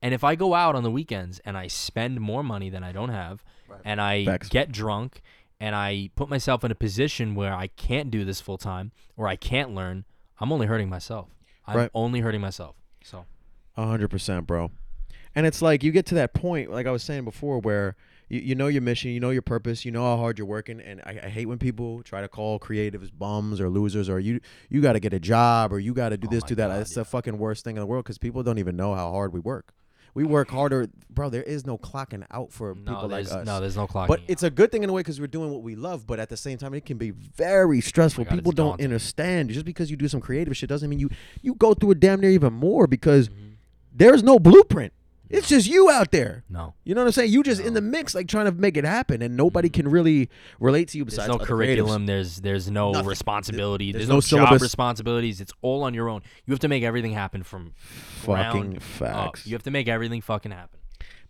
And 0.00 0.12
if 0.14 0.24
I 0.24 0.34
go 0.34 0.54
out 0.54 0.74
on 0.74 0.82
the 0.82 0.90
weekends 0.90 1.38
and 1.44 1.56
I 1.56 1.68
spend 1.68 2.20
more 2.20 2.42
money 2.42 2.68
than 2.70 2.82
I 2.82 2.92
don't 2.92 3.10
have, 3.10 3.44
Right. 3.68 3.80
and 3.84 4.00
I 4.00 4.24
Facts. 4.24 4.48
get 4.48 4.72
drunk 4.72 5.22
and 5.62 5.74
I 5.76 6.10
put 6.16 6.28
myself 6.28 6.64
in 6.64 6.70
a 6.72 6.74
position 6.74 7.34
where 7.36 7.54
I 7.54 7.68
can't 7.68 8.10
do 8.10 8.24
this 8.24 8.40
full 8.40 8.58
time 8.58 8.90
or 9.16 9.28
I 9.28 9.36
can't 9.36 9.70
learn, 9.74 10.04
I'm 10.40 10.50
only 10.52 10.66
hurting 10.66 10.88
myself. 10.88 11.28
I'm 11.66 11.76
Right. 11.76 11.90
only 11.94 12.20
hurting 12.20 12.40
myself. 12.40 12.74
So 13.04 13.24
A 13.76 13.86
hundred 13.86 14.08
percent, 14.08 14.46
bro. 14.46 14.70
And 15.34 15.46
it's 15.46 15.62
like 15.62 15.82
you 15.84 15.92
get 15.92 16.04
to 16.06 16.14
that 16.16 16.34
point, 16.34 16.70
like 16.70 16.86
I 16.86 16.90
was 16.90 17.02
saying 17.02 17.24
before, 17.24 17.58
where 17.60 17.94
you, 18.28 18.40
you 18.40 18.54
know 18.54 18.66
your 18.66 18.82
mission, 18.82 19.12
you 19.12 19.20
know 19.20 19.30
your 19.30 19.40
purpose, 19.42 19.84
you 19.84 19.92
know 19.92 20.02
how 20.02 20.16
hard 20.16 20.36
you're 20.36 20.46
working, 20.46 20.80
and 20.80 21.00
I, 21.06 21.20
I 21.24 21.28
hate 21.28 21.46
when 21.46 21.58
people 21.58 22.02
try 22.02 22.20
to 22.20 22.28
call 22.28 22.58
creatives 22.58 23.10
bums 23.16 23.60
or 23.60 23.68
losers 23.70 24.08
or 24.10 24.18
you 24.18 24.40
you 24.68 24.80
got 24.82 24.94
to 24.94 25.00
get 25.00 25.14
a 25.14 25.20
job 25.20 25.72
or 25.72 25.78
you 25.78 25.94
got 25.94 26.08
to 26.10 26.16
do 26.18 26.26
Oh 26.28 26.34
this, 26.34 26.42
do 26.42 26.54
that. 26.56 26.68
God, 26.68 26.80
It's 26.80 26.90
yeah. 26.96 27.02
the 27.02 27.04
fucking 27.06 27.38
worst 27.38 27.62
thing 27.64 27.76
in 27.76 27.80
the 27.80 27.86
world 27.86 28.04
because 28.04 28.18
people 28.18 28.42
don't 28.42 28.58
even 28.58 28.76
know 28.76 28.94
how 28.94 29.10
hard 29.12 29.32
we 29.32 29.40
work. 29.40 29.72
We 30.14 30.24
work 30.24 30.50
harder, 30.50 30.88
bro. 31.08 31.30
There 31.30 31.42
is 31.42 31.64
no 31.66 31.78
clocking 31.78 32.24
out 32.30 32.52
for 32.52 32.74
no, 32.74 32.92
people 32.94 33.08
like 33.08 33.26
us. 33.32 33.46
no, 33.46 33.60
there's 33.60 33.76
no 33.76 33.86
clocking. 33.86 34.08
but 34.08 34.20
out. 34.20 34.26
it's 34.28 34.42
a 34.42 34.50
good 34.50 34.70
thing 34.70 34.82
in 34.82 34.90
a 34.90 34.92
way 34.92 35.00
because 35.00 35.18
we're 35.20 35.26
doing 35.26 35.50
what 35.50 35.62
we 35.62 35.74
love. 35.74 36.06
But 36.06 36.20
at 36.20 36.28
the 36.28 36.36
same 36.36 36.58
time, 36.58 36.74
it 36.74 36.84
can 36.84 36.98
be 36.98 37.10
very 37.12 37.80
stressful. 37.80 38.22
Oh 38.22 38.24
God, 38.30 38.34
people 38.34 38.52
don't 38.52 38.68
daunting. 38.72 38.84
understand. 38.86 39.48
Just 39.50 39.64
because 39.64 39.90
you 39.90 39.96
do 39.96 40.08
some 40.08 40.20
creative 40.20 40.54
shit 40.56 40.68
doesn't 40.68 40.90
mean 40.90 40.98
you 40.98 41.08
you 41.40 41.54
go 41.54 41.72
through 41.72 41.92
it 41.92 42.00
damn 42.00 42.20
near 42.20 42.30
even 42.30 42.52
more 42.52 42.86
because 42.86 43.28
Mhm. 43.30 43.52
there's 43.94 44.22
no 44.22 44.38
blueprint. 44.38 44.92
It's 45.32 45.48
just 45.48 45.66
you 45.66 45.90
out 45.90 46.10
there. 46.12 46.44
no. 46.50 46.74
You 46.84 46.94
know 46.94 47.00
what 47.00 47.06
I'm 47.06 47.12
saying? 47.12 47.32
You 47.32 47.42
just 47.42 47.60
in 47.60 47.74
the 47.74 47.80
mix, 47.80 48.14
like 48.14 48.28
trying 48.28 48.44
to 48.46 48.52
make 48.52 48.76
it 48.76 48.84
happen, 48.84 49.22
and 49.22 49.36
nobody 49.36 49.68
Mhm. 49.68 49.72
can 49.72 49.88
really 49.88 50.28
relate 50.60 50.88
to 50.88 50.98
you 50.98 51.04
There's 51.04 51.14
besides 51.14 51.28
no 51.28 51.34
other 51.36 51.46
curriculum. 51.46 52.02
creatives. 52.02 52.06
There's 52.06 52.36
there's 52.36 52.70
no 52.70 52.92
Nothing. 52.92 53.08
responsibility. 53.08 53.92
There's 53.92 54.08
There's, 54.08 54.30
no 54.32 54.38
no, 54.40 54.46
job 54.50 54.60
responsibilities. 54.60 55.40
It's 55.40 55.52
all 55.62 55.82
on 55.84 55.94
your 55.94 56.08
own. 56.08 56.20
You 56.46 56.52
have 56.52 56.60
to 56.60 56.68
make 56.68 56.82
everything 56.82 57.12
happen 57.12 57.42
from 57.42 57.72
Fucking 58.22 58.60
ground 58.60 58.76
up. 58.76 58.82
facts, 58.82 59.46
You 59.46 59.54
have 59.54 59.62
to 59.64 59.70
make 59.70 59.88
everything 59.88 60.20
fucking 60.20 60.52
happen. 60.52 60.78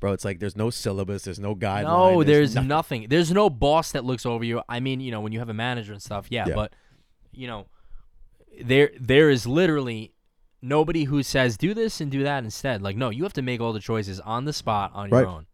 bro. 0.00 0.12
It's 0.12 0.24
like 0.24 0.40
there's 0.40 0.56
no 0.56 0.68
syllabus, 0.70 1.22
there's 1.22 1.38
no 1.38 1.54
guideline. 1.54 1.84
No, 1.84 2.24
there's 2.24 2.54
nothing. 2.56 2.68
nothing. 2.68 3.06
There's 3.08 3.30
no 3.30 3.48
boss 3.48 3.92
that 3.92 4.04
looks 4.04 4.26
over 4.26 4.42
you. 4.44 4.60
I 4.68 4.80
mean, 4.80 5.00
you 5.00 5.10
know, 5.12 5.20
when 5.20 5.32
you 5.32 5.38
have 5.38 5.48
a 5.48 5.54
manager 5.54 5.92
and 5.92 6.02
stuff, 6.02 6.26
yeah, 6.28 6.46
Yeah. 6.48 6.54
but 6.56 6.72
you 7.32 7.46
know, 7.46 7.66
there 8.62 8.90
there 9.00 9.30
is 9.30 9.46
literally 9.46 10.12
nobody 10.62 11.04
who 11.04 11.22
says 11.22 11.56
do 11.56 11.74
this 11.74 12.00
and 12.00 12.10
do 12.10 12.22
that 12.22 12.44
instead. 12.44 12.80
Like, 12.82 12.96
no, 12.96 13.10
you 13.10 13.24
have 13.24 13.32
to 13.34 13.42
make 13.42 13.60
all 13.60 13.72
the 13.72 13.80
choices 13.80 14.20
on 14.20 14.44
the 14.44 14.52
spot 14.52 14.92
on 14.94 15.10
your 15.10 15.18
Right. 15.24 15.28
own. 15.28 15.46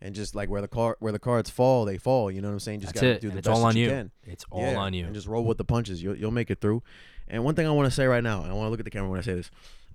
and 0.00 0.14
just 0.14 0.32
like 0.34 0.48
where 0.48 0.60
the 0.60 0.68
car 0.68 0.96
where 1.00 1.10
the 1.12 1.18
cards 1.18 1.50
fall, 1.50 1.84
they 1.84 1.98
fall. 1.98 2.30
You 2.30 2.40
know 2.40 2.46
what 2.48 2.52
I'm 2.54 2.60
saying? 2.60 2.80
Just 2.80 2.94
That's 2.94 3.02
gotta 3.02 3.14
it. 3.16 3.20
do 3.20 3.26
and 3.28 3.34
the 3.34 3.38
it's 3.40 3.48
best 3.48 3.54
all 3.56 3.62
that 3.62 3.68
on 3.70 3.76
you. 3.76 3.88
can. 3.88 4.10
It's 4.24 4.44
all 4.50 4.62
Yeah, 4.62 4.76
on 4.78 4.94
you. 4.94 5.04
and 5.06 5.14
just 5.14 5.26
roll 5.26 5.44
with 5.44 5.58
the 5.58 5.64
punches. 5.64 6.00
You'll 6.02 6.16
you'll 6.16 6.30
make 6.30 6.50
it 6.52 6.60
through. 6.60 6.82
And 7.26 7.42
one 7.44 7.54
thing 7.56 7.66
I 7.66 7.70
want 7.70 7.86
to 7.86 7.90
say 7.90 8.06
right 8.06 8.22
now, 8.22 8.42
and 8.42 8.50
I 8.50 8.54
want 8.54 8.66
to 8.66 8.70
look 8.70 8.78
at 8.80 8.84
the 8.84 8.90
camera 8.92 9.10
when 9.10 9.18
I 9.18 9.22
say 9.22 9.34
this: 9.34 9.50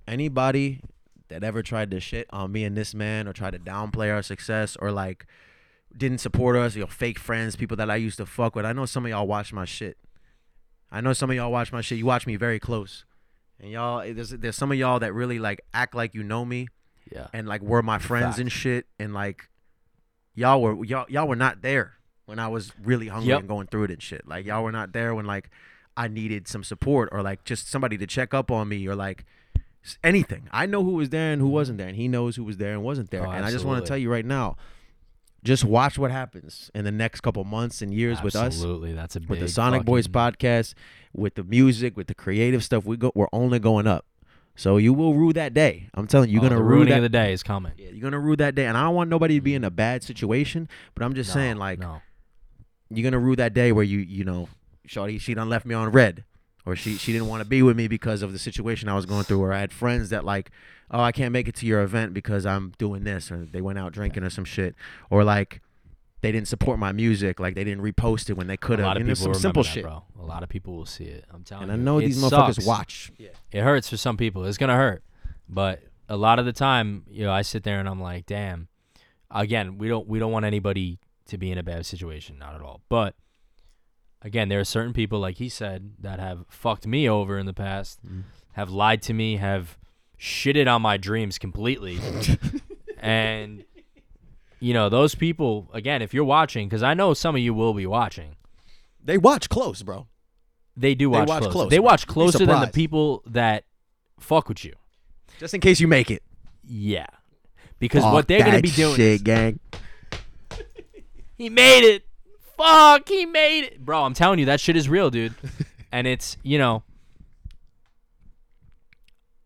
anybody 0.06 0.80
that 1.28 1.42
ever 1.42 1.62
tried 1.62 1.90
to 1.90 2.00
shit 2.00 2.26
on 2.30 2.52
me 2.52 2.64
and 2.64 2.76
this 2.76 2.94
man, 2.94 3.26
or 3.26 3.32
tried 3.32 3.52
to 3.54 3.58
downplay 3.58 4.12
our 4.12 4.22
success, 4.22 4.76
or 4.80 4.92
like 4.92 5.26
didn't 5.96 6.18
support 6.18 6.54
us, 6.56 6.74
you 6.74 6.82
know, 6.82 6.86
fake 6.86 7.18
friends, 7.18 7.56
people 7.56 7.76
that 7.78 7.90
I 7.90 7.96
used 7.96 8.18
to 8.18 8.26
fuck 8.26 8.54
with. 8.54 8.66
I 8.66 8.72
know 8.74 8.84
some 8.84 9.06
of 9.06 9.10
y'all 9.10 9.26
watch 9.26 9.52
my 9.54 9.64
shit. 9.64 9.96
I 10.92 11.00
know 11.00 11.12
some 11.14 11.30
of 11.30 11.36
y'all 11.36 11.50
watch 11.50 11.72
my 11.72 11.80
shit. 11.80 11.96
You 11.98 12.04
watch 12.06 12.26
me 12.26 12.36
very 12.36 12.60
close, 12.60 13.04
and 13.64 13.72
y'all 13.72 14.00
eh, 14.00 14.12
there's 14.12 14.30
there's 14.30 14.56
some 14.56 14.70
of 14.70 14.78
y'all 14.78 15.00
that 15.00 15.12
really 15.12 15.38
like 15.38 15.62
act 15.72 15.94
like 15.94 16.14
you 16.14 16.22
know 16.22 16.44
me 16.44 16.68
yeah. 17.10 17.26
and 17.32 17.48
like 17.48 17.62
were 17.62 17.82
my 17.82 17.98
friends 17.98 18.38
and 18.38 18.52
shit 18.52 18.86
and 18.98 19.14
like 19.14 19.48
y'all 20.34 20.60
were 20.60 20.84
y'all 20.84 21.06
y'all 21.08 21.26
were 21.26 21.34
not 21.34 21.62
there 21.62 21.94
when 22.26 22.38
I 22.38 22.48
was 22.48 22.72
really 22.82 23.08
hungry 23.08 23.30
Yep. 23.30 23.40
and 23.40 23.48
going 23.48 23.66
through 23.66 23.84
it 23.84 23.90
and 23.90 24.02
shit. 24.02 24.26
Like 24.26 24.46
y'all 24.46 24.62
were 24.62 24.72
not 24.72 24.92
there 24.92 25.14
when 25.14 25.26
like 25.26 25.50
I 25.96 26.08
needed 26.08 26.46
some 26.46 26.62
support 26.62 27.08
or 27.12 27.22
like 27.22 27.44
just 27.44 27.68
somebody 27.68 27.96
to 27.98 28.06
check 28.06 28.34
up 28.34 28.50
on 28.50 28.68
me 28.68 28.86
or 28.86 28.94
like 28.94 29.24
anything. 30.02 30.48
I 30.52 30.66
know 30.66 30.84
who 30.84 30.92
was 30.92 31.10
there 31.10 31.32
and 31.32 31.40
who 31.40 31.48
wasn't 31.48 31.78
there 31.78 31.88
and 31.88 31.96
he 31.96 32.06
knows 32.06 32.36
who 32.36 32.44
was 32.44 32.58
there 32.58 32.72
and 32.72 32.82
wasn't 32.82 33.10
there. 33.10 33.26
Oh, 33.26 33.30
and 33.30 33.44
I 33.44 33.50
just 33.50 33.64
want 33.64 33.84
to 33.84 33.88
tell 33.88 33.98
you 33.98 34.10
right 34.10 34.24
now 34.24 34.56
just 35.44 35.64
watch 35.64 35.98
what 35.98 36.10
happens 36.10 36.70
in 36.74 36.84
the 36.84 36.90
next 36.90 37.20
couple 37.20 37.44
months 37.44 37.82
and 37.82 37.92
years 37.94 38.22
with 38.22 38.34
us 38.34 38.46
Absolutely, 38.46 38.94
that's 38.94 39.14
a 39.14 39.20
big. 39.20 39.28
with 39.28 39.40
the 39.40 39.48
Sonic 39.48 39.82
Boyz 39.82 40.08
podcast, 40.08 40.74
with 41.12 41.34
the 41.34 41.44
music, 41.44 41.96
with 41.96 42.06
the 42.08 42.14
creative 42.14 42.64
stuff. 42.64 42.84
We 42.86 42.96
go 42.96 43.12
we're 43.14 43.28
only 43.32 43.58
going 43.58 43.86
up. 43.86 44.06
So 44.56 44.76
you 44.76 44.92
will 44.94 45.14
rue 45.14 45.32
that 45.32 45.52
day. 45.52 45.88
I'm 45.94 46.06
telling 46.06 46.28
you, 46.30 46.34
you're 46.34 46.44
Oh, 46.46 46.48
gonna 46.48 46.56
the 46.60 46.62
rue 46.64 46.84
that 46.86 46.96
of 46.98 47.02
the 47.02 47.08
day 47.08 47.32
is 47.32 47.42
coming. 47.42 47.72
yeah, 47.76 47.88
you're 47.90 48.02
gonna 48.02 48.20
rue 48.20 48.36
that 48.36 48.54
day, 48.54 48.66
and 48.66 48.76
I 48.78 48.84
don't 48.84 48.94
want 48.94 49.10
nobody 49.10 49.34
to 49.34 49.40
be 49.40 49.54
in 49.54 49.64
a 49.64 49.70
bad 49.70 50.02
situation. 50.02 50.68
But 50.94 51.04
I'm 51.04 51.12
just 51.14 51.30
No, 51.30 51.34
saying, 51.34 51.56
like, 51.56 51.78
no. 51.80 52.00
you're 52.88 53.04
gonna 53.04 53.18
rue 53.22 53.36
that 53.36 53.52
day 53.52 53.72
where 53.72 53.84
you, 53.84 53.98
you 53.98 54.24
know, 54.24 54.48
Shawty, 54.88 55.20
she 55.20 55.34
done 55.34 55.48
left 55.48 55.66
me 55.66 55.74
on 55.74 55.90
red, 55.90 56.24
or 56.66 56.76
she 56.76 56.96
she 56.96 57.12
didn't 57.12 57.28
want 57.28 57.42
to 57.42 57.48
be 57.48 57.62
with 57.62 57.76
me 57.76 57.88
because 57.88 58.22
of 58.22 58.32
the 58.32 58.38
situation 58.38 58.88
I 58.88 58.94
was 58.94 59.06
going 59.06 59.24
through, 59.24 59.40
or 59.42 59.52
I 59.52 59.60
had 59.60 59.72
friends 59.72 60.10
that 60.10 60.24
like, 60.24 60.50
oh, 60.90 61.00
I 61.00 61.12
can't 61.12 61.32
make 61.32 61.48
it 61.48 61.54
to 61.56 61.66
your 61.66 61.82
event 61.82 62.14
because 62.14 62.46
I'm 62.46 62.72
doing 62.78 63.04
this, 63.04 63.30
or 63.30 63.44
they 63.44 63.60
went 63.60 63.78
out 63.78 63.92
drinking 63.92 64.22
or 64.24 64.30
some 64.30 64.44
shit, 64.44 64.74
or 65.10 65.24
like, 65.24 65.60
they 66.20 66.32
didn't 66.32 66.48
support 66.48 66.78
my 66.78 66.92
music, 66.92 67.38
like 67.40 67.54
they 67.54 67.64
didn't 67.64 67.82
repost 67.82 68.30
it 68.30 68.34
when 68.36 68.46
they 68.46 68.56
could 68.56 68.80
a 68.80 68.82
have. 68.82 68.88
lot 68.88 68.96
of 68.96 69.00
And 69.02 69.08
there's 69.08 69.20
people 69.20 69.34
some 69.34 69.40
simple 69.42 69.62
that, 69.62 69.68
shit, 69.68 69.82
bro. 69.84 70.04
A 70.18 70.22
lot 70.24 70.42
of 70.42 70.48
people 70.48 70.74
will 70.76 70.86
see 70.86 71.04
it. 71.04 71.24
I'm 71.32 71.42
telling 71.44 71.66
you, 71.68 71.72
and 71.74 71.82
I 71.82 71.84
know 71.84 71.98
It 71.98 72.06
these 72.06 72.22
motherfuckers 72.22 72.54
sucks. 72.54 72.66
watch. 72.66 73.12
Yeah. 73.18 73.28
It 73.52 73.62
hurts 73.62 73.88
for 73.90 73.96
some 73.96 74.16
people. 74.16 74.44
It's 74.44 74.56
gonna 74.58 74.76
hurt, 74.76 75.02
but 75.48 75.82
a 76.08 76.16
lot 76.16 76.38
of 76.38 76.44
the 76.46 76.52
time, 76.52 77.04
you 77.10 77.24
know, 77.24 77.32
I 77.32 77.42
sit 77.42 77.62
there 77.62 77.78
and 77.80 77.88
I'm 77.88 78.00
like, 78.00 78.26
damn. 78.26 78.68
Again, 79.30 79.78
we 79.78 79.88
don't 79.88 80.06
we 80.06 80.18
don't 80.18 80.30
want 80.32 80.44
anybody 80.44 80.98
to 81.26 81.38
be 81.38 81.50
in 81.50 81.58
a 81.58 81.62
bad 81.62 81.84
situation, 81.86 82.38
not 82.38 82.54
at 82.54 82.60
all. 82.60 82.82
But 82.88 83.14
again, 84.24 84.48
there 84.48 84.58
are 84.58 84.64
certain 84.64 84.92
people, 84.92 85.20
like 85.20 85.36
he 85.36 85.48
said, 85.48 85.92
that 86.00 86.18
have 86.18 86.44
fucked 86.48 86.86
me 86.86 87.08
over 87.08 87.38
in 87.38 87.46
the 87.46 87.52
past, 87.52 88.00
Mm. 88.04 88.22
have 88.54 88.70
lied 88.70 89.02
to 89.02 89.12
me, 89.12 89.36
have 89.36 89.78
shitted 90.18 90.66
on 90.66 90.82
my 90.82 90.96
dreams 90.96 91.38
completely. 91.38 91.98
and, 92.98 93.64
you 94.60 94.72
know, 94.74 94.88
those 94.88 95.14
people, 95.14 95.68
again, 95.72 96.00
if 96.02 96.12
you're 96.14 96.24
watching, 96.24 96.68
because 96.68 96.82
I 96.82 96.94
know 96.94 97.12
some 97.14 97.34
of 97.36 97.40
you 97.42 97.52
will 97.54 97.74
be 97.74 97.86
watching, 97.86 98.36
They 99.04 99.18
watch 99.18 99.48
close, 99.50 99.82
bro. 99.82 100.06
they 100.76 100.94
do 100.94 101.10
They 101.10 101.18
watch, 101.18 101.28
watch 101.28 101.42
close. 101.42 101.52
close, 101.52 101.70
They 101.70 101.76
bro. 101.78 101.84
watch 101.84 102.06
closer 102.06 102.46
than 102.46 102.60
the 102.62 102.68
people 102.68 103.22
that 103.26 103.64
fuck 104.18 104.48
with 104.48 104.64
you. 104.64 104.72
Just 105.38 105.52
in 105.52 105.60
case 105.60 105.80
you 105.80 105.88
make 105.88 106.10
it. 106.10 106.22
Yeah. 106.66 107.06
Because 107.78 108.02
what 108.04 108.26
they're 108.28 108.40
going 108.40 108.56
to 108.56 108.62
be 108.62 108.70
doing 108.70 108.96
shit, 108.96 109.06
is, 109.16 109.22
gang. 109.22 109.60
He 111.36 111.48
made 111.50 111.82
it. 111.84 112.04
Fuck, 112.56 113.08
he 113.08 113.26
made 113.26 113.64
it. 113.64 113.84
Bro, 113.84 114.04
I'm 114.04 114.14
telling 114.14 114.38
you, 114.38 114.46
that 114.46 114.60
shit 114.60 114.76
is 114.76 114.88
real, 114.88 115.10
dude. 115.10 115.34
and 115.92 116.06
it's, 116.06 116.36
you 116.42 116.58
know, 116.58 116.82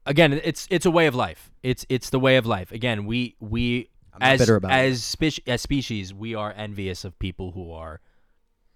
again, 0.09 0.41
it's 0.43 0.67
it's 0.71 0.87
a 0.87 0.91
way 0.91 1.07
of 1.07 1.15
life. 1.15 1.53
It's 1.63 1.87
it's 1.89 2.11
the 2.11 2.19
way 2.19 2.37
of 2.37 2.47
life. 2.47 2.73
Again, 2.73 3.07
we 3.07 3.37
we 3.39 3.91
I'm 4.13 4.23
as 4.23 4.41
bitter 4.41 4.57
about 4.57 4.73
as 4.73 5.01
speci- 5.01 5.47
as 5.47 5.63
species, 5.63 6.13
we 6.13 6.35
are 6.35 6.53
envious 6.57 7.05
of 7.05 7.19
people 7.19 7.53
who 7.53 7.71
are 7.73 8.01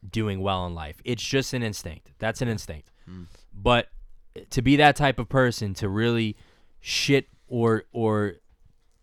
doing 0.08 0.40
well 0.40 0.66
in 0.66 0.74
life. 0.74 1.00
It's 1.04 1.22
just 1.22 1.52
an 1.54 1.62
instinct. 1.62 2.12
That's 2.18 2.42
an 2.42 2.48
instinct. 2.48 2.90
Hmm. 3.06 3.24
But 3.52 3.88
to 4.50 4.62
be 4.62 4.76
that 4.76 4.96
type 4.96 5.18
of 5.18 5.28
person 5.28 5.74
to 5.74 5.88
really 5.88 6.36
shit 6.80 7.28
or 7.48 7.84
or 7.92 8.34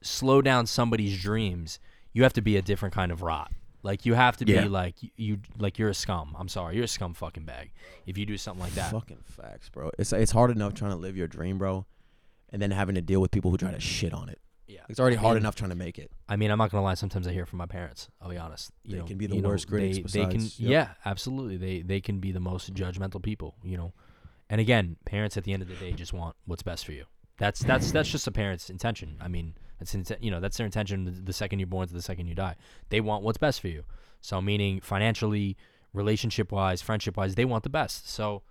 slow 0.01 0.41
down 0.41 0.65
somebody's 0.65 1.21
dreams, 1.21 1.79
you 2.13 2.23
have 2.23 2.33
to 2.33 2.41
be 2.41 2.55
a 2.57 2.61
different 2.61 2.93
kind 2.93 3.11
of 3.11 3.21
rot. 3.21 3.51
Like 3.81 4.05
you 4.05 4.13
have 4.13 4.35
to 4.37 4.45
Yeah. 4.45 4.63
be 4.63 4.69
like 4.69 4.95
you, 5.15 5.39
like 5.57 5.79
you're 5.79 5.89
a 5.89 5.93
scum. 5.93 6.35
I'm 6.37 6.49
sorry, 6.49 6.75
you're 6.75 6.83
a 6.85 6.87
scum 6.87 7.13
fucking 7.13 7.45
bag 7.45 7.71
if 8.05 8.17
you 8.17 8.25
do 8.25 8.37
something 8.37 8.61
like 8.63 8.73
that. 8.75 8.91
Fucking 8.91 9.23
facts, 9.23 9.69
bro. 9.69 9.91
It's 9.97 10.11
it's 10.11 10.31
hard 10.31 10.51
enough 10.51 10.73
trying 10.73 10.91
to 10.91 10.97
live 10.97 11.15
your 11.15 11.27
dream, 11.27 11.57
bro, 11.57 11.85
and 12.49 12.61
then 12.61 12.71
having 12.71 12.95
to 12.95 13.01
deal 13.01 13.21
with 13.21 13.31
people 13.31 13.51
who 13.51 13.57
try 13.57 13.71
to 13.71 13.79
shit 13.79 14.13
on 14.13 14.27
it. 14.29 14.39
Yeah, 14.67 14.81
It's 14.87 14.99
already 14.99 15.17
I 15.17 15.21
hard 15.21 15.35
mean- 15.35 15.43
enough 15.43 15.55
trying 15.55 15.71
to 15.71 15.75
make 15.75 15.97
it. 15.97 16.11
I 16.27 16.35
mean, 16.35 16.51
I'm 16.51 16.57
not 16.59 16.69
gonna 16.71 16.83
lie. 16.83 16.93
Sometimes 16.93 17.25
I 17.27 17.31
hear 17.31 17.45
from 17.47 17.57
my 17.57 17.65
parents. 17.65 18.07
I'll 18.21 18.29
be 18.29 18.37
honest. 18.37 18.71
You 18.83 18.91
They 18.91 18.97
know, 18.99 19.05
can 19.05 19.17
be 19.17 19.25
the 19.25 19.35
you 19.37 19.41
know, 19.41 19.49
worst 19.49 19.67
critics 19.67 20.11
They, 20.13 20.23
they 20.25 20.31
can, 20.31 20.41
yep. 20.41 20.51
yeah, 20.59 20.87
absolutely. 21.05 21.57
They 21.57 21.81
they 21.81 22.01
can 22.01 22.19
be 22.19 22.31
the 22.31 22.39
most 22.39 22.71
judgmental 22.75 23.23
people. 23.23 23.55
You 23.63 23.77
know, 23.77 23.93
and 24.49 24.59
again, 24.61 24.97
parents 25.05 25.37
at 25.37 25.43
the 25.45 25.53
end 25.53 25.63
of 25.63 25.69
the 25.69 25.75
day 25.75 25.93
just 25.93 26.13
want 26.13 26.35
what's 26.45 26.61
best 26.63 26.85
for 26.85 26.91
you. 26.91 27.05
That's 27.37 27.61
that's 27.61 27.91
that's 27.91 28.09
just 28.09 28.27
a 28.27 28.31
parent's 28.31 28.69
intention. 28.69 29.15
I 29.21 29.27
mean, 29.29 29.55
that's 29.79 29.95
inten- 29.95 30.21
you 30.21 30.29
know 30.31 30.39
that's 30.39 30.57
their 30.57 30.65
intention 30.65 31.05
the, 31.05 31.11
the 31.11 31.33
second 31.33 31.59
you're 31.59 31.67
born 31.67 31.87
to 31.87 31.93
the 31.93 32.01
second 32.01 32.27
you 32.27 32.35
die. 32.35 32.55
They 32.89 33.01
want 33.01 33.23
what's 33.23 33.37
best 33.37 33.61
for 33.61 33.67
you. 33.69 33.83
So 34.21 34.41
meaning 34.41 34.81
financially, 34.81 35.57
relationship 35.93 36.51
wise, 36.51 36.81
friendship 36.81 37.17
wise, 37.17 37.35
they 37.35 37.45
want 37.45 37.63
the 37.63 37.69
best. 37.69 38.09
So 38.09 38.43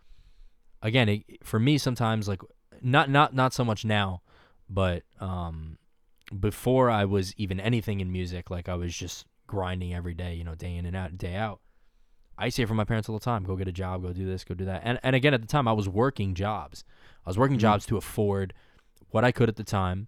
again, 0.83 1.09
it, 1.09 1.25
for 1.45 1.59
me, 1.61 1.79
sometimes 1.79 2.29
like 2.29 2.41
not 2.83 3.11
not 3.11 3.35
not 3.35 3.53
so 3.53 3.64
much 3.64 3.85
now, 3.85 4.23
but 4.69 5.03
um, 5.21 5.79
before 6.38 6.91
I 6.91 7.05
was 7.05 7.35
even 7.37 7.61
anything 7.61 8.01
in 8.01 8.11
music, 8.12 8.51
like 8.51 8.69
I 8.69 8.75
was 8.75 8.97
just 8.97 9.27
grinding 9.47 9.95
every 9.95 10.14
day, 10.14 10.35
you 10.35 10.45
know, 10.45 10.55
day 10.55 10.77
in 10.77 10.87
and 10.87 10.97
out, 10.97 11.17
day 11.19 11.35
out. 11.35 11.61
I 12.41 12.45
used 12.47 12.59
it 12.59 12.67
from 12.69 12.77
my 12.77 12.85
parents 12.85 13.09
all 13.09 13.19
the 13.19 13.25
time, 13.25 13.43
go 13.43 13.57
get 13.57 13.67
a 13.67 13.73
job, 13.73 14.03
go 14.03 14.12
do 14.12 14.25
this, 14.25 14.45
go 14.45 14.55
do 14.55 14.64
that. 14.67 14.83
And 14.85 14.99
and 15.03 15.17
again 15.17 15.35
at 15.35 15.41
the 15.41 15.49
time 15.49 15.67
I 15.67 15.73
was 15.73 15.88
working 15.88 16.35
jobs. 16.35 16.85
I 17.27 17.31
was 17.31 17.37
working 17.38 17.57
Mhm. 17.59 17.62
jobs 17.62 17.87
to 17.87 17.97
afford 17.97 18.55
what 19.11 19.25
I 19.25 19.33
could 19.33 19.49
at 19.49 19.57
the 19.57 19.64
time. 19.64 20.07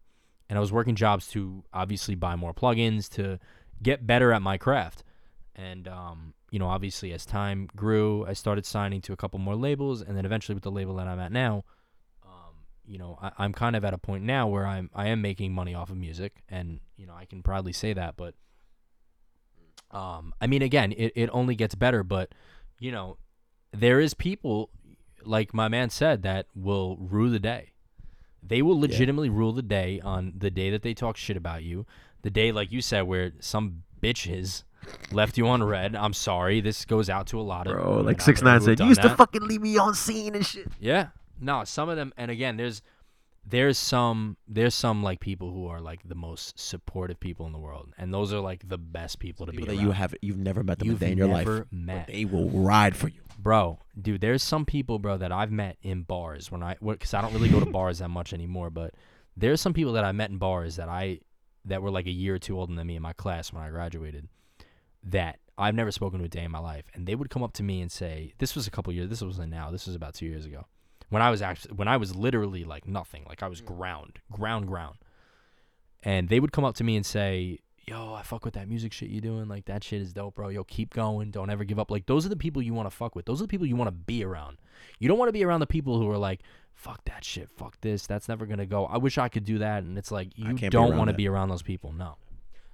And 0.50 0.58
I 0.58 0.60
was 0.60 0.72
working 0.72 0.96
jobs 0.96 1.28
to 1.28 1.62
obviously 1.72 2.16
buy 2.16 2.34
more 2.34 2.52
plugins 2.52 3.08
to 3.10 3.38
get 3.80 4.04
better 4.04 4.32
at 4.32 4.42
my 4.42 4.58
craft. 4.58 5.04
And 5.54 5.86
um, 5.86 6.34
you 6.50 6.58
know, 6.58 6.66
obviously 6.66 7.12
as 7.12 7.24
time 7.24 7.68
grew, 7.76 8.26
I 8.26 8.32
started 8.32 8.66
signing 8.66 9.00
to 9.02 9.12
a 9.12 9.16
couple 9.16 9.38
more 9.38 9.54
labels 9.54 10.02
and 10.02 10.16
then 10.16 10.26
eventually 10.26 10.54
with 10.54 10.64
the 10.64 10.70
label 10.72 10.96
that 10.96 11.06
I'm 11.06 11.20
at 11.20 11.30
now, 11.30 11.64
um, 12.24 12.64
you 12.84 12.98
know, 12.98 13.16
I, 13.22 13.30
I'm 13.38 13.52
kind 13.52 13.76
of 13.76 13.84
at 13.84 13.94
a 13.94 13.98
point 13.98 14.24
now 14.24 14.48
where 14.48 14.66
I'm 14.66 14.90
I 14.92 15.08
am 15.08 15.22
making 15.22 15.52
money 15.52 15.72
off 15.72 15.88
of 15.88 15.96
music 15.96 16.42
and, 16.48 16.80
you 16.96 17.06
know, 17.06 17.14
I 17.14 17.26
can 17.26 17.42
proudly 17.42 17.72
say 17.72 17.92
that, 17.92 18.16
but 18.16 18.34
um, 19.92 20.34
I 20.40 20.48
mean, 20.48 20.62
again, 20.62 20.92
it, 20.92 21.12
it 21.14 21.30
only 21.32 21.54
gets 21.54 21.76
better, 21.76 22.02
but 22.02 22.34
you 22.80 22.90
know, 22.90 23.18
there 23.72 24.00
is 24.00 24.14
people 24.14 24.70
like 25.24 25.54
my 25.54 25.68
man 25.68 25.90
said 25.90 26.22
that 26.24 26.46
will 26.56 26.96
rue 26.96 27.30
the 27.30 27.38
day. 27.38 27.69
They 28.42 28.62
will 28.62 28.78
legitimately 28.78 29.30
rule 29.30 29.52
the 29.52 29.62
day 29.62 30.00
on 30.02 30.32
the 30.36 30.50
day 30.50 30.70
that 30.70 30.82
they 30.82 30.94
talk 30.94 31.16
shit 31.16 31.36
about 31.36 31.62
you. 31.62 31.86
The 32.22 32.30
day, 32.30 32.52
like 32.52 32.72
you 32.72 32.80
said, 32.82 33.02
where 33.02 33.32
some 33.40 33.82
bitches 34.02 34.64
left 35.12 35.38
you 35.38 35.46
on 35.48 35.62
read. 35.62 35.94
I'm 35.94 36.12
sorry. 36.12 36.60
This 36.60 36.84
goes 36.84 37.08
out 37.08 37.26
to 37.28 37.40
a 37.40 37.42
lot 37.42 37.66
of 37.66 37.74
Bro, 37.74 38.00
like 38.00 38.20
six 38.20 38.42
nine 38.42 38.60
said, 38.60 38.80
you 38.80 38.86
used 38.86 39.02
to 39.02 39.10
fucking 39.10 39.42
leave 39.42 39.62
me 39.62 39.76
on 39.78 39.94
seen 39.94 40.34
and 40.34 40.44
shit. 40.44 40.68
Yeah. 40.80 41.08
No, 41.40 41.64
some 41.64 41.88
of 41.88 41.96
them 41.96 42.12
and 42.16 42.30
again 42.30 42.56
there's 42.56 42.82
there's 43.44 43.78
some 43.78 44.36
there's 44.46 44.74
some 44.74 45.02
like 45.02 45.20
people 45.20 45.50
who 45.50 45.66
are 45.66 45.80
like 45.80 46.00
the 46.08 46.14
most 46.14 46.58
supportive 46.58 47.18
people 47.18 47.46
in 47.46 47.52
the 47.52 47.58
world. 47.58 47.92
And 47.98 48.12
those 48.12 48.32
are 48.32 48.40
like 48.40 48.68
the 48.68 48.78
best 48.78 49.18
people 49.18 49.46
to 49.46 49.52
People 49.52 49.66
be 49.66 49.70
that 49.72 49.76
around. 49.78 49.86
you 49.86 49.92
have 49.92 50.14
you've 50.22 50.38
never 50.38 50.62
met 50.62 50.78
them 50.78 50.88
You've 50.88 51.02
a 51.02 51.06
day 51.06 51.12
in 51.12 51.18
your 51.18 51.28
life. 51.28 51.46
but 51.46 51.72
met. 51.72 52.06
They 52.06 52.24
will 52.24 52.50
ride 52.50 52.94
for 52.96 53.08
you. 53.08 53.20
Bro, 53.38 53.78
dude, 54.00 54.20
there's 54.20 54.42
some 54.42 54.66
people, 54.66 54.98
bro, 54.98 55.16
that 55.16 55.32
I've 55.32 55.50
met 55.50 55.78
in 55.82 56.02
bars 56.02 56.50
when 56.50 56.62
I 56.62 56.74
cuz 56.74 57.14
I 57.14 57.22
don't 57.22 57.32
really 57.32 57.48
go 57.48 57.60
to 57.60 57.66
bars 57.80 57.98
that 57.98 58.08
much 58.10 58.32
anymore, 58.32 58.70
but 58.70 58.94
there's 59.36 59.60
some 59.60 59.72
people 59.72 59.94
that 59.94 60.04
I 60.04 60.12
met 60.12 60.30
in 60.30 60.38
bars 60.38 60.76
that 60.76 60.88
I 60.88 61.20
that 61.64 61.82
were 61.82 61.90
like 61.90 62.06
a 62.06 62.10
year 62.12 62.34
or 62.34 62.38
two 62.38 62.58
older 62.58 62.74
than 62.74 62.86
me 62.86 62.96
in 62.96 63.02
my 63.02 63.12
class 63.14 63.52
when 63.52 63.62
I 63.62 63.70
graduated 63.70 64.28
that 65.04 65.38
I've 65.56 65.74
never 65.74 65.90
spoken 65.92 66.18
to 66.20 66.24
a 66.26 66.28
day 66.28 66.44
in 66.44 66.50
my 66.50 66.58
life 66.58 66.84
and 66.94 67.06
they 67.06 67.14
would 67.14 67.30
come 67.30 67.42
up 67.42 67.52
to 67.54 67.62
me 67.62 67.80
and 67.80 67.90
say 67.92 68.32
this 68.38 68.54
was 68.54 68.66
a 68.66 68.70
couple 68.70 68.92
years 68.92 69.08
this 69.10 69.20
wasn't 69.22 69.50
now 69.50 69.70
this 69.70 69.86
was 69.86 69.94
about 69.94 70.14
2 70.14 70.26
years 70.26 70.46
ago 70.46 70.66
when 71.10 71.22
I 71.22 71.30
was 71.30 71.42
actually 71.42 71.74
when 71.74 71.88
I 71.88 71.98
was 71.98 72.16
literally 72.16 72.64
like 72.64 72.88
nothing 72.88 73.24
like 73.28 73.42
I 73.42 73.48
was 73.48 73.60
ground 73.60 74.20
ground 74.32 74.66
ground. 74.66 74.96
And 76.02 76.30
they 76.30 76.40
would 76.40 76.52
come 76.52 76.64
up 76.64 76.76
to 76.76 76.84
me 76.84 76.96
and 76.96 77.04
say 77.04 77.58
yo 77.86 78.14
I 78.14 78.22
fuck 78.22 78.44
with 78.44 78.54
that 78.54 78.68
music 78.68 78.92
shit 78.92 79.10
you 79.10 79.20
doing 79.20 79.48
like 79.48 79.66
that 79.66 79.84
shit 79.84 80.00
is 80.00 80.12
dope 80.12 80.36
bro. 80.36 80.48
Yo 80.48 80.64
keep 80.64 80.94
going. 80.94 81.30
Don't 81.30 81.50
ever 81.50 81.64
give 81.64 81.78
up. 81.78 81.90
Like 81.90 82.06
those 82.06 82.24
are 82.24 82.30
the 82.30 82.36
people 82.36 82.62
you 82.62 82.72
want 82.72 82.88
to 82.88 82.96
fuck 82.96 83.14
with. 83.14 83.26
Those 83.26 83.40
are 83.40 83.44
the 83.44 83.48
people 83.48 83.66
you 83.66 83.76
want 83.76 83.88
to 83.88 83.92
be 83.92 84.24
around. 84.24 84.58
You 84.98 85.08
don't 85.08 85.18
want 85.18 85.28
to 85.28 85.32
be 85.32 85.44
around 85.44 85.60
the 85.60 85.66
people 85.66 85.98
who 85.98 86.08
are 86.08 86.18
like 86.18 86.40
fuck 86.74 87.04
that 87.04 87.24
shit. 87.24 87.50
Fuck 87.50 87.78
this. 87.82 88.06
That's 88.06 88.26
never 88.28 88.46
going 88.46 88.58
to 88.58 88.64
go. 88.64 88.86
I 88.86 88.96
wish 88.96 89.18
I 89.18 89.28
could 89.28 89.44
do 89.44 89.58
that 89.58 89.82
and 89.82 89.98
it's 89.98 90.10
like 90.10 90.28
you 90.36 90.54
don't 90.70 90.96
want 90.96 91.10
to 91.10 91.14
be 91.14 91.28
around 91.28 91.50
those 91.50 91.62
people 91.62 91.92
no. 91.92 92.16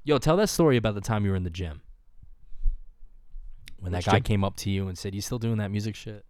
Yo 0.05 0.19
tell 0.19 0.37
that 0.37 0.49
story 0.49 0.77
about 0.77 0.95
the 0.95 1.01
time 1.01 1.25
you 1.25 1.31
were 1.31 1.37
in 1.37 1.43
the 1.45 1.51
gym. 1.51 1.81
When 3.81 3.93
that 3.93 4.05
guy 4.05 4.13
gym? 4.13 4.23
came 4.23 4.45
up 4.45 4.57
to 4.59 4.71
you 4.71 4.89
and 4.89 4.97
said 4.97 5.15
you 5.15 5.21
still 5.21 5.39
doing 5.39 5.57
that 5.57 5.71
music 5.71 5.95
shit 5.95 6.25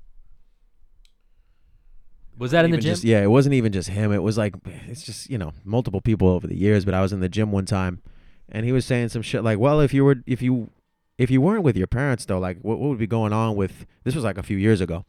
was 2.39 2.51
that 2.51 2.65
in 2.65 2.71
the 2.71 2.77
gym 2.77 2.93
Just, 2.93 3.05
yeah, 3.05 3.23
it 3.23 3.31
wasn't 3.31 3.55
even 3.55 3.73
just 3.73 3.89
him. 3.89 4.13
It 4.13 4.23
was 4.23 4.37
like 4.37 4.55
it's 4.89 5.03
just 5.03 5.31
you 5.31 5.39
know 5.39 5.53
multiple 5.65 6.01
people 6.01 6.29
over 6.29 6.47
the 6.47 6.57
years. 6.57 6.85
But 6.85 6.95
I 6.95 7.01
was 7.01 7.13
in 7.13 7.21
the 7.21 7.29
gym 7.29 7.53
one 7.53 7.67
time, 7.67 8.03
and 8.49 8.65
he 8.65 8.73
was 8.73 8.85
saying 8.85 9.09
some 9.11 9.23
shit 9.23 9.43
like, 9.43 9.59
"Well, 9.59 9.81
if 9.81 9.95
you 9.95 10.05
were 10.05 10.17
if 10.27 10.43
you 10.43 10.71
if 11.19 11.31
you 11.31 11.41
weren't 11.41 11.63
with 11.63 11.77
your 11.77 11.87
parents 11.87 12.25
though, 12.25 12.39
like 12.39 12.59
what, 12.61 12.79
what 12.79 12.89
would 12.89 12.99
be 12.99 13.07
going 13.07 13.33
on 13.33 13.57
with 13.57 13.87
this 14.05 14.15
was 14.15 14.25
like 14.25 14.39
a 14.39 14.43
few 14.43 14.57
years 14.57 14.81
ago." 14.81 15.05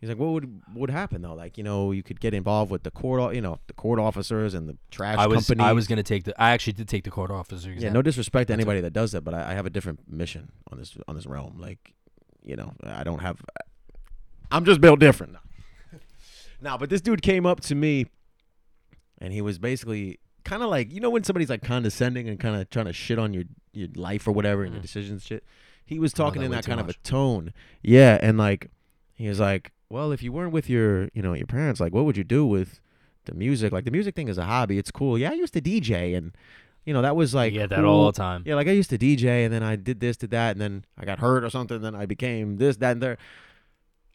He's 0.00 0.08
like, 0.08 0.18
"What 0.18 0.30
would 0.32 0.62
would 0.74 0.90
happen 0.90 1.22
though? 1.22 1.34
Like 1.34 1.56
you 1.56 1.62
know 1.62 1.92
you 1.92 2.02
could 2.02 2.20
get 2.20 2.34
involved 2.34 2.72
with 2.72 2.82
the 2.82 2.90
court, 2.90 3.34
you 3.36 3.40
know, 3.40 3.60
the 3.68 3.74
court 3.74 4.00
officers 4.00 4.52
and 4.52 4.68
the 4.68 4.76
trash 4.90 5.16
I 5.16 5.28
was 5.28 5.46
company." 5.46 5.62
I 5.62 5.72
was 5.72 5.86
gonna 5.86 6.02
take 6.02 6.24
the 6.24 6.42
I 6.42 6.50
actually 6.50 6.72
did 6.72 6.88
take 6.88 7.04
the 7.04 7.10
court 7.10 7.30
officer 7.30 7.70
exam. 7.70 7.84
yeah, 7.84 7.92
no 7.92 8.02
disrespect 8.02 8.48
to 8.48 8.52
anybody 8.52 8.80
that 8.80 8.92
does 8.92 9.12
that, 9.12 9.20
but 9.20 9.32
I, 9.32 9.52
I 9.52 9.54
have 9.54 9.64
a 9.64 9.70
different 9.70 10.00
mission 10.10 10.50
on 10.72 10.78
this 10.78 10.96
on 11.06 11.14
this 11.14 11.26
realm. 11.26 11.58
Like, 11.58 11.94
you 12.42 12.56
know, 12.56 12.72
I 12.82 13.04
don't 13.04 13.20
have. 13.20 13.40
I'm 14.50 14.64
just 14.64 14.80
built 14.80 14.98
different. 14.98 15.36
Now, 16.62 16.76
but 16.78 16.88
this 16.90 17.00
dude 17.00 17.22
came 17.22 17.44
up 17.46 17.60
to 17.62 17.74
me, 17.74 18.06
and 19.18 19.32
he 19.32 19.40
was 19.40 19.58
basically 19.58 20.18
kind 20.44 20.62
of 20.62 20.70
like 20.70 20.92
you 20.92 21.00
know 21.00 21.10
when 21.10 21.24
somebody's 21.24 21.50
like 21.50 21.62
condescending 21.62 22.28
and 22.28 22.38
kind 22.40 22.56
of 22.60 22.68
trying 22.70 22.86
to 22.86 22.92
shit 22.92 23.18
on 23.18 23.32
your 23.32 23.44
your 23.72 23.88
life 23.94 24.26
or 24.26 24.32
whatever 24.32 24.64
and 24.64 24.72
your 24.72 24.80
Mhm. 24.80 24.82
decisions 24.82 25.24
shit. 25.24 25.44
He 25.84 25.98
was 25.98 26.12
talking 26.12 26.40
that 26.40 26.46
in 26.46 26.50
way 26.50 26.56
that 26.56 26.64
too 26.64 26.70
kind 26.70 26.80
of 26.80 26.86
much. 26.86 26.96
a 26.96 27.02
tone, 27.02 27.52
yeah, 27.82 28.18
and 28.22 28.38
like 28.38 28.68
he 29.14 29.28
was 29.28 29.38
like, 29.40 29.72
"Well, 29.90 30.12
if 30.12 30.22
you 30.22 30.32
weren't 30.32 30.52
with 30.52 30.68
your 30.70 31.08
you 31.14 31.22
know 31.22 31.34
your 31.34 31.46
parents, 31.46 31.80
like 31.80 31.92
what 31.92 32.04
would 32.04 32.16
you 32.16 32.24
do 32.24 32.46
with?" 32.46 32.80
The 33.24 33.34
music, 33.34 33.72
like 33.72 33.84
the 33.84 33.92
music 33.92 34.16
thing, 34.16 34.26
is 34.26 34.36
a 34.36 34.44
hobby. 34.44 34.78
It's 34.78 34.90
cool. 34.90 35.16
Yeah, 35.16 35.30
I 35.30 35.34
used 35.34 35.52
to 35.54 35.60
DJ, 35.60 36.14
and 36.16 36.32
you 36.84 36.92
know 36.92 37.02
that 37.02 37.14
was 37.14 37.34
like 37.36 37.52
you 37.52 37.60
get 37.60 37.70
that 37.70 37.76
cool. 37.80 37.86
all 37.88 38.06
the 38.06 38.16
time. 38.16 38.42
Yeah, 38.44 38.56
like 38.56 38.66
I 38.66 38.72
used 38.72 38.90
to 38.90 38.98
DJ 38.98 39.44
and 39.44 39.54
then 39.54 39.62
I 39.62 39.76
did 39.76 40.00
this, 40.00 40.16
did 40.16 40.30
that, 40.32 40.50
and 40.52 40.60
then 40.60 40.84
I 40.98 41.04
got 41.04 41.20
hurt 41.20 41.44
or 41.44 41.50
something, 41.50 41.80
then 41.82 41.94
I 41.94 42.04
became 42.06 42.56
this, 42.56 42.78
that, 42.78 42.90
and 42.92 43.00
there. 43.02 43.18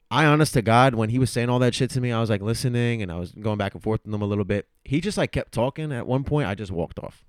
I 0.09 0.25
honest 0.25 0.53
to 0.53 0.61
God, 0.61 0.95
when 0.95 1.09
he 1.09 1.19
was 1.19 1.29
saying 1.29 1.49
all 1.49 1.59
that 1.59 1.75
shit 1.75 1.89
to 1.91 2.01
me, 2.01 2.11
I 2.11 2.21
was 2.21 2.29
like 2.29 2.41
listening 2.41 3.01
and 3.01 3.11
I 3.11 3.19
was 3.19 3.33
going 3.33 3.57
back 3.57 3.73
and 3.73 3.83
forth 3.83 4.05
with 4.05 4.13
him 4.13 4.21
a 4.21 4.25
little 4.25 4.45
bit. 4.45 4.67
He 4.85 5.01
just 5.01 5.17
like 5.17 5.31
kept 5.33 5.51
talking. 5.51 5.91
At 5.91 6.07
one 6.07 6.23
point, 6.23 6.47
I 6.47 6.55
just 6.55 6.71
walked 6.71 6.99
off. 6.99 7.25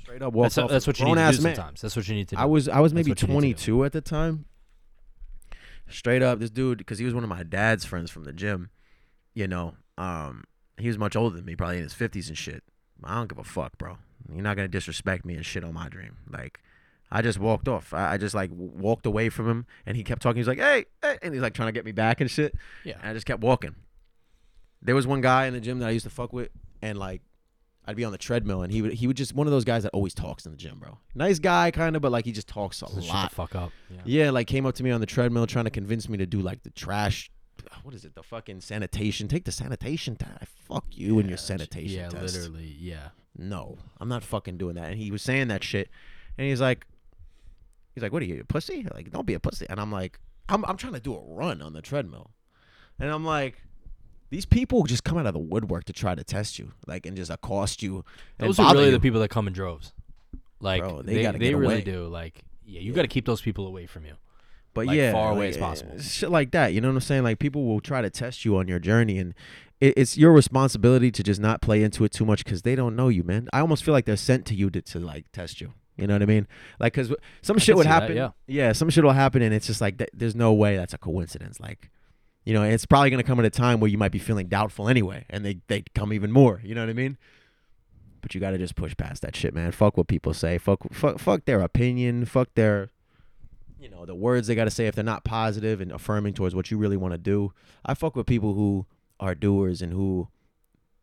Straight 0.00 0.22
up 0.22 0.34
walked 0.34 0.56
That's, 0.56 0.58
off. 0.58 0.70
that's 0.70 0.86
what 0.86 0.98
you 0.98 1.06
need 1.06 1.14
to 1.14 1.36
do 1.36 1.42
man. 1.42 1.54
sometimes. 1.54 1.80
That's 1.80 1.96
what 1.96 2.06
you 2.08 2.14
need 2.14 2.28
to 2.28 2.36
do. 2.36 2.40
I 2.40 2.44
was 2.44 2.68
I 2.68 2.80
was 2.80 2.92
maybe 2.92 3.10
what 3.10 3.22
you 3.22 3.28
need 3.28 3.56
to 3.58 3.64
do. 3.64 3.72
22 3.72 3.84
at 3.84 3.92
the 3.92 4.00
time. 4.00 4.44
Straight 5.88 6.22
up, 6.22 6.38
this 6.38 6.50
dude, 6.50 6.78
because 6.78 6.98
he 6.98 7.04
was 7.04 7.14
one 7.14 7.24
of 7.24 7.30
my 7.30 7.42
dad's 7.42 7.84
friends 7.84 8.10
from 8.10 8.24
the 8.24 8.32
gym. 8.32 8.70
You 9.34 9.48
know, 9.48 9.74
um, 9.98 10.44
he 10.78 10.88
was 10.88 10.98
much 10.98 11.16
older 11.16 11.36
than 11.36 11.44
me, 11.44 11.56
probably 11.56 11.78
in 11.78 11.82
his 11.84 11.94
50s 11.94 12.28
and 12.28 12.38
shit. 12.38 12.62
I 13.02 13.14
don't 13.14 13.28
give 13.28 13.38
a 13.38 13.44
fuck, 13.44 13.76
bro. 13.78 13.98
You're 14.32 14.42
not 14.42 14.56
gonna 14.56 14.68
disrespect 14.68 15.24
me 15.24 15.34
and 15.34 15.44
shit 15.44 15.64
on 15.64 15.74
my 15.74 15.88
dream. 15.88 16.18
Like, 16.28 16.60
I 17.12 17.22
just 17.22 17.38
walked 17.38 17.66
off. 17.68 17.92
I, 17.92 18.12
I 18.12 18.16
just 18.18 18.34
like 18.34 18.50
walked 18.52 19.04
away 19.06 19.28
from 19.30 19.48
him, 19.48 19.66
and 19.86 19.96
he 19.96 20.04
kept 20.04 20.22
talking. 20.22 20.36
He's 20.38 20.46
like, 20.48 20.58
"Hey," 20.60 20.84
hey," 21.02 21.18
and 21.22 21.34
he's 21.34 21.42
like 21.42 21.54
trying 21.54 21.68
to 21.68 21.72
get 21.72 21.84
me 21.84 21.92
back 21.92 22.20
and 22.20 22.30
shit. 22.30 22.54
Yeah. 22.84 22.98
And 23.00 23.10
I 23.10 23.14
just 23.14 23.26
kept 23.26 23.40
walking. 23.42 23.74
There 24.82 24.94
was 24.94 25.06
one 25.06 25.20
guy 25.20 25.46
in 25.46 25.52
the 25.52 25.60
gym 25.60 25.78
that 25.80 25.88
I 25.88 25.90
used 25.90 26.04
to 26.04 26.10
fuck 26.10 26.32
with, 26.32 26.50
and 26.80 26.96
like, 26.98 27.20
I'd 27.86 27.96
be 27.96 28.04
on 28.04 28.12
the 28.12 28.18
treadmill, 28.18 28.62
and 28.62 28.72
he 28.72 28.80
would 28.82 28.92
he 28.94 29.06
would 29.06 29.16
just 29.16 29.34
one 29.34 29.46
of 29.46 29.50
those 29.50 29.64
guys 29.64 29.82
that 29.82 29.90
always 29.90 30.14
talks 30.14 30.46
in 30.46 30.52
the 30.52 30.56
gym, 30.56 30.78
bro. 30.78 30.98
Nice 31.14 31.38
guy, 31.38 31.70
kind 31.70 31.96
of, 31.96 32.02
but 32.02 32.12
like 32.12 32.24
he 32.24 32.32
just 32.32 32.48
talks 32.48 32.80
a 32.82 32.86
Shut 32.86 32.94
the 32.94 33.00
lot. 33.02 33.32
fuck 33.32 33.54
up. 33.54 33.72
Yeah. 33.90 34.00
Yeah, 34.04 34.30
like 34.30 34.46
came 34.46 34.64
up 34.64 34.74
to 34.76 34.82
me 34.84 34.90
on 34.90 35.00
the 35.00 35.06
treadmill 35.06 35.46
trying 35.46 35.64
to 35.66 35.70
convince 35.70 36.08
me 36.08 36.16
to 36.18 36.26
do 36.26 36.40
like 36.40 36.62
the 36.62 36.70
trash. 36.70 37.30
What 37.82 37.94
is 37.94 38.04
it? 38.06 38.14
The 38.14 38.22
fucking 38.22 38.62
sanitation. 38.62 39.28
Take 39.28 39.44
the 39.44 39.52
sanitation 39.52 40.16
test. 40.16 40.46
Fuck 40.66 40.84
you 40.92 41.18
and 41.18 41.28
your 41.28 41.36
sanitation 41.38 41.98
Yeah, 42.00 42.08
test. 42.08 42.36
literally. 42.36 42.74
Yeah. 42.78 43.08
No, 43.36 43.76
I'm 44.00 44.08
not 44.08 44.22
fucking 44.22 44.56
doing 44.56 44.76
that. 44.76 44.90
And 44.90 44.98
he 44.98 45.10
was 45.10 45.20
saying 45.22 45.48
that 45.48 45.62
shit, 45.62 45.88
and 46.38 46.46
he's 46.46 46.60
like, 46.60 46.86
he's 48.00 48.02
like, 48.02 48.12
what 48.12 48.22
are 48.22 48.26
you, 48.26 48.40
a 48.40 48.44
pussy? 48.44 48.86
Like, 48.94 49.10
don't 49.10 49.26
be 49.26 49.34
a 49.34 49.40
pussy. 49.40 49.66
And 49.68 49.78
I'm 49.78 49.92
like, 49.92 50.18
I'm 50.48 50.64
I'm 50.64 50.76
trying 50.76 50.94
to 50.94 51.00
do 51.00 51.14
a 51.14 51.20
run 51.20 51.60
on 51.62 51.72
the 51.74 51.82
treadmill, 51.82 52.30
and 52.98 53.10
I'm 53.10 53.24
like. 53.24 53.62
These 54.32 54.46
people 54.46 54.84
just 54.84 55.02
come 55.02 55.18
out 55.18 55.26
of 55.26 55.32
the 55.32 55.40
woodwork 55.40 55.86
to 55.86 55.92
try 55.92 56.14
to 56.14 56.22
test 56.22 56.56
you, 56.56 56.70
like, 56.86 57.04
and 57.04 57.16
just 57.16 57.32
accost 57.32 57.82
you. 57.82 58.04
and 58.38 58.46
Those 58.48 58.60
are 58.60 58.72
really 58.72 58.84
you. 58.86 58.90
the 58.92 59.00
people 59.00 59.18
that 59.18 59.28
come 59.28 59.48
in 59.48 59.52
droves. 59.52 59.92
Like 60.60 60.82
Bro, 60.82 61.02
they 61.02 61.14
they, 61.14 61.22
gotta 61.22 61.38
they, 61.38 61.52
really 61.52 61.82
do. 61.82 62.06
Like 62.06 62.44
yeah, 62.64 62.78
you 62.80 62.90
Yeah. 62.92 62.94
got 62.94 63.02
to 63.02 63.08
keep 63.08 63.26
those 63.26 63.40
people 63.40 63.66
away 63.66 63.86
from 63.86 64.04
you. 64.04 64.12
but 64.72 64.86
like, 64.86 64.96
yeah, 64.96 65.10
far 65.10 65.32
away 65.32 65.46
like, 65.46 65.50
as 65.50 65.56
possible. 65.56 65.98
Shit 65.98 66.30
like 66.30 66.52
that, 66.52 66.72
you 66.72 66.80
know 66.80 66.86
what 66.86 66.94
I'm 66.94 67.00
saying? 67.00 67.24
Like 67.24 67.40
people 67.40 67.64
will 67.64 67.80
try 67.80 68.02
to 68.02 68.08
test 68.10 68.44
you 68.44 68.56
on 68.56 68.68
your 68.68 68.78
journey, 68.78 69.18
and 69.18 69.34
it, 69.80 69.94
it's 69.96 70.16
your 70.16 70.32
responsibility 70.32 71.10
to 71.10 71.24
just 71.24 71.40
not 71.40 71.60
play 71.60 71.82
into 71.82 72.04
it 72.04 72.12
too 72.12 72.24
much 72.24 72.44
because 72.44 72.62
they 72.62 72.76
don't 72.76 72.94
know 72.94 73.08
you, 73.08 73.24
man. 73.24 73.48
I 73.52 73.58
almost 73.58 73.82
feel 73.82 73.94
like 73.94 74.04
they're 74.04 74.16
sent 74.16 74.46
to 74.46 74.54
you 74.54 74.70
to, 74.70 74.80
to 74.80 75.00
like 75.00 75.32
test 75.32 75.60
you. 75.60 75.72
You 76.00 76.06
know 76.06 76.14
what 76.14 76.22
I 76.22 76.26
mean? 76.26 76.46
Like, 76.78 76.94
cause 76.94 77.12
some 77.42 77.58
shit 77.58 77.74
can 77.74 77.76
would 77.76 77.84
see 77.84 77.88
that, 77.88 78.02
happen. 78.10 78.32
yeah. 78.46 78.72
some 78.72 78.90
shit 78.90 79.04
will 79.04 79.12
happen, 79.12 79.42
and 79.42 79.54
it's 79.54 79.66
just 79.66 79.80
like 79.80 79.98
th- 79.98 80.10
there's 80.14 80.34
no 80.34 80.52
way 80.52 80.76
that's 80.76 80.94
a 80.94 80.98
coincidence. 80.98 81.60
Like, 81.60 81.90
you 82.44 82.54
know, 82.54 82.62
it's 82.62 82.86
probably 82.86 83.10
gonna 83.10 83.22
come 83.22 83.38
at 83.38 83.44
a 83.44 83.50
time 83.50 83.80
where 83.80 83.90
you 83.90 83.98
might 83.98 84.12
be 84.12 84.18
feeling 84.18 84.48
doubtful 84.48 84.88
anyway, 84.88 85.26
and 85.28 85.44
they 85.44 85.58
they 85.68 85.84
come 85.94 86.12
even 86.12 86.32
more. 86.32 86.60
You 86.64 86.74
know 86.74 86.80
what 86.80 86.90
I 86.90 86.94
mean? 86.94 87.18
But 88.22 88.34
you 88.34 88.40
gotta 88.40 88.58
just 88.58 88.76
push 88.76 88.96
past 88.96 89.22
that 89.22 89.36
shit, 89.36 89.54
man. 89.54 89.72
Fuck 89.72 89.96
what 89.96 90.08
people 90.08 90.34
say. 90.34 90.58
Fuck 90.58 90.92
fuck 90.92 91.18
fuck 91.18 91.44
their 91.44 91.60
opinion. 91.60 92.24
Fuck 92.24 92.48
their 92.54 92.90
you 93.80 93.88
know 93.88 94.04
the 94.04 94.14
words 94.14 94.46
they 94.46 94.54
got 94.54 94.64
to 94.64 94.70
say 94.70 94.86
if 94.86 94.94
they're 94.94 95.02
not 95.02 95.24
positive 95.24 95.80
and 95.80 95.90
affirming 95.90 96.34
towards 96.34 96.54
what 96.54 96.70
you 96.70 96.76
really 96.76 96.98
want 96.98 97.12
to 97.12 97.18
do 97.18 97.52
i 97.84 97.94
fuck 97.94 98.14
with 98.14 98.26
people 98.26 98.52
who 98.52 98.84
are 99.18 99.34
doers 99.34 99.80
and 99.80 99.92
who 99.92 100.28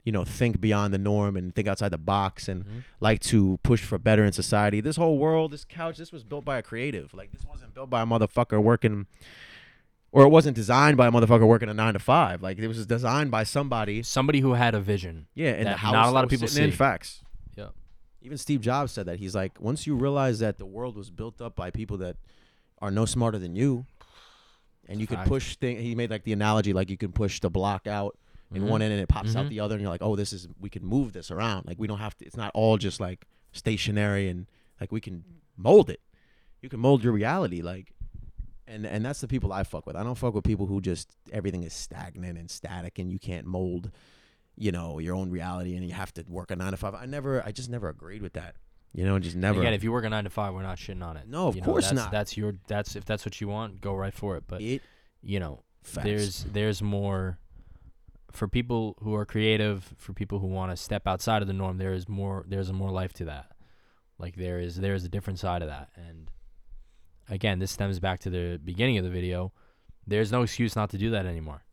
you 0.07 0.11
know 0.15 0.23
think 0.23 0.53
beyond 0.61 0.93
the 0.93 0.97
norm 1.11 1.35
and 1.37 1.53
think 1.55 1.67
outside 1.67 1.89
the 1.97 1.97
box 2.15 2.47
and 2.47 2.63
Mhm. 2.63 2.83
like 3.07 3.19
to 3.31 3.39
push 3.69 3.81
for 3.83 3.97
better 4.09 4.23
in 4.23 4.31
society 4.43 4.79
this 4.81 4.95
whole 4.95 5.17
world 5.25 5.51
this 5.51 5.65
couch 5.65 5.97
this 5.97 6.11
was 6.15 6.23
built 6.23 6.45
by 6.45 6.57
a 6.57 6.63
creative 6.69 7.13
like 7.13 7.31
this 7.33 7.43
wasn't 7.51 7.73
built 7.73 7.89
by 7.89 8.01
a 8.01 8.05
motherfucker 8.05 8.59
working 8.71 9.05
or 10.13 10.23
it 10.23 10.29
wasn't 10.29 10.55
designed 10.55 10.95
by 10.97 11.07
a 11.07 11.11
motherfucker 11.11 11.45
working 11.45 11.67
a 11.69 11.73
nine 11.73 11.93
to 11.93 11.99
five 11.99 12.41
like 12.41 12.57
it 12.57 12.67
was 12.67 12.85
designed 12.85 13.31
by 13.31 13.43
somebody 13.43 14.01
Somebody 14.03 14.39
who 14.39 14.53
had 14.53 14.73
a 14.73 14.79
vision. 14.93 15.27
yeah 15.35 15.49
and 15.59 15.65
that 15.67 15.79
house 15.79 15.93
not 15.93 16.07
a 16.07 16.11
lot 16.11 16.23
of 16.23 16.29
people 16.29 16.47
sitting 16.47 16.65
in 16.69 16.71
see. 16.71 16.77
facts 16.77 17.21
Yeah. 17.57 17.69
even 18.21 18.37
Steve 18.37 18.61
Jobs 18.61 18.91
said 18.93 19.05
that. 19.07 19.17
He's 19.19 19.35
like, 19.35 19.59
once 19.59 19.85
you 19.87 19.95
realize 19.95 20.39
that 20.39 20.57
the 20.57 20.65
world 20.77 20.95
was 20.95 21.09
built 21.11 21.41
up 21.41 21.53
by 21.55 21.69
people 21.79 21.97
that 21.97 22.15
are 22.83 22.91
no 22.91 23.05
smarter 23.05 23.39
than 23.39 23.55
you, 23.55 23.85
and 24.89 25.01
you 25.01 25.07
could 25.07 25.19
push 25.25 25.55
things 25.57 25.81
He 25.81 25.95
made 25.95 26.09
like 26.09 26.23
the 26.23 26.33
analogy, 26.33 26.71
like 26.71 26.89
you 26.89 26.97
can 26.97 27.11
push 27.11 27.39
the 27.41 27.49
block 27.49 27.87
out 27.87 28.17
in 28.53 28.63
Mhm. 28.63 28.67
one 28.69 28.81
end 28.81 28.93
and 28.93 29.01
it 29.01 29.09
pops 29.09 29.35
out 29.35 29.45
Mhm. 29.45 29.49
the 29.49 29.59
other, 29.59 29.75
and 29.75 29.81
you're 29.81 29.89
like, 29.91 30.01
oh, 30.01 30.15
this 30.15 30.31
is 30.33 30.47
we 30.59 30.69
can 30.69 30.85
move 30.85 31.13
this 31.13 31.31
around. 31.31 31.65
Like 31.65 31.77
we 31.79 31.87
don't 31.87 31.99
have 31.99 32.15
to. 32.17 32.25
It's 32.25 32.37
not 32.37 32.51
all 32.53 32.77
just 32.77 32.99
like 32.99 33.25
stationary 33.51 34.29
and 34.29 34.47
like 34.79 34.91
we 34.91 35.01
can 35.01 35.23
mold 35.55 35.89
it. 35.89 36.01
You 36.61 36.69
can 36.69 36.79
mold 36.79 37.03
your 37.03 37.13
reality, 37.13 37.61
like. 37.61 37.93
And, 38.69 38.85
and 38.85 39.05
that's 39.05 39.21
the 39.21 39.29
people 39.29 39.53
I 39.53 39.63
fuck 39.63 39.85
with. 39.85 39.95
I 39.95 40.03
don't 40.03 40.15
fuck 40.17 40.33
with 40.33 40.43
people 40.43 40.65
who 40.65 40.81
just 40.81 41.15
everything 41.31 41.63
is 41.63 41.71
stagnant 41.73 42.37
and 42.37 42.51
static 42.51 42.99
and 42.99 43.09
you 43.09 43.17
can't 43.17 43.47
mold 43.47 43.91
you 44.57 44.73
know 44.73 44.99
your 44.99 45.15
own 45.15 45.29
reality 45.29 45.75
and 45.77 45.85
you 45.87 45.93
have 45.93 46.13
to 46.15 46.25
work 46.27 46.51
a 46.51 46.55
nine 46.57 46.71
to 46.71 46.77
five. 46.77 46.93
I 46.93 47.05
never, 47.05 47.41
I 47.45 47.53
just 47.53 47.69
never 47.69 47.87
agreed 47.87 48.21
with 48.21 48.33
that. 48.33 48.55
You 48.93 49.05
know, 49.05 49.19
just 49.19 49.37
never. 49.37 49.61
Again, 49.61 49.73
if 49.73 49.85
you 49.85 49.91
work 49.93 50.03
a 50.03 50.09
nine 50.09 50.25
to 50.25 50.29
five, 50.29 50.53
we're 50.53 50.63
not 50.63 50.77
shitting 50.79 51.01
on 51.01 51.15
it. 51.15 51.29
No, 51.29 51.47
of 51.47 51.55
You 51.55 51.61
know, 51.61 51.65
course 51.65 51.85
that's, 51.85 51.95
not. 51.95 52.11
That's 52.11 52.35
your. 52.35 52.55
That's 52.67 52.95
if 52.97 53.05
that's 53.05 53.23
what 53.23 53.39
you 53.39 53.47
want, 53.47 53.79
go 53.79 53.95
right 53.95 54.13
for 54.13 54.35
it. 54.35 54.43
But 54.47 54.61
it 54.61 54.81
you 55.21 55.39
know, 55.39 55.61
facts. 55.83 56.03
there's 56.05 56.43
there's 56.45 56.81
more 56.81 57.37
for 58.31 58.47
people 58.47 58.97
who 59.01 59.15
are 59.15 59.25
creative, 59.25 59.93
for 59.97 60.13
people 60.13 60.39
who 60.39 60.47
want 60.47 60.71
to 60.71 60.77
step 60.77 61.07
outside 61.07 61.41
of 61.41 61.47
the 61.47 61.53
norm. 61.53 61.77
There 61.77 61.93
is 61.93 62.07
more. 62.07 62.45
There's 62.47 62.69
a 62.69 62.73
more 62.73 62.91
life 62.91 63.13
to 63.13 63.25
that. 63.25 63.51
Like 64.19 64.35
there 64.35 64.59
is 64.59 64.77
there's 64.77 65.03
a 65.03 65.09
different 65.09 65.39
side 65.39 65.61
of 65.61 65.69
that. 65.69 65.89
And 65.95 66.31
again, 67.29 67.59
this 67.59 67.71
stems 67.71 67.99
back 67.99 68.19
to 68.21 68.29
the 68.29 68.59
beginning 68.63 68.97
of 68.97 69.03
the 69.03 69.09
video. 69.09 69.53
There's 70.05 70.31
no 70.31 70.41
excuse 70.41 70.75
not 70.75 70.89
to 70.91 70.97
do 70.97 71.11
that 71.11 71.25
anymore. 71.25 71.63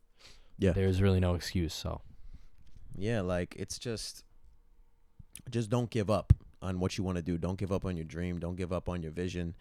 Yeah. 0.57 0.71
There's 0.71 1.01
really 1.01 1.19
no 1.19 1.35
excuse. 1.35 1.73
So 1.73 2.01
yeah, 2.97 3.21
like 3.21 3.55
it's 3.57 3.77
just, 3.79 4.23
just 5.49 5.69
don't 5.69 5.89
give 5.89 6.09
up 6.09 6.33
on 6.61 6.79
what 6.79 6.97
you 6.97 7.03
want 7.03 7.17
to 7.17 7.23
do. 7.23 7.37
Don't 7.37 7.57
give 7.57 7.71
up 7.71 7.85
on 7.85 7.97
your 7.97 8.05
dream. 8.05 8.39
Don't 8.39 8.55
give 8.55 8.71
up 8.71 8.87
on 8.89 9.01
your 9.03 9.11
vision, 9.11 9.55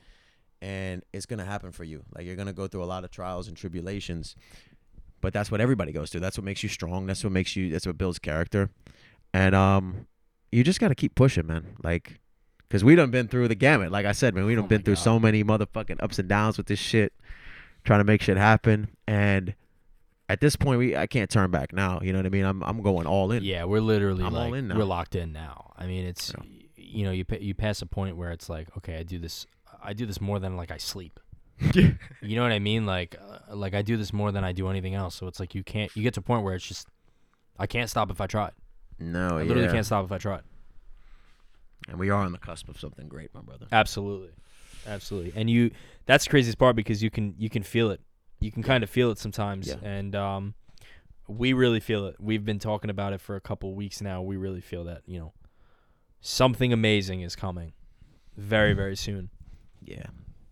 and 0.63 1.03
it's 1.13 1.27
gonna 1.27 1.45
happen 1.45 1.73
for 1.73 1.85
you. 1.85 2.05
Like 2.15 2.27
you're 2.27 2.37
gonna 2.37 2.53
go 2.53 2.69
through 2.69 2.85
a 2.85 2.87
lot 2.87 3.05
of 3.05 3.11
trials 3.11 3.49
and 3.49 3.57
tribulations, 3.57 4.37
but 5.25 5.33
that's 5.33 5.51
what 5.51 5.61
everybody 5.61 5.91
goes 5.91 6.11
through. 6.11 6.21
That's 6.21 6.37
what 6.39 6.45
makes 6.45 6.63
you 6.63 6.69
strong. 6.69 7.07
That's 7.07 7.25
what 7.25 7.33
makes 7.33 7.57
you. 7.57 7.71
That's 7.71 7.87
what 7.87 7.97
builds 7.99 8.19
character, 8.19 8.69
and 9.33 9.55
um, 9.55 10.07
you 10.53 10.63
just 10.63 10.81
gotta 10.81 10.95
keep 10.95 11.15
pushing, 11.15 11.47
man. 11.47 11.77
Like. 11.83 12.21
Cause 12.71 12.83
we 12.83 12.97
done 12.97 13.11
been 13.13 13.29
through 13.29 13.47
the 13.47 13.55
gamut, 13.55 13.93
like 13.93 14.05
I 14.05 14.11
said, 14.13 14.35
man. 14.35 14.47
We 14.47 14.55
done 14.57 14.65
Oh 14.65 14.67
been 14.67 14.81
my 14.81 14.85
through 14.85 14.95
God. 14.97 15.03
so 15.03 15.21
many 15.21 15.45
motherfucking 15.45 16.03
ups 16.03 16.19
and 16.19 16.29
downs 16.29 16.57
with 16.57 16.67
this 16.67 16.79
shit, 16.81 17.13
trying 17.85 18.01
to 18.01 18.05
make 18.05 18.21
shit 18.21 18.37
happen. 18.37 18.89
And 19.07 19.55
at 20.29 20.41
this 20.41 20.57
point, 20.57 20.79
we 20.81 20.97
I 20.97 21.07
can't 21.07 21.31
turn 21.31 21.53
back 21.53 21.73
now. 21.73 22.01
You 22.03 22.13
know 22.13 22.19
what 22.19 22.27
I 22.27 22.31
mean? 22.31 22.45
I'm 22.45 22.63
I'm 22.65 22.83
going 22.83 23.07
all 23.07 23.31
in. 23.31 23.45
yeah, 23.45 23.63
we're 23.65 23.81
literally 23.81 24.25
I'm 24.25 24.35
all 24.35 24.55
in 24.55 24.67
now. 24.69 24.77
we're 24.77 24.85
locked 24.97 25.15
in 25.15 25.33
now. 25.33 25.73
I 25.79 25.87
mean, 25.87 26.05
it's 26.05 26.33
Yeah. 26.37 26.45
you 26.77 27.05
know 27.05 27.13
you 27.13 27.25
you 27.39 27.55
pass 27.55 27.81
a 27.81 27.87
point 27.87 28.17
where 28.17 28.33
it's 28.33 28.49
like 28.49 28.67
okay, 28.79 28.97
I 28.97 29.03
do 29.05 29.21
this 29.21 29.47
I 29.81 29.93
do 29.93 30.05
this 30.05 30.21
more 30.21 30.41
than 30.41 30.57
like 30.57 30.73
I 30.73 30.79
sleep. 30.79 31.21
You 32.23 32.37
know 32.37 32.43
what 32.43 32.53
I 32.53 32.59
mean? 32.59 32.87
Like 32.87 33.17
uh, 33.21 33.55
like 33.55 33.75
I 33.75 33.83
do 33.83 33.97
this 33.97 34.13
more 34.13 34.33
than 34.33 34.45
I 34.45 34.53
do 34.53 34.69
anything 34.69 34.95
else. 34.95 35.15
So 35.15 35.27
it's 35.27 35.39
like 35.41 35.55
you 35.55 35.63
can't 35.63 35.95
you 35.97 36.03
get 36.03 36.15
to 36.15 36.21
a 36.21 36.23
point 36.23 36.43
where 36.45 36.55
it's 36.55 36.67
just 36.67 36.89
I 37.59 37.67
can't 37.67 37.89
stop 37.91 38.11
if 38.11 38.21
I 38.21 38.27
tried. 38.27 38.53
No, 38.99 39.39
I 39.39 39.43
literally 39.43 39.65
yeah. 39.65 39.73
can't 39.73 39.87
stop 39.87 40.05
if 40.05 40.13
I 40.13 40.19
tried. 40.19 40.43
And 41.89 41.99
we 41.99 42.11
are 42.11 42.25
on 42.25 42.33
the 42.33 42.39
cusp 42.39 42.69
of 42.69 42.79
something 42.81 43.09
great, 43.09 43.35
my 43.35 43.41
brother. 43.43 43.67
Absolutely. 43.71 44.31
Absolutely. 44.87 45.33
And 45.37 45.49
you 45.51 45.71
that's 46.07 46.25
the 46.25 46.31
craziest 46.31 46.59
part 46.59 46.77
because 46.77 47.03
you 47.03 47.11
can 47.11 47.35
you 47.39 47.51
can 47.51 47.63
feel 47.63 47.91
it. 47.91 48.01
You 48.41 48.51
can 48.51 48.63
kind 48.63 48.83
of 48.83 48.91
feel 48.91 49.11
it 49.11 49.19
sometimes 49.19 49.69
Yeah. 49.69 49.77
and 49.83 50.15
um 50.15 50.55
we 51.29 51.53
really 51.53 51.81
feel 51.81 52.07
it. 52.07 52.17
We've 52.21 52.45
been 52.45 52.59
talking 52.59 52.91
about 52.91 53.13
it 53.13 53.21
for 53.21 53.37
a 53.37 53.41
couple 53.41 53.75
weeks 53.75 54.01
now. 54.03 54.21
We 54.23 54.37
really 54.37 54.61
feel 54.61 54.85
that, 54.85 55.03
you 55.07 55.19
know, 55.19 55.33
something 56.21 56.73
amazing 56.73 57.21
is 57.23 57.37
coming 57.37 57.73
very 58.37 58.73
very 58.73 58.97
soon. 58.97 59.31
Yeah. 59.83 60.07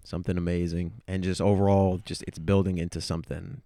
Something 0.05 0.37
amazing. 0.37 1.03
And 1.07 1.23
just 1.23 1.41
overall, 1.41 1.99
just 2.05 2.23
it's 2.27 2.39
building 2.39 2.79
into 2.79 3.01
something 3.01 3.63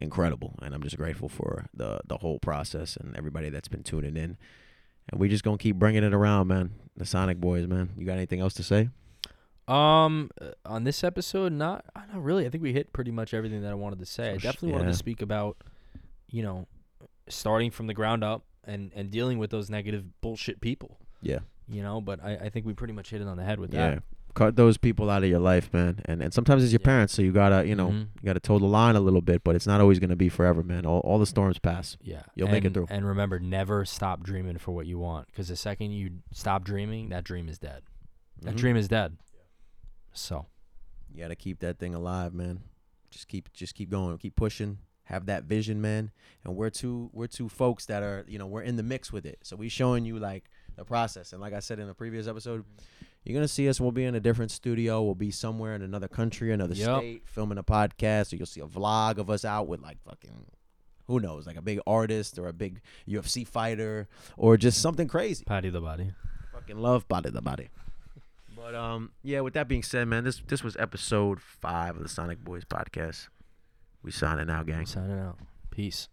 incredible. 0.00 0.54
And 0.62 0.74
I'm 0.74 0.82
just 0.82 0.96
grateful 0.96 1.28
for 1.28 1.66
the 1.74 2.00
the 2.06 2.18
whole 2.18 2.38
process 2.38 2.96
and 2.96 3.16
everybody 3.16 3.50
that's 3.50 3.68
been 3.68 3.82
tuning 3.82 4.16
in. 4.16 4.36
And 5.10 5.20
we 5.20 5.28
just 5.28 5.44
gonna 5.44 5.58
keep 5.58 5.76
bringing 5.76 6.04
it 6.04 6.14
around, 6.14 6.48
man. 6.48 6.72
The 6.96 7.04
Sonic 7.06 7.40
Boyz, 7.40 7.66
man. 7.68 7.90
You 7.96 8.06
got 8.06 8.14
anything 8.16 8.40
else 8.40 8.54
to 8.54 8.62
say? 8.62 8.88
Um, 9.68 10.30
uh, 10.40 10.50
on 10.66 10.84
this 10.84 11.04
episode, 11.04 11.52
not 11.52 11.84
uh, 11.94 12.00
not 12.12 12.22
really. 12.22 12.46
I 12.46 12.50
think 12.50 12.62
we 12.62 12.72
hit 12.72 12.92
pretty 12.92 13.10
much 13.10 13.32
everything 13.32 13.62
that 13.62 13.70
I 13.70 13.74
wanted 13.74 13.98
to 14.00 14.06
say. 14.06 14.30
I 14.30 14.32
Oh, 14.34 14.38
definitely 14.38 14.72
wanted 14.72 14.88
to 14.92 14.96
speak 14.96 15.22
about, 15.22 15.56
you 16.28 16.42
know, 16.42 16.66
starting 17.28 17.70
from 17.70 17.86
the 17.86 17.94
ground 17.94 18.22
up 18.24 18.44
and 18.64 18.90
and 18.94 19.10
dealing 19.10 19.38
with 19.38 19.50
those 19.50 19.70
negative 19.70 20.04
bullshit 20.20 20.60
people. 20.60 20.98
Yeah. 21.20 21.40
You 21.68 21.82
know, 21.82 22.00
but 22.00 22.22
I, 22.22 22.34
I 22.34 22.48
think 22.48 22.66
we 22.66 22.74
pretty 22.74 22.92
much 22.92 23.10
hit 23.10 23.20
it 23.20 23.28
on 23.28 23.36
the 23.36 23.44
head 23.44 23.60
with 23.60 23.72
Yeah. 23.72 23.90
that. 23.90 24.02
Cut 24.34 24.56
those 24.56 24.78
people 24.78 25.10
out 25.10 25.22
of 25.22 25.28
your 25.28 25.40
life, 25.40 25.72
man. 25.74 26.00
And 26.06 26.22
and 26.22 26.32
sometimes 26.32 26.62
it's 26.64 26.72
your 26.72 26.80
Yeah. 26.80 26.86
parents, 26.86 27.12
so 27.14 27.20
you 27.22 27.32
gotta, 27.32 27.66
you 27.66 27.74
know, 27.74 27.90
Mhm. 27.90 28.00
you 28.00 28.24
gotta 28.24 28.40
toe 28.40 28.58
the 28.58 28.64
line 28.66 28.96
a 28.96 29.00
little 29.00 29.20
bit, 29.20 29.44
but 29.44 29.54
it's 29.54 29.66
not 29.66 29.80
always 29.80 29.98
gonna 29.98 30.16
be 30.16 30.28
forever, 30.30 30.62
man. 30.62 30.86
All 30.86 31.00
all 31.00 31.18
the 31.18 31.26
storms 31.26 31.58
pass. 31.58 31.96
Yeah, 32.00 32.22
You'll 32.34 32.48
and, 32.48 32.54
make 32.54 32.64
it 32.64 32.72
through. 32.72 32.86
And 32.88 33.06
remember, 33.06 33.38
never 33.38 33.84
stop 33.84 34.22
dreaming 34.22 34.56
for 34.58 34.72
what 34.72 34.86
you 34.86 34.98
want, 34.98 35.26
because 35.26 35.48
the 35.48 35.56
second 35.56 35.90
you 35.92 36.20
stop 36.32 36.64
dreaming, 36.64 37.10
that 37.10 37.24
dream 37.24 37.48
is 37.48 37.58
dead. 37.58 37.82
That 38.40 38.54
Mhm. 38.54 38.58
dream 38.58 38.76
is 38.76 38.88
dead. 38.88 39.18
So 40.12 40.46
You 41.14 41.18
gotta 41.18 41.36
keep 41.36 41.58
that 41.60 41.78
thing 41.78 41.94
alive, 41.94 42.32
man. 42.32 42.62
Just 43.10 43.28
keep 43.28 43.52
just 43.52 43.74
keep 43.74 43.90
going, 43.90 44.16
keep 44.16 44.34
pushing. 44.34 44.78
Have 45.04 45.26
that 45.26 45.44
vision, 45.44 45.78
man. 45.82 46.10
And 46.42 46.56
we're 46.56 46.70
two 46.70 47.10
we're 47.12 47.26
two 47.26 47.50
folks 47.50 47.84
that 47.86 48.02
are, 48.02 48.24
you 48.26 48.38
know, 48.38 48.46
we're 48.46 48.62
in 48.62 48.76
the 48.76 48.82
mix 48.82 49.12
with 49.12 49.26
it. 49.26 49.40
So 49.42 49.54
we 49.56 49.68
showing 49.68 50.06
you 50.06 50.18
like 50.18 50.48
the 50.74 50.86
process. 50.86 51.34
And 51.34 51.40
like 51.42 51.52
I 51.52 51.58
said 51.60 51.78
in 51.78 51.86
a 51.90 51.92
previous 51.94 52.26
episode, 52.26 52.64
you're 53.24 53.34
gonna 53.34 53.48
see 53.48 53.68
us. 53.68 53.80
We'll 53.80 53.92
be 53.92 54.04
in 54.04 54.14
a 54.14 54.20
different 54.20 54.50
studio. 54.50 55.02
We'll 55.02 55.14
be 55.14 55.30
somewhere 55.30 55.74
in 55.74 55.82
another 55.82 56.08
country, 56.08 56.52
another 56.52 56.74
Yep. 56.74 56.98
state, 56.98 57.22
filming 57.28 57.58
a 57.58 57.62
podcast. 57.62 58.32
Or 58.32 58.36
you'll 58.36 58.46
see 58.46 58.60
a 58.60 58.66
vlog 58.66 59.18
of 59.18 59.30
us 59.30 59.44
out 59.44 59.68
with 59.68 59.80
like 59.80 59.98
fucking 60.02 60.46
who 61.06 61.20
knows, 61.20 61.46
like 61.46 61.56
a 61.56 61.62
big 61.62 61.80
artist 61.86 62.38
or 62.38 62.48
a 62.48 62.52
big 62.52 62.80
UFC 63.08 63.46
fighter 63.46 64.08
or 64.36 64.56
just 64.56 64.80
something 64.80 65.08
crazy. 65.08 65.44
Paddy 65.44 65.68
the 65.70 65.80
Baddy. 65.82 66.14
Fucking 66.52 66.78
love 66.78 67.06
body 67.08 67.30
the 67.30 67.42
body. 67.42 67.68
But 68.54 68.76
um, 68.76 69.10
yeah. 69.24 69.40
With 69.40 69.54
that 69.54 69.66
being 69.66 69.82
said, 69.82 70.06
man, 70.06 70.22
this 70.24 70.40
this 70.46 70.62
was 70.62 70.76
episode 70.76 71.40
five 71.40 71.96
of 71.96 72.02
the 72.02 72.08
Sonic 72.08 72.44
Boyz 72.44 72.64
podcast. 72.64 73.26
We 74.04 74.12
signing 74.12 74.48
out, 74.50 74.66
gang. 74.66 74.86
Signing 74.86 75.18
out. 75.18 75.38
Peace. 75.70 76.08